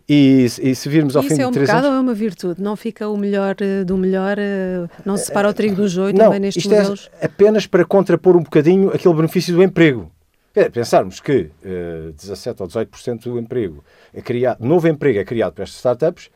E, 0.07 0.45
e 0.61 0.75
se 0.75 0.89
virmos 0.89 1.15
ao 1.15 1.23
Isso 1.23 1.35
fim 1.35 1.41
é 1.41 1.47
um 1.47 1.49
de 1.49 1.53
três 1.55 1.69
pecado 1.69 1.85
anos... 1.85 1.95
ou 1.95 1.97
é 1.97 2.01
uma 2.01 2.13
virtude? 2.13 2.61
Não 2.61 2.75
fica 2.75 3.07
o 3.07 3.17
melhor 3.17 3.55
eh, 3.61 3.85
do 3.85 3.97
melhor? 3.97 4.37
Eh, 4.37 4.85
não 5.05 5.15
se 5.15 5.27
separa 5.27 5.49
o 5.49 5.53
trigo 5.53 5.77
do 5.77 5.87
joio 5.87 6.13
não, 6.13 6.25
também 6.25 6.41
nestes 6.41 6.65
isto 6.65 6.75
modelos? 6.75 7.09
É 7.21 7.25
apenas 7.25 7.65
para 7.65 7.85
contrapor 7.85 8.35
um 8.35 8.43
bocadinho 8.43 8.89
aquele 8.93 9.13
benefício 9.13 9.55
do 9.55 9.63
emprego. 9.63 10.11
É, 10.55 10.69
pensarmos 10.69 11.19
que 11.19 11.49
uh, 11.65 12.11
17 12.11 12.61
ou 12.61 12.67
18% 12.67 13.23
do 13.23 13.39
emprego 13.39 13.83
é 14.13 14.21
criado, 14.21 14.63
novo 14.63 14.87
emprego 14.87 15.17
é 15.17 15.25
criado 15.25 15.53
para 15.53 15.63
estas 15.63 15.77
startups, 15.77 16.29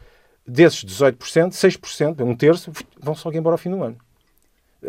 desses 0.47 0.83
18%, 0.85 1.51
6%, 1.51 2.25
um 2.25 2.35
terço, 2.35 2.71
vão 2.99 3.13
só 3.13 3.31
embora 3.31 3.55
ao 3.55 3.57
fim 3.57 3.71
do 3.71 3.83
ano. 3.83 3.97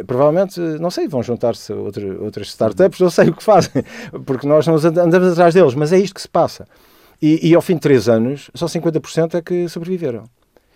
Provavelmente, 0.06 0.60
não 0.60 0.90
sei, 0.90 1.08
vão 1.08 1.22
juntar-se 1.22 1.72
outra, 1.72 2.22
outras 2.22 2.48
startups, 2.48 3.00
não 3.00 3.10
sei 3.10 3.28
o 3.30 3.34
que 3.34 3.42
fazem, 3.42 3.82
porque 4.24 4.46
nós 4.46 4.66
não 4.66 4.76
andamos 4.76 5.32
atrás 5.32 5.54
deles, 5.54 5.74
mas 5.74 5.92
é 5.92 5.98
isto 5.98 6.14
que 6.14 6.22
se 6.22 6.28
passa. 6.28 6.66
E, 7.20 7.48
e 7.48 7.54
ao 7.54 7.62
fim 7.62 7.74
de 7.74 7.80
3 7.80 8.08
anos, 8.08 8.50
só 8.54 8.66
50% 8.66 9.34
é 9.34 9.42
que 9.42 9.68
sobreviveram. 9.68 10.24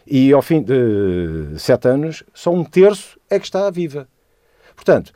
E 0.04 0.32
ao 0.32 0.42
fim 0.42 0.60
de 0.60 1.58
7 1.58 1.88
anos, 1.88 2.24
só 2.34 2.52
um 2.52 2.64
terço 2.64 3.20
é 3.30 3.38
que 3.38 3.44
está 3.44 3.70
viva. 3.70 4.08
Portanto, 4.74 5.12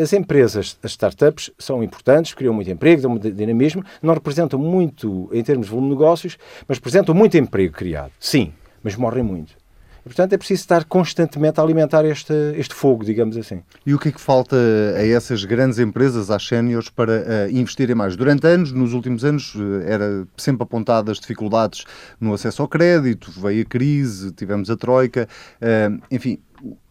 as 0.00 0.12
empresas, 0.12 0.78
as 0.82 0.92
startups, 0.92 1.50
são 1.58 1.82
importantes, 1.82 2.34
criam 2.34 2.54
muito 2.54 2.70
emprego, 2.70 3.02
dão 3.02 3.10
muito 3.10 3.30
dinamismo, 3.32 3.82
não 4.00 4.14
representam 4.14 4.58
muito 4.58 5.28
em 5.32 5.42
termos 5.42 5.66
de 5.66 5.70
volume 5.70 5.88
de 5.88 5.94
negócios, 5.94 6.38
mas 6.68 6.78
representam 6.78 7.14
muito 7.14 7.36
emprego 7.36 7.74
criado. 7.74 8.12
Sim, 8.20 8.52
mas 8.84 8.94
morrem 8.94 9.24
muito. 9.24 9.56
E, 10.04 10.08
portanto, 10.08 10.34
é 10.34 10.36
preciso 10.36 10.60
estar 10.60 10.84
constantemente 10.84 11.58
a 11.58 11.62
alimentar 11.62 12.04
este, 12.04 12.34
este 12.56 12.74
fogo, 12.74 13.02
digamos 13.02 13.38
assim. 13.38 13.62
E 13.86 13.94
o 13.94 13.98
que 13.98 14.10
é 14.10 14.12
que 14.12 14.20
falta 14.20 14.54
a 14.96 15.06
essas 15.06 15.46
grandes 15.46 15.78
empresas, 15.78 16.30
às 16.30 16.46
séniores, 16.46 16.90
para 16.90 17.22
uh, 17.22 17.50
investirem 17.50 17.94
mais? 17.94 18.14
Durante 18.14 18.46
anos, 18.46 18.70
nos 18.70 18.92
últimos 18.92 19.24
anos, 19.24 19.54
uh, 19.54 19.80
era 19.86 20.28
sempre 20.36 20.62
apontadas 20.62 21.18
dificuldades 21.18 21.86
no 22.20 22.34
acesso 22.34 22.60
ao 22.60 22.68
crédito, 22.68 23.32
veio 23.40 23.62
a 23.62 23.64
crise, 23.64 24.30
tivemos 24.32 24.68
a 24.68 24.76
troika, 24.76 25.26
uh, 25.62 26.02
enfim, 26.10 26.38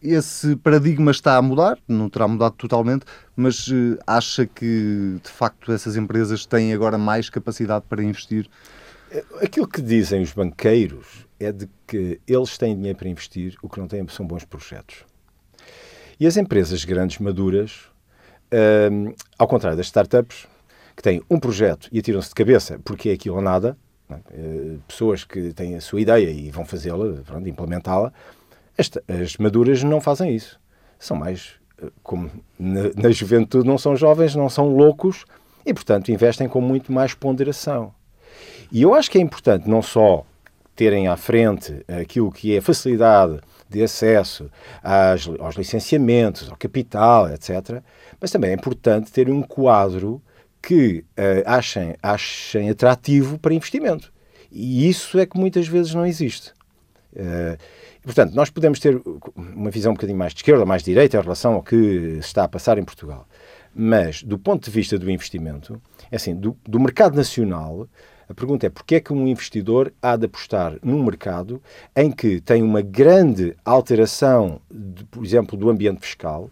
esse 0.02 0.56
paradigma 0.56 1.12
está 1.12 1.36
a 1.36 1.42
mudar, 1.42 1.78
não 1.86 2.08
terá 2.08 2.26
mudado 2.26 2.54
totalmente, 2.56 3.04
mas 3.36 3.68
acha 4.06 4.46
que 4.46 5.18
de 5.20 5.30
facto 5.30 5.72
essas 5.72 5.96
empresas 5.96 6.46
têm 6.46 6.72
agora 6.72 6.96
mais 6.96 7.28
capacidade 7.28 7.84
para 7.88 8.00
investir? 8.00 8.48
Aquilo 9.42 9.66
que 9.66 9.82
dizem 9.82 10.22
os 10.22 10.32
banqueiros 10.32 11.23
é 11.38 11.52
de 11.52 11.68
que 11.86 12.20
eles 12.26 12.56
têm 12.56 12.74
dinheiro 12.74 12.98
para 12.98 13.08
investir, 13.08 13.56
o 13.62 13.68
que 13.68 13.78
não 13.78 13.88
têm 13.88 14.06
são 14.08 14.26
bons 14.26 14.44
projetos. 14.44 15.04
E 16.18 16.26
as 16.26 16.36
empresas 16.36 16.84
grandes, 16.84 17.18
maduras, 17.18 17.88
um, 18.92 19.12
ao 19.38 19.48
contrário 19.48 19.76
das 19.76 19.86
startups, 19.86 20.46
que 20.96 21.02
têm 21.02 21.22
um 21.28 21.40
projeto 21.40 21.88
e 21.90 21.98
atiram-se 21.98 22.28
de 22.28 22.34
cabeça 22.34 22.78
porque 22.84 23.10
é 23.10 23.12
aquilo 23.12 23.36
ou 23.36 23.42
nada, 23.42 23.76
é? 24.08 24.76
pessoas 24.86 25.24
que 25.24 25.52
têm 25.52 25.74
a 25.74 25.80
sua 25.80 26.00
ideia 26.00 26.30
e 26.30 26.50
vão 26.50 26.64
fazê-la, 26.64 27.22
implementá-la, 27.44 28.12
as, 28.78 28.90
as, 29.08 29.36
maduras 29.38 29.82
não 29.82 30.00
fazem 30.00 30.34
isso. 30.34 30.60
São 30.98 31.16
mais, 31.16 31.54
eh, 31.82 31.90
como 32.02 32.30
na, 32.58 32.90
na 32.96 33.10
juventude, 33.10 33.66
não 33.66 33.78
são 33.78 33.96
jovens, 33.96 34.34
não 34.34 34.48
são 34.48 34.68
loucos 34.68 35.24
e, 35.64 35.72
portanto, 35.72 36.10
investem 36.10 36.48
com 36.48 36.60
muito 36.60 36.92
mais 36.92 37.14
ponderação. 37.14 37.94
E 38.70 38.82
eu 38.82 38.94
acho 38.94 39.10
que 39.10 39.18
é 39.18 39.20
importante 39.20 39.68
não 39.68 39.82
só 39.82 40.24
terem 40.74 41.08
à 41.08 41.16
frente 41.16 41.84
aquilo 41.88 42.30
que 42.30 42.56
é 42.56 42.60
facilidade 42.60 43.40
de 43.68 43.82
acesso 43.82 44.50
às, 44.82 45.28
aos 45.38 45.56
licenciamentos, 45.56 46.50
ao 46.50 46.56
capital, 46.56 47.30
etc. 47.32 47.82
Mas 48.20 48.30
também 48.30 48.50
é 48.50 48.54
importante 48.54 49.12
ter 49.12 49.28
um 49.28 49.42
quadro 49.42 50.22
que 50.62 51.04
uh, 51.18 51.42
achem, 51.44 51.94
achem 52.02 52.70
atrativo 52.70 53.38
para 53.38 53.54
investimento. 53.54 54.12
E 54.50 54.88
isso 54.88 55.18
é 55.18 55.26
que 55.26 55.38
muitas 55.38 55.66
vezes 55.66 55.94
não 55.94 56.06
existe. 56.06 56.52
Uh, 57.12 57.58
portanto, 58.02 58.34
nós 58.34 58.50
podemos 58.50 58.78
ter 58.80 59.00
uma 59.36 59.70
visão 59.70 59.92
um 59.92 59.94
bocadinho 59.94 60.18
mais 60.18 60.32
de 60.32 60.38
esquerda, 60.38 60.64
mais 60.64 60.82
de 60.82 60.90
direita 60.90 61.18
em 61.18 61.20
relação 61.20 61.54
ao 61.54 61.62
que 61.62 61.76
se 62.14 62.28
está 62.28 62.44
a 62.44 62.48
passar 62.48 62.78
em 62.78 62.84
Portugal. 62.84 63.28
Mas, 63.74 64.22
do 64.22 64.38
ponto 64.38 64.64
de 64.64 64.70
vista 64.70 64.96
do 64.98 65.10
investimento, 65.10 65.82
é 66.10 66.16
assim, 66.16 66.34
do, 66.34 66.56
do 66.66 66.78
mercado 66.78 67.16
nacional, 67.16 67.88
a 68.28 68.34
pergunta 68.34 68.66
é 68.66 68.70
porquê 68.70 68.96
é 68.96 69.00
que 69.00 69.12
um 69.12 69.26
investidor 69.26 69.92
há 70.00 70.16
de 70.16 70.26
apostar 70.26 70.76
num 70.82 71.02
mercado 71.02 71.60
em 71.94 72.10
que 72.10 72.40
tem 72.40 72.62
uma 72.62 72.80
grande 72.80 73.56
alteração, 73.64 74.60
de, 74.70 75.04
por 75.04 75.24
exemplo, 75.24 75.56
do 75.56 75.68
ambiente 75.68 76.00
fiscal, 76.00 76.50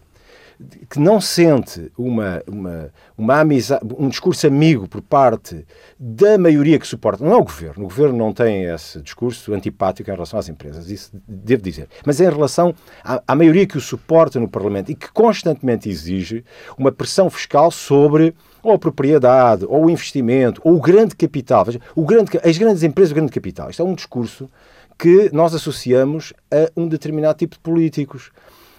que 0.89 0.99
não 0.99 1.19
sente 1.19 1.91
uma, 1.97 2.41
uma, 2.47 2.91
uma 3.17 3.39
amizade, 3.39 3.83
um 3.97 4.09
discurso 4.09 4.47
amigo 4.47 4.87
por 4.87 5.01
parte 5.01 5.65
da 5.99 6.37
maioria 6.37 6.79
que 6.79 6.87
suporta, 6.87 7.23
não 7.23 7.33
é 7.33 7.37
o 7.37 7.43
governo, 7.43 7.85
o 7.85 7.87
governo 7.87 8.17
não 8.17 8.33
tem 8.33 8.65
esse 8.65 9.01
discurso 9.01 9.53
antipático 9.53 10.09
em 10.09 10.13
relação 10.13 10.39
às 10.39 10.49
empresas, 10.49 10.89
isso 10.89 11.11
devo 11.27 11.61
dizer, 11.61 11.87
mas 12.05 12.21
é 12.21 12.25
em 12.25 12.29
relação 12.29 12.73
à, 13.03 13.21
à 13.27 13.35
maioria 13.35 13.65
que 13.65 13.77
o 13.77 13.81
suporta 13.81 14.39
no 14.39 14.47
Parlamento 14.47 14.91
e 14.91 14.95
que 14.95 15.11
constantemente 15.11 15.89
exige 15.89 16.43
uma 16.77 16.91
pressão 16.91 17.29
fiscal 17.29 17.71
sobre 17.71 18.33
ou 18.61 18.71
a 18.71 18.79
propriedade, 18.79 19.65
ou 19.65 19.85
o 19.85 19.89
investimento, 19.89 20.61
ou 20.63 20.75
o 20.75 20.79
grande 20.79 21.15
capital. 21.15 21.65
Veja, 21.65 21.81
o 21.93 22.05
grande, 22.05 22.31
as 22.41 22.57
grandes 22.57 22.81
empresas, 22.81 23.11
o 23.11 23.15
grande 23.15 23.31
capital. 23.31 23.69
Isto 23.69 23.81
é 23.81 23.85
um 23.85 23.93
discurso 23.93 24.49
que 24.97 25.29
nós 25.33 25.53
associamos 25.53 26.33
a 26.49 26.71
um 26.75 26.87
determinado 26.87 27.37
tipo 27.37 27.55
de 27.55 27.61
políticos. 27.61 28.31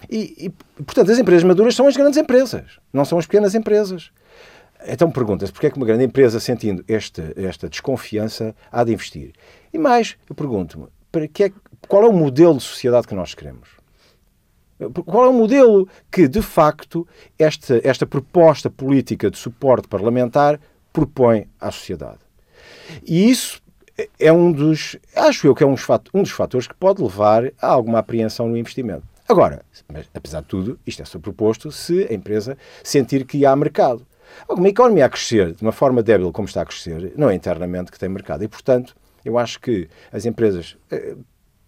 E, 0.09 0.45
e, 0.45 0.49
portanto, 0.83 1.11
as 1.11 1.19
empresas 1.19 1.43
maduras 1.43 1.75
são 1.75 1.87
as 1.87 1.95
grandes 1.95 2.17
empresas, 2.17 2.79
não 2.91 3.05
são 3.05 3.17
as 3.17 3.25
pequenas 3.25 3.55
empresas. 3.55 4.11
Então 4.87 5.09
pergunta-se 5.09 5.51
porquê 5.51 5.67
é 5.67 5.69
que 5.71 5.77
uma 5.77 5.85
grande 5.85 6.03
empresa, 6.03 6.39
sentindo 6.39 6.83
esta, 6.87 7.33
esta 7.35 7.67
desconfiança, 7.67 8.55
há 8.71 8.83
de 8.83 8.93
investir? 8.93 9.33
E 9.73 9.77
mais, 9.77 10.15
eu 10.29 10.35
pergunto-me, 10.35 10.87
é, 11.15 11.51
qual 11.87 12.03
é 12.03 12.07
o 12.07 12.13
modelo 12.13 12.57
de 12.57 12.63
sociedade 12.63 13.07
que 13.07 13.15
nós 13.15 13.33
queremos? 13.33 13.69
Qual 15.05 15.25
é 15.25 15.29
o 15.29 15.33
modelo 15.33 15.87
que, 16.11 16.27
de 16.27 16.41
facto, 16.41 17.07
esta, 17.39 17.79
esta 17.83 18.05
proposta 18.05 18.69
política 18.69 19.31
de 19.31 19.37
suporte 19.37 19.87
parlamentar 19.87 20.59
propõe 20.91 21.47
à 21.59 21.71
sociedade? 21.71 22.19
E 23.05 23.29
isso 23.29 23.61
é 24.19 24.31
um 24.33 24.51
dos, 24.51 24.97
acho 25.15 25.47
eu 25.47 25.55
que 25.55 25.63
é 25.63 25.67
um 25.67 25.73
dos 26.21 26.31
fatores 26.31 26.67
que 26.67 26.75
pode 26.75 27.01
levar 27.01 27.51
a 27.61 27.67
alguma 27.67 27.99
apreensão 27.99 28.49
no 28.49 28.57
investimento. 28.57 29.14
Agora, 29.27 29.65
mas, 29.91 30.07
apesar 30.13 30.41
de 30.41 30.47
tudo, 30.47 30.79
isto 30.85 31.01
é 31.01 31.19
proposto 31.19 31.71
se 31.71 32.07
a 32.09 32.13
empresa 32.13 32.57
sentir 32.83 33.25
que 33.25 33.45
há 33.45 33.55
mercado. 33.55 34.05
Uma 34.47 34.69
economia 34.69 35.05
a 35.05 35.09
crescer 35.09 35.53
de 35.53 35.61
uma 35.63 35.71
forma 35.71 36.03
débil 36.03 36.31
como 36.31 36.47
está 36.47 36.61
a 36.61 36.65
crescer, 36.65 37.13
não 37.15 37.29
é 37.29 37.35
internamente 37.35 37.91
que 37.91 37.97
tem 37.97 38.07
mercado. 38.07 38.43
E, 38.43 38.47
portanto, 38.47 38.95
eu 39.23 39.37
acho 39.37 39.59
que 39.59 39.89
as 40.11 40.25
empresas 40.25 40.77
eh, 40.91 41.15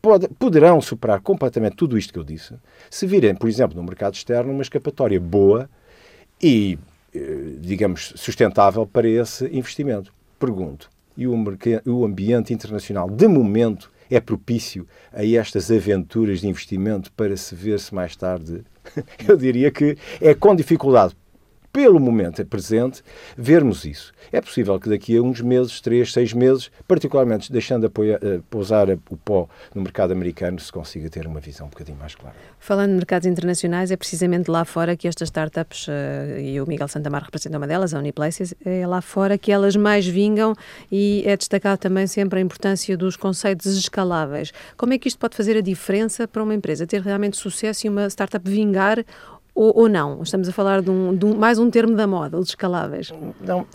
pode, 0.02 0.28
poderão 0.28 0.80
superar 0.82 1.20
completamente 1.22 1.76
tudo 1.76 1.98
isto 1.98 2.14
que 2.14 2.20
eu 2.20 2.24
disse 2.24 2.54
se 2.90 3.08
virem, 3.08 3.34
por 3.34 3.50
exemplo, 3.50 3.76
no 3.76 3.84
mercado 3.84 4.14
externo, 4.14 4.52
uma 4.54 4.62
escapatória 4.62 5.20
boa 5.20 5.68
e, 6.42 6.78
eh, 7.16 7.56
digamos, 7.60 8.14
sustentável 8.16 8.86
para 8.86 9.08
esse 9.08 9.46
investimento. 9.46 10.14
Pergunto, 10.40 10.90
e 11.18 11.26
o 11.26 12.06
ambiente 12.06 12.54
internacional, 12.54 13.10
de 13.10 13.28
momento, 13.28 13.92
é 14.10 14.20
propício 14.20 14.88
a 15.12 15.26
estas 15.26 15.72
aventuras 15.72 16.42
de 16.42 16.48
investimento 16.48 17.12
para 17.14 17.36
se 17.36 17.54
ver 17.56 17.80
se 17.80 17.94
mais 17.94 18.16
tarde? 18.16 18.64
Eu 19.28 19.38
diria 19.38 19.72
que 19.72 19.98
é 20.22 20.34
com 20.34 20.56
dificuldade 20.56 21.16
pelo 21.78 22.00
momento 22.00 22.44
presente, 22.44 23.04
vermos 23.38 23.86
isso. 23.86 24.12
É 24.32 24.42
possível 24.42 24.80
que 24.80 24.90
daqui 24.90 25.16
a 25.16 25.22
uns 25.22 25.42
meses, 25.42 25.80
três, 25.80 26.12
seis 26.12 26.34
meses, 26.34 26.72
particularmente 26.88 27.52
deixando 27.52 27.82
de 27.82 27.86
apoiar, 27.86 28.18
uh, 28.18 28.42
pousar 28.50 28.90
o 28.90 29.16
pó 29.18 29.48
no 29.76 29.84
mercado 29.84 30.12
americano, 30.12 30.60
se 30.60 30.72
consiga 30.72 31.08
ter 31.08 31.28
uma 31.28 31.40
visão 31.40 31.68
um 31.68 31.70
bocadinho 31.70 32.00
mais 32.00 32.16
clara. 32.16 32.36
Falando 32.58 32.90
de 32.90 32.96
mercados 32.96 33.28
internacionais, 33.28 33.92
é 33.92 33.96
precisamente 33.96 34.50
lá 34.50 34.66
fora 34.66 34.98
que 34.98 35.08
estas 35.08 35.28
startups, 35.28 35.88
uh, 35.88 36.40
e 36.40 36.60
o 36.60 36.66
Miguel 36.66 36.88
Santamar 36.88 37.22
representa 37.22 37.60
uma 37.60 37.68
delas, 37.68 37.94
a 37.94 38.00
Uniplaces, 38.00 38.56
é 38.66 38.88
lá 38.88 39.00
fora 39.00 39.38
que 39.38 39.52
elas 39.52 39.76
mais 39.76 40.08
vingam 40.08 40.56
e 40.92 41.22
é 41.28 41.38
destacado 41.38 41.78
também 41.78 42.08
sempre 42.08 42.40
a 42.40 42.42
importância 42.42 42.98
dos 42.98 43.16
conceitos 43.16 43.78
escaláveis. 43.78 44.52
Como 44.76 44.94
é 44.94 44.98
que 44.98 45.08
isto 45.08 45.20
pode 45.20 45.38
fazer 45.38 45.56
a 45.56 45.62
diferença 45.62 46.28
para 46.28 46.42
uma 46.42 46.56
empresa 46.56 46.88
ter 46.88 47.02
realmente 47.04 47.38
sucesso 47.38 47.86
e 47.86 47.90
uma 47.90 48.10
startup 48.10 48.50
vingar 48.50 49.06
ou, 49.58 49.76
ou 49.76 49.90
não? 49.90 50.22
Estamos 50.22 50.48
a 50.48 50.52
falar 50.52 50.84
de, 50.84 50.92
um, 50.92 51.16
de 51.16 51.26
um, 51.26 51.36
mais 51.36 51.58
um 51.58 51.68
termo 51.72 51.96
da 51.96 52.06
moda, 52.06 52.38
os 52.38 52.50
escaláveis. 52.50 53.12
Não, 53.42 53.66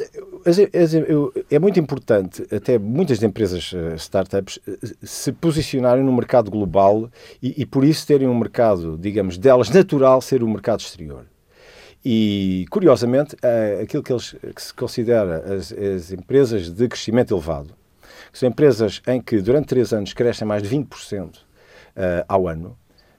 é 1.50 1.58
muito 1.58 1.80
importante, 1.80 2.46
até 2.54 2.78
muitas 2.78 3.20
empresas 3.20 3.72
eh, 3.74 3.96
startups 3.96 4.60
eh, 4.66 4.78
se 5.02 5.32
posicionarem 5.32 6.04
no 6.04 6.12
mercado 6.12 6.52
global 6.52 7.10
e, 7.42 7.62
e 7.62 7.66
por 7.66 7.84
isso 7.84 8.06
terem 8.06 8.28
um 8.28 8.38
mercado, 8.38 8.96
digamos, 8.96 9.36
delas 9.36 9.70
natural 9.70 10.20
ser 10.20 10.44
o 10.44 10.48
mercado 10.48 10.80
exterior. 10.80 11.26
E, 12.04 12.64
curiosamente, 12.70 13.36
eh, 13.42 13.80
aquilo 13.82 14.04
que, 14.04 14.12
eles, 14.12 14.36
que 14.54 14.62
se 14.62 14.72
considera 14.72 15.56
as, 15.56 15.72
as, 15.72 16.12
empresas 16.12 16.70
de 16.70 16.86
crescimento 16.86 17.34
elevado, 17.34 17.74
que 18.30 18.38
são 18.38 18.48
empresas 18.48 19.02
em 19.04 19.20
que 19.20 19.40
durante 19.40 19.66
três 19.66 19.92
anos 19.92 20.12
crescem 20.12 20.46
mais 20.46 20.62
de 20.62 20.68
20% 20.68 21.38
uh, 21.96 22.24
ao 22.28 22.48
ano, 22.48 22.76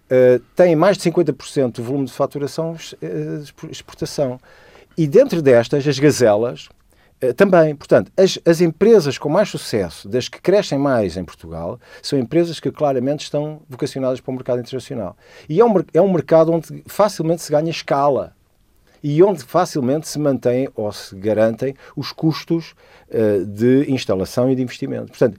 uh, 0.09 0.39
têm 0.55 0.75
mais 0.75 0.97
de 0.97 1.11
50% 1.11 1.73
do 1.73 1.83
volume 1.83 2.05
de 2.05 2.13
faturação 2.13 2.73
uh, 2.73 3.69
exportação. 3.69 4.39
E 4.97 5.07
dentro 5.07 5.41
destas, 5.41 5.87
as 5.87 5.97
gazelas 5.97 6.69
uh, 7.23 7.33
também. 7.33 7.75
Portanto, 7.75 8.11
as, 8.17 8.39
as 8.45 8.61
empresas 8.61 9.17
com 9.17 9.29
mais 9.29 9.49
sucesso, 9.49 10.07
das 10.07 10.27
que 10.27 10.41
crescem 10.41 10.77
mais 10.77 11.17
em 11.17 11.23
Portugal, 11.23 11.79
são 12.01 12.17
empresas 12.17 12.59
que 12.59 12.71
claramente 12.71 13.23
estão 13.23 13.61
vocacionadas 13.69 14.19
para 14.19 14.31
o 14.31 14.35
mercado 14.35 14.59
internacional. 14.59 15.15
E 15.49 15.59
é 15.59 15.65
um, 15.65 15.73
é 15.93 16.01
um 16.01 16.11
mercado 16.11 16.51
onde 16.51 16.83
facilmente 16.87 17.41
se 17.41 17.51
ganha 17.51 17.71
escala 17.71 18.35
e 19.03 19.21
onde 19.21 19.43
facilmente 19.43 20.07
se 20.07 20.17
mantêm 20.17 20.69
ou 20.75 20.89
se 20.93 21.13
garantem 21.15 21.75
os 21.95 22.13
custos 22.13 22.73
uh, 23.09 23.45
de 23.45 23.91
instalação 23.91 24.49
e 24.49 24.55
de 24.55 24.61
investimento. 24.61 25.07
Portanto, 25.07 25.37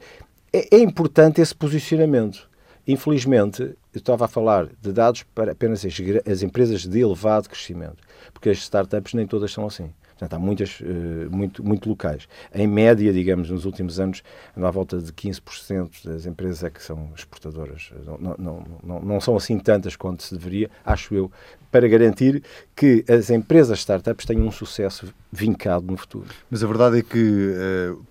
é, 0.52 0.76
é 0.76 0.78
importante 0.78 1.40
esse 1.40 1.54
posicionamento. 1.54 2.48
Infelizmente, 2.86 3.74
estava 3.98 4.24
a 4.24 4.28
falar 4.28 4.68
de 4.80 4.92
dados 4.92 5.22
para 5.34 5.52
apenas 5.52 5.84
as, 5.84 5.94
as 6.30 6.42
empresas 6.42 6.86
de 6.86 7.00
elevado 7.00 7.48
crescimento, 7.48 7.98
porque 8.32 8.50
as 8.50 8.58
startups 8.58 9.14
nem 9.14 9.26
todas 9.26 9.52
são 9.52 9.66
assim. 9.66 9.92
Portanto, 10.14 10.34
há 10.34 10.38
muitas, 10.38 10.80
uh, 10.80 10.84
muito, 11.30 11.64
muito 11.64 11.88
locais. 11.88 12.28
Em 12.54 12.66
média, 12.66 13.12
digamos, 13.12 13.50
nos 13.50 13.64
últimos 13.64 13.98
anos, 13.98 14.22
à 14.56 14.70
volta 14.70 14.98
de 14.98 15.12
15% 15.12 16.04
das 16.04 16.24
empresas 16.24 16.62
é 16.62 16.70
que 16.70 16.82
são 16.82 17.10
exportadoras. 17.16 17.90
Não, 18.06 18.36
não, 18.38 18.64
não, 18.82 19.00
não 19.00 19.20
são 19.20 19.36
assim 19.36 19.58
tantas 19.58 19.96
quanto 19.96 20.22
se 20.22 20.34
deveria, 20.34 20.70
acho 20.84 21.14
eu, 21.14 21.30
para 21.70 21.88
garantir 21.88 22.42
que 22.76 23.04
as 23.08 23.28
empresas 23.28 23.80
startups 23.80 24.24
tenham 24.24 24.46
um 24.46 24.52
sucesso 24.52 25.12
vincado 25.32 25.86
no 25.86 25.96
futuro. 25.96 26.28
Mas 26.48 26.62
a 26.62 26.66
verdade 26.68 27.00
é 27.00 27.02
que 27.02 27.18
uh, 27.18 28.06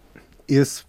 esse 0.46 0.84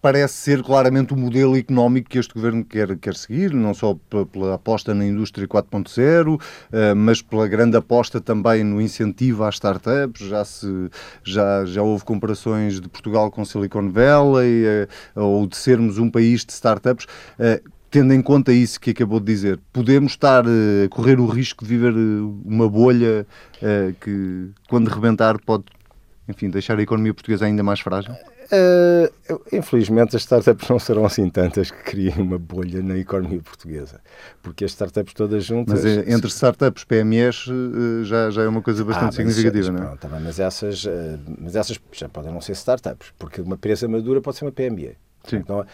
parece 0.00 0.34
ser 0.34 0.62
claramente 0.62 1.12
o 1.12 1.16
modelo 1.16 1.56
económico 1.56 2.08
que 2.08 2.18
este 2.18 2.32
governo 2.34 2.64
quer, 2.64 2.96
quer 2.96 3.14
seguir, 3.14 3.52
não 3.52 3.74
só 3.74 3.96
pela 4.32 4.54
aposta 4.54 4.94
na 4.94 5.04
indústria 5.06 5.46
4.0, 5.46 6.40
eh, 6.72 6.94
mas 6.94 7.20
pela 7.20 7.46
grande 7.46 7.76
aposta 7.76 8.20
também 8.20 8.64
no 8.64 8.80
incentivo 8.80 9.44
às 9.44 9.54
startups. 9.56 10.26
Já, 10.26 10.44
se, 10.44 10.90
já, 11.22 11.64
já 11.64 11.82
houve 11.82 12.04
comparações 12.04 12.80
de 12.80 12.88
Portugal 12.88 13.30
com 13.30 13.44
Silicon 13.44 13.90
Valley, 13.90 14.64
eh, 14.64 14.88
ou 15.14 15.46
de 15.46 15.56
sermos 15.56 15.98
um 15.98 16.10
país 16.10 16.44
de 16.44 16.52
startups 16.52 17.06
eh, 17.38 17.62
tendo 17.90 18.14
em 18.14 18.22
conta 18.22 18.52
isso 18.52 18.80
que 18.80 18.90
acabou 18.90 19.20
de 19.20 19.26
dizer, 19.26 19.60
podemos 19.70 20.12
estar 20.12 20.46
a 20.46 20.88
correr 20.88 21.20
o 21.20 21.26
risco 21.26 21.62
de 21.62 21.68
viver 21.68 21.92
uma 21.92 22.66
bolha 22.66 23.26
que, 24.00 24.48
quando 24.66 24.88
rebentar, 24.88 25.38
pode 25.44 25.64
enfim, 26.26 26.48
deixar 26.48 26.78
a 26.78 26.82
economia 26.82 27.12
portuguesa 27.12 27.44
ainda 27.44 27.62
mais 27.62 27.80
frágil? 27.80 28.14
Uh, 28.52 29.40
infelizmente, 29.50 30.14
as 30.14 30.22
startups 30.22 30.68
não 30.68 30.78
serão 30.78 31.06
assim 31.06 31.30
tantas 31.30 31.70
que 31.70 31.82
criem 31.84 32.18
uma 32.18 32.38
bolha 32.38 32.82
na 32.82 32.98
economia 32.98 33.40
portuguesa, 33.40 33.98
porque 34.42 34.62
as 34.66 34.72
startups 34.72 35.14
todas 35.14 35.42
juntas. 35.42 35.82
Mas 35.82 35.96
eh, 35.96 36.12
entre 36.12 36.28
startups, 36.28 36.84
PMEs, 36.84 37.46
uh, 37.46 38.04
já, 38.04 38.30
já 38.30 38.42
é 38.42 38.48
uma 38.48 38.60
coisa 38.60 38.84
bastante 38.84 39.08
ah, 39.08 39.12
significativa, 39.12 39.70
não 39.70 39.82
é? 39.82 39.86
Pronto, 39.86 40.08
mas, 40.22 40.38
essas, 40.38 40.86
mas 41.38 41.56
essas 41.56 41.80
já 41.92 42.10
podem 42.10 42.30
não 42.30 42.42
ser 42.42 42.52
startups, 42.52 43.14
porque 43.18 43.40
uma 43.40 43.54
empresa 43.54 43.88
madura 43.88 44.20
pode 44.20 44.36
ser 44.36 44.44
uma 44.44 44.52
PME. 44.52 44.98
Sim. 45.24 45.36
Então, 45.36 45.64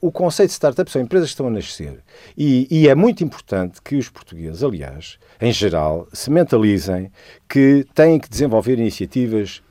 o 0.00 0.10
conceito 0.10 0.48
de 0.48 0.54
startup 0.54 0.90
são 0.90 1.00
empresas 1.02 1.28
que 1.28 1.34
estão 1.34 1.46
a 1.46 1.50
nascer. 1.50 2.02
E, 2.36 2.66
e, 2.70 2.88
é 2.88 2.94
muito 2.94 3.22
importante 3.22 3.80
que 3.82 3.96
os 3.96 4.08
portugueses, 4.08 4.62
aliás, 4.62 5.18
em 5.40 5.52
geral, 5.52 6.08
se 6.12 6.30
mentalizem 6.30 7.12
que 7.48 7.86
têm 7.94 8.18
que 8.18 8.28
desenvolver 8.28 8.78
iniciativas 8.78 9.62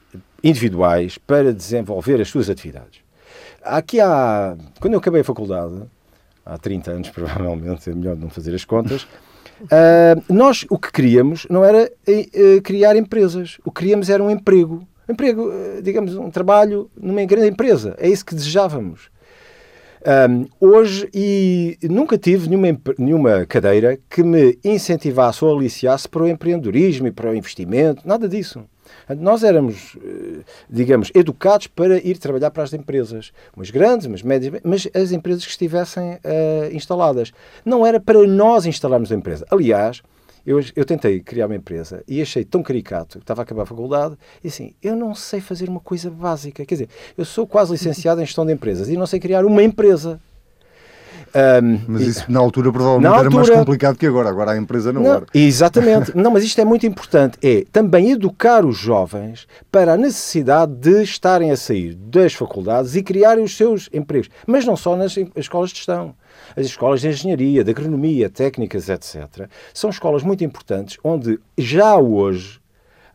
individuais 0.44 1.18
para 1.18 1.54
desenvolver 1.54 2.22
as 2.22 2.30
suas 2.30 2.50
atividades. 2.50 3.00
Aqui 3.64 4.00
há. 4.00 4.56
Quando 4.80 4.94
eu 4.94 5.00
acabei 5.00 5.22
a 5.22 5.24
faculdade, 5.24 5.82
há 6.46 6.58
30 6.58 6.92
anos 6.92 7.10
provavelmente, 7.12 7.90
é 7.90 7.94
melhor 7.94 8.16
não 8.16 8.30
fazer 8.30 8.54
as 8.54 8.64
contas, 8.64 9.04
uh, 9.64 10.22
nós 10.34 10.66
o 10.70 10.78
que 10.78 10.92
queríamos 10.92 11.48
não 11.50 11.66
era 11.66 11.92
uh, 12.08 12.62
criar 12.62 12.96
empresas, 12.96 13.58
o 13.66 13.72
que 13.72 13.82
queríamos 13.82 14.10
era 14.10 14.24
um 14.24 14.30
emprego. 14.30 14.88
Emprego, 15.10 15.50
uh, 15.50 15.82
digamos, 15.82 16.16
um 16.16 16.30
trabalho 16.30 16.90
numa 16.96 17.24
grande 17.26 17.48
empresa. 17.48 17.96
É 17.98 18.08
isso 18.08 18.26
que 18.26 18.36
desejávamos. 18.36 19.10
Um, 20.06 20.46
hoje, 20.60 21.10
e 21.12 21.80
nunca 21.82 22.16
tive 22.16 22.48
nenhuma, 22.48 22.80
nenhuma 22.96 23.46
cadeira 23.48 23.98
que 24.08 24.22
me 24.22 24.56
incentivasse 24.64 25.44
ou 25.44 25.58
aliciasse 25.58 26.08
para 26.08 26.22
o 26.22 26.28
empreendedorismo 26.28 27.08
e 27.08 27.12
para 27.12 27.32
o 27.32 27.36
investimento, 27.36 28.08
nada 28.08 28.30
disso. 28.30 28.64
Nós 29.18 29.44
éramos, 29.44 29.98
eh, 29.98 30.44
digamos, 30.70 31.12
educados 31.16 31.66
para 31.66 31.98
ir 31.98 32.20
trabalhar 32.20 32.52
para 32.52 32.62
as 32.62 32.72
empresas, 32.72 33.32
umas 33.56 33.72
grandes, 33.72 34.06
umas 34.06 34.22
médias, 34.22 34.62
mas 34.64 34.88
as 34.94 35.12
empresas 35.12 35.44
que 35.44 35.50
estivessem 35.50 36.14
uh, 36.14 36.72
instaladas. 36.72 37.34
Não 37.66 37.84
era 37.84 38.00
para 38.00 38.28
nós 38.28 38.68
instalarmos 38.68 39.12
a 39.12 39.16
empresa. 39.16 39.44
Aliás, 39.50 40.04
eu, 40.46 40.60
eu, 40.76 40.86
tentei 40.86 41.20
criar 41.20 41.48
uma 41.48 41.56
empresa 41.56 42.04
e 42.08 42.22
achei 42.22 42.46
tão 42.46 42.62
caricato, 42.62 43.18
estava 43.18 43.42
a 43.42 43.44
acabar 43.44 43.64
a 43.64 43.66
faculdade, 43.66 44.16
e 44.44 44.48
assim, 44.48 44.74
eu 44.82 44.96
não 44.96 45.16
sei 45.16 45.42
fazer 45.42 45.68
uma 45.68 45.80
coisa 45.80 46.10
básica. 46.12 46.66
Quer 46.66 46.76
dizer, 46.76 46.90
eu 47.18 47.26
sou 47.26 47.48
quase 47.48 47.72
licenciado 47.72 48.22
em 48.22 48.26
gestão 48.26 48.46
de 48.46 48.54
empresas 48.54 48.88
e 48.90 48.96
não 48.96 49.08
sei 49.08 49.20
criar 49.20 49.46
uma 49.46 49.64
empresa. 49.64 50.22
Um, 51.36 51.82
mas 51.90 52.02
isso 52.04 52.32
na 52.32 52.40
altura 52.40 52.72
provavelmente 52.72 53.04
na 53.12 53.18
era 53.18 53.28
altura, 53.28 53.44
mais 53.44 53.50
complicado 53.50 53.98
que 53.98 54.06
agora. 54.06 54.30
Agora 54.30 54.52
a 54.52 54.58
empresa 54.58 54.94
não, 54.94 55.04
não 55.04 55.14
era. 55.16 55.26
Exatamente. 55.34 56.16
não, 56.16 56.32
mas 56.32 56.46
isto 56.46 56.62
é 56.62 56.66
muito 56.66 56.86
importante. 56.86 57.38
É 57.44 57.66
também 57.72 58.12
educar 58.12 58.66
os 58.66 58.78
jovens 58.78 59.46
para 59.70 59.94
a 59.94 59.98
necessidade 59.98 60.74
de 60.74 61.04
estarem 61.04 61.52
a 61.52 61.58
sair 61.58 61.94
das 61.94 62.34
faculdades 62.34 62.96
e 62.96 63.04
criarem 63.04 63.44
os 63.44 63.58
seus 63.58 63.90
empregos. 63.92 64.30
Mas 64.48 64.66
não 64.66 64.78
só 64.78 64.96
nas 64.96 65.16
escolas 65.36 65.72
de 65.72 65.76
gestão. 65.78 66.16
As 66.56 66.66
escolas 66.66 67.02
de 67.02 67.10
engenharia, 67.10 67.64
de 67.64 67.72
agronomia, 67.72 68.30
técnicas, 68.30 68.88
etc. 68.88 69.50
São 69.74 69.90
escolas 69.90 70.24
muito 70.24 70.44
importantes 70.44 70.98
onde 71.04 71.38
já 71.58 71.98
hoje 71.98 72.62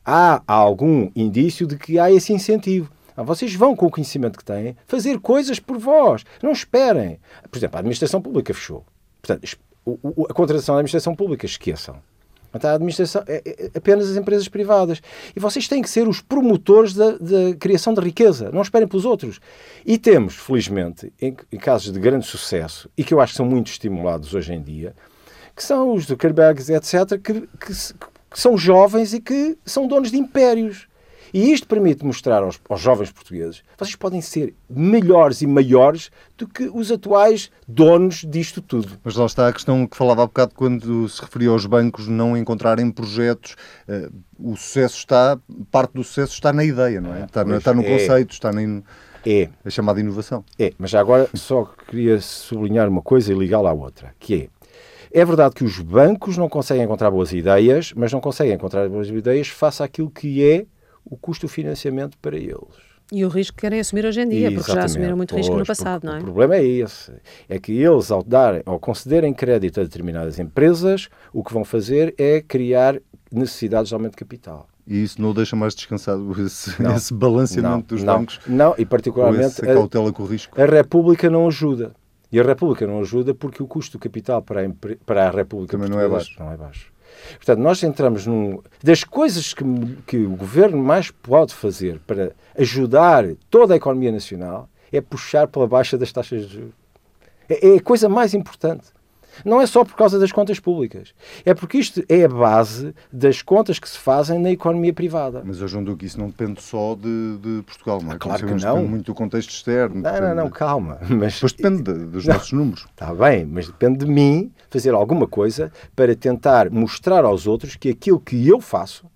há 0.04 0.42
algum 0.46 1.10
indício 1.16 1.66
de 1.66 1.76
que 1.76 1.98
há 1.98 2.10
esse 2.10 2.32
incentivo. 2.32 2.90
Ah, 3.16 3.22
vocês 3.22 3.54
vão, 3.54 3.74
com 3.76 3.86
o 3.86 3.90
conhecimento 3.90 4.38
que 4.38 4.44
têm, 4.44 4.76
fazer 4.86 5.18
coisas 5.20 5.58
por 5.58 5.78
vós. 5.78 6.24
Não 6.42 6.52
esperem. 6.52 7.18
Por 7.50 7.58
exemplo, 7.58 7.76
a 7.76 7.80
administração 7.80 8.20
pública 8.20 8.54
fechou. 8.54 8.84
Portanto, 9.20 9.58
a 10.28 10.34
contratação 10.34 10.74
da 10.74 10.80
administração 10.80 11.14
pública, 11.14 11.46
esqueçam. 11.46 11.96
A 12.52 12.74
administração 12.74 13.22
é, 13.28 13.42
é 13.46 13.70
apenas 13.78 14.10
as 14.10 14.16
empresas 14.16 14.48
privadas. 14.48 15.00
E 15.34 15.40
vocês 15.40 15.68
têm 15.68 15.80
que 15.80 15.88
ser 15.88 16.08
os 16.08 16.20
promotores 16.20 16.94
da, 16.94 17.12
da 17.12 17.54
criação 17.58 17.94
de 17.94 18.00
riqueza. 18.00 18.50
Não 18.52 18.62
esperem 18.62 18.88
pelos 18.88 19.04
outros. 19.04 19.40
E 19.86 19.96
temos, 19.96 20.34
felizmente, 20.34 21.12
em, 21.20 21.36
em, 21.52 21.58
casos 21.58 21.92
de 21.92 22.00
grande 22.00 22.26
sucesso, 22.26 22.90
e 22.96 23.04
que 23.04 23.14
eu 23.14 23.20
acho 23.20 23.34
que 23.34 23.36
são 23.36 23.46
muito 23.46 23.68
estimulados 23.68 24.34
hoje 24.34 24.52
em 24.52 24.60
dia, 24.60 24.94
que 25.54 25.62
são 25.62 25.94
os 25.94 26.06
Zuckerbergs, 26.06 26.70
etc., 26.70 27.20
que, 27.22 27.32
que, 27.42 27.72
que 28.30 28.40
são 28.40 28.58
jovens 28.58 29.14
e 29.14 29.20
que 29.20 29.56
são 29.64 29.86
donos 29.86 30.10
de 30.10 30.18
impérios. 30.18 30.88
E 31.32 31.52
isto 31.52 31.66
permite 31.66 32.04
mostrar 32.04 32.42
aos, 32.42 32.60
aos 32.68 32.80
jovens 32.80 33.10
portugueses 33.12 33.62
vocês 33.78 33.96
podem 33.96 34.20
ser 34.20 34.54
melhores 34.68 35.42
e 35.42 35.46
maiores 35.46 36.10
do 36.36 36.46
que 36.46 36.70
os 36.72 36.90
atuais 36.90 37.50
donos 37.66 38.26
disto 38.28 38.60
tudo. 38.60 38.98
Mas 39.02 39.16
lá 39.16 39.26
está 39.26 39.48
a 39.48 39.52
questão 39.52 39.86
que 39.86 39.96
falava 39.96 40.22
há 40.22 40.26
bocado 40.26 40.54
quando 40.54 41.08
se 41.08 41.20
referia 41.20 41.50
aos 41.50 41.66
bancos 41.66 42.08
não 42.08 42.36
encontrarem 42.36 42.90
projetos. 42.90 43.56
Uh, 43.88 44.12
o 44.52 44.56
sucesso 44.56 44.98
está, 44.98 45.38
parte 45.70 45.92
do 45.92 46.04
sucesso 46.04 46.34
está 46.34 46.52
na 46.52 46.64
ideia, 46.64 47.00
não 47.00 47.14
é? 47.14 47.24
Está, 47.24 47.44
no, 47.44 47.56
está 47.56 47.74
no 47.74 47.82
é. 47.82 47.84
conceito, 47.84 48.32
está 48.32 48.52
na, 48.52 48.82
é. 49.26 49.48
a 49.64 49.70
chamada 49.70 50.00
inovação. 50.00 50.44
É, 50.58 50.72
mas 50.78 50.90
já 50.90 51.00
agora 51.00 51.28
só 51.34 51.64
queria 51.88 52.20
sublinhar 52.20 52.88
uma 52.88 53.02
coisa 53.02 53.32
e 53.32 53.36
ligá-la 53.36 53.70
à 53.70 53.74
outra, 53.74 54.14
que 54.18 54.34
é 54.34 54.60
é 55.12 55.24
verdade 55.24 55.56
que 55.56 55.64
os 55.64 55.80
bancos 55.80 56.36
não 56.36 56.48
conseguem 56.48 56.84
encontrar 56.84 57.10
boas 57.10 57.32
ideias, 57.32 57.92
mas 57.96 58.12
não 58.12 58.20
conseguem 58.20 58.54
encontrar 58.54 58.88
boas 58.88 59.08
ideias 59.08 59.48
face 59.48 59.82
àquilo 59.82 60.08
que 60.08 60.44
é 60.44 60.66
o 61.04 61.16
custo 61.16 61.46
do 61.46 61.50
financiamento 61.50 62.16
para 62.18 62.36
eles. 62.36 62.90
E 63.12 63.24
o 63.24 63.28
risco 63.28 63.56
que 63.56 63.62
querem 63.62 63.80
assumir 63.80 64.06
hoje 64.06 64.20
em 64.20 64.28
dia, 64.28 64.52
porque 64.52 64.70
já 64.70 64.84
assumiram 64.84 65.16
muito 65.16 65.34
pois, 65.34 65.44
risco 65.44 65.58
no 65.58 65.66
passado, 65.66 66.04
não 66.04 66.14
é? 66.14 66.18
O 66.20 66.22
problema 66.22 66.54
é 66.54 66.64
esse. 66.64 67.12
É 67.48 67.58
que 67.58 67.72
eles, 67.72 68.10
ao, 68.10 68.22
darem, 68.22 68.62
ao 68.64 68.78
concederem 68.78 69.34
crédito 69.34 69.80
a 69.80 69.82
determinadas 69.82 70.38
empresas, 70.38 71.08
o 71.32 71.42
que 71.42 71.52
vão 71.52 71.64
fazer 71.64 72.14
é 72.16 72.40
criar 72.40 73.00
necessidades 73.32 73.88
de 73.88 73.94
aumento 73.94 74.12
de 74.12 74.18
capital. 74.18 74.68
E 74.86 75.02
isso 75.02 75.20
não 75.20 75.34
deixa 75.34 75.56
mais 75.56 75.74
descansado 75.74 76.32
esse, 76.40 76.80
não, 76.80 76.94
esse 76.94 77.12
balanceamento 77.12 77.72
não, 77.72 77.80
dos 77.80 78.02
não, 78.04 78.18
bancos? 78.18 78.40
Não, 78.46 78.74
e 78.78 78.86
particularmente 78.86 79.60
a 79.64 79.74
cautela 79.74 80.12
com 80.12 80.22
o 80.22 80.26
risco? 80.26 80.60
A 80.60 80.64
República 80.64 81.28
não 81.28 81.48
ajuda. 81.48 81.92
E 82.32 82.38
a 82.38 82.44
República 82.44 82.86
não 82.86 83.00
ajuda 83.00 83.34
porque 83.34 83.60
o 83.60 83.66
custo 83.66 83.98
do 83.98 84.00
capital 84.00 84.40
para 84.40 84.64
a, 84.64 84.70
para 85.04 85.28
a 85.28 85.30
República 85.30 85.76
Também 85.76 85.90
não 85.90 86.00
é 86.00 86.08
baixo. 86.08 86.36
Não 86.38 86.52
é 86.52 86.56
baixo. 86.56 86.92
Portanto, 87.36 87.58
nós 87.58 87.82
entramos 87.82 88.26
num. 88.26 88.60
Das 88.82 89.04
coisas 89.04 89.54
que, 89.54 89.64
que 90.06 90.16
o 90.18 90.36
governo 90.36 90.78
mais 90.78 91.10
pode 91.10 91.54
fazer 91.54 92.00
para 92.06 92.32
ajudar 92.58 93.24
toda 93.48 93.74
a 93.74 93.76
economia 93.76 94.12
nacional 94.12 94.68
é 94.92 95.00
puxar 95.00 95.46
pela 95.46 95.66
baixa 95.66 95.96
das 95.96 96.12
taxas 96.12 96.46
de 96.46 96.54
juros. 96.54 96.74
É, 97.48 97.68
é 97.68 97.76
a 97.76 97.82
coisa 97.82 98.08
mais 98.08 98.34
importante. 98.34 98.86
Não 99.44 99.60
é 99.60 99.66
só 99.66 99.84
por 99.84 99.94
causa 99.94 100.18
das 100.18 100.32
contas 100.32 100.60
públicas. 100.60 101.14
É 101.44 101.54
porque 101.54 101.78
isto 101.78 102.02
é 102.08 102.24
a 102.24 102.28
base 102.28 102.94
das 103.12 103.42
contas 103.42 103.78
que 103.78 103.88
se 103.88 103.98
fazem 103.98 104.38
na 104.38 104.50
economia 104.50 104.92
privada. 104.92 105.42
Mas 105.44 105.60
eu 105.60 105.68
julgo 105.68 105.96
que 105.96 106.06
isso 106.06 106.18
não 106.18 106.28
depende 106.28 106.62
só 106.62 106.94
de, 106.94 107.38
de 107.38 107.62
Portugal, 107.62 108.00
não 108.02 108.12
é? 108.12 108.14
Ah, 108.14 108.18
claro 108.18 108.46
que 108.46 108.52
não. 108.52 108.58
Depende 108.58 108.88
muito 108.88 109.06
do 109.06 109.14
contexto 109.14 109.50
externo. 109.50 110.02
Não, 110.02 110.20
não, 110.20 110.34
não, 110.34 110.50
calma. 110.50 110.98
Mas 111.08 111.34
Depois 111.34 111.52
depende 111.52 111.82
de, 111.82 112.06
dos 112.06 112.26
não, 112.26 112.34
nossos 112.34 112.52
números. 112.52 112.86
Está 112.90 113.14
bem, 113.14 113.44
mas 113.44 113.66
depende 113.66 114.04
de 114.04 114.06
mim 114.06 114.52
fazer 114.68 114.94
alguma 114.94 115.26
coisa 115.26 115.72
para 115.96 116.14
tentar 116.14 116.70
mostrar 116.70 117.24
aos 117.24 117.46
outros 117.46 117.76
que 117.76 117.88
aquilo 117.88 118.20
que 118.20 118.46
eu 118.46 118.60
faço 118.60 119.06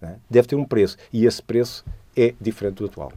né, 0.00 0.16
deve 0.28 0.48
ter 0.48 0.56
um 0.56 0.64
preço. 0.64 0.96
E 1.12 1.26
esse 1.26 1.42
preço 1.42 1.84
é 2.16 2.34
diferente 2.40 2.76
do 2.76 2.86
atual. 2.86 3.12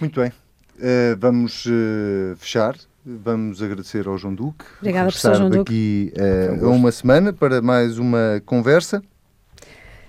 Muito 0.00 0.20
bem. 0.20 0.30
Uh, 0.30 1.16
vamos 1.18 1.66
uh, 1.66 2.36
fechar 2.36 2.74
Vamos 3.04 3.62
agradecer 3.62 4.06
ao 4.06 4.18
João 4.18 4.34
Duque. 4.34 4.64
Obrigada, 4.80 5.06
professor 5.06 5.34
João 5.34 5.50
daqui 5.50 6.12
uh, 6.16 6.66
a 6.66 6.68
uma 6.68 6.92
semana 6.92 7.32
para 7.32 7.62
mais 7.62 7.98
uma 7.98 8.42
conversa. 8.44 9.02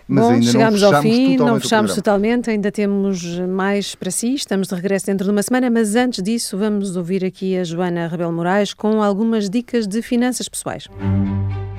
Mas 0.07 0.25
Bom, 0.25 0.31
ainda 0.31 0.51
chegamos 0.51 0.83
ao 0.83 1.01
fim, 1.01 1.37
não 1.37 1.57
fechamos 1.57 1.95
totalmente, 1.95 2.49
ainda 2.49 2.69
temos 2.69 3.23
mais 3.47 3.95
para 3.95 4.11
si. 4.11 4.33
Estamos 4.33 4.67
de 4.67 4.75
regresso 4.75 5.05
dentro 5.05 5.23
de 5.23 5.31
uma 5.31 5.41
semana, 5.41 5.69
mas 5.69 5.95
antes 5.95 6.21
disso, 6.21 6.57
vamos 6.57 6.97
ouvir 6.97 7.23
aqui 7.23 7.57
a 7.57 7.63
Joana 7.63 8.09
Rebelo 8.09 8.33
Moraes 8.33 8.73
com 8.73 9.01
algumas 9.01 9.49
dicas 9.49 9.87
de 9.87 10.01
finanças 10.01 10.49
pessoais. 10.49 10.89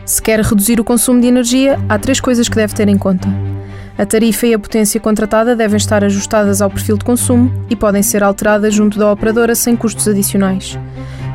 Se 0.06 0.22
quer 0.22 0.40
reduzir 0.40 0.80
o 0.80 0.84
consumo 0.84 1.20
de 1.20 1.26
energia, 1.26 1.78
há 1.90 1.98
três 1.98 2.20
coisas 2.20 2.48
que 2.48 2.56
deve 2.56 2.74
ter 2.74 2.88
em 2.88 2.96
conta. 2.96 3.28
A 3.98 4.06
tarifa 4.06 4.46
e 4.46 4.54
a 4.54 4.58
potência 4.58 4.98
contratada 4.98 5.54
devem 5.54 5.76
estar 5.76 6.02
ajustadas 6.02 6.62
ao 6.62 6.70
perfil 6.70 6.96
de 6.96 7.04
consumo 7.04 7.52
e 7.68 7.76
podem 7.76 8.02
ser 8.02 8.22
alteradas 8.22 8.74
junto 8.74 8.98
da 8.98 9.10
operadora 9.10 9.54
sem 9.54 9.76
custos 9.76 10.08
adicionais. 10.08 10.78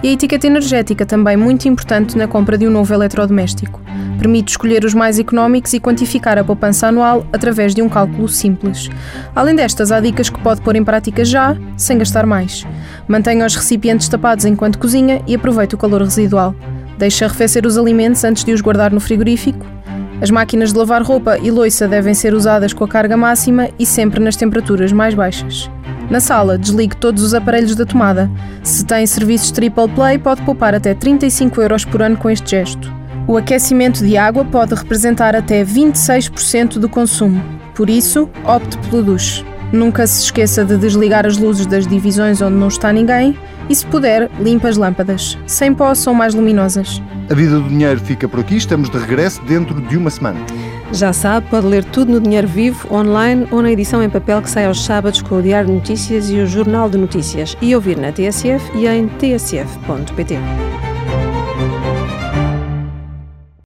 E 0.01 0.09
a 0.09 0.11
etiqueta 0.11 0.47
energética 0.47 1.05
também 1.05 1.37
muito 1.37 1.67
importante 1.67 2.17
na 2.17 2.27
compra 2.27 2.57
de 2.57 2.67
um 2.67 2.71
novo 2.71 2.93
eletrodoméstico. 2.93 3.81
Permite 4.17 4.51
escolher 4.51 4.83
os 4.83 4.93
mais 4.93 5.19
económicos 5.19 5.73
e 5.73 5.79
quantificar 5.79 6.37
a 6.37 6.43
poupança 6.43 6.87
anual 6.87 7.25
através 7.31 7.73
de 7.73 7.81
um 7.81 7.89
cálculo 7.89 8.27
simples. 8.27 8.89
Além 9.35 9.55
destas, 9.55 9.91
há 9.91 9.99
dicas 9.99 10.29
que 10.29 10.39
pode 10.39 10.61
pôr 10.61 10.75
em 10.75 10.83
prática 10.83 11.23
já, 11.23 11.55
sem 11.75 11.97
gastar 11.97 12.25
mais. 12.25 12.65
Mantenha 13.07 13.45
os 13.45 13.55
recipientes 13.55 14.09
tapados 14.09 14.45
enquanto 14.45 14.79
cozinha 14.79 15.21
e 15.27 15.35
aproveite 15.35 15.75
o 15.75 15.77
calor 15.77 16.01
residual. 16.01 16.55
Deixe 16.97 17.23
arrefecer 17.23 17.65
os 17.65 17.77
alimentos 17.77 18.23
antes 18.23 18.43
de 18.43 18.53
os 18.53 18.61
guardar 18.61 18.91
no 18.91 18.99
frigorífico. 18.99 19.76
As 20.19 20.31
máquinas 20.31 20.73
de 20.73 20.79
lavar 20.79 21.03
roupa 21.03 21.37
e 21.37 21.51
loiça 21.51 21.87
devem 21.87 22.13
ser 22.13 22.33
usadas 22.33 22.73
com 22.73 22.83
a 22.83 22.87
carga 22.87 23.15
máxima 23.15 23.69
e 23.77 23.85
sempre 23.85 24.19
nas 24.19 24.35
temperaturas 24.35 24.91
mais 24.91 25.13
baixas. 25.13 25.69
Na 26.09 26.19
sala, 26.19 26.57
desligue 26.57 26.95
todos 26.95 27.21
os 27.21 27.33
aparelhos 27.33 27.75
da 27.75 27.85
tomada. 27.85 28.29
Se 28.63 28.83
tem 28.83 29.05
serviços 29.05 29.51
Triple 29.51 29.87
Play, 29.89 30.17
pode 30.17 30.41
poupar 30.41 30.73
até 30.73 30.95
35 30.95 31.61
euros 31.61 31.85
por 31.85 32.01
ano 32.01 32.17
com 32.17 32.29
este 32.29 32.51
gesto. 32.51 32.91
O 33.27 33.37
aquecimento 33.37 34.03
de 34.03 34.17
água 34.17 34.43
pode 34.43 34.73
representar 34.73 35.35
até 35.35 35.63
26% 35.63 36.79
do 36.79 36.89
consumo. 36.89 37.43
Por 37.75 37.89
isso, 37.89 38.29
opte 38.43 38.77
pelo 38.77 39.03
duche. 39.03 39.45
Nunca 39.71 40.07
se 40.07 40.23
esqueça 40.23 40.63
de 40.63 40.77
desligar 40.77 41.25
as 41.27 41.37
luzes 41.37 41.65
das 41.65 41.85
divisões 41.85 42.41
onde 42.41 42.55
não 42.55 42.69
está 42.69 42.91
ninguém 42.91 43.37
e, 43.69 43.75
se 43.75 43.85
puder, 43.85 44.29
limpe 44.39 44.67
as 44.67 44.77
lâmpadas. 44.77 45.37
Sem 45.45 45.73
pó 45.73 45.93
são 45.93 46.13
mais 46.13 46.33
luminosas. 46.33 47.01
A 47.29 47.33
vida 47.33 47.59
do 47.59 47.67
dinheiro 47.67 47.99
fica 47.99 48.27
por 48.27 48.39
aqui. 48.39 48.55
Estamos 48.55 48.89
de 48.89 48.97
regresso 48.97 49.41
dentro 49.43 49.79
de 49.81 49.97
uma 49.97 50.09
semana. 50.09 50.39
Já 50.91 51.11
sabe, 51.11 51.47
pode 51.49 51.67
ler 51.67 51.83
tudo 51.83 52.13
no 52.13 52.21
Dinheiro 52.21 52.47
Vivo, 52.47 52.93
online 52.93 53.45
ou 53.51 53.61
na 53.61 53.71
edição 53.71 54.01
em 54.01 54.09
papel 54.09 54.41
que 54.41 54.49
sai 54.49 54.65
aos 54.65 54.83
sábados 54.85 55.21
com 55.21 55.35
o 55.35 55.41
Diário 55.41 55.67
de 55.67 55.75
Notícias 55.75 56.29
e 56.29 56.35
o 56.39 56.47
Jornal 56.47 56.89
de 56.89 56.97
Notícias 56.97 57.57
e 57.61 57.75
ouvir 57.75 57.97
na 57.97 58.11
TSF 58.11 58.71
e 58.77 58.87
em 58.87 59.07
tsf.pt. 59.07 60.86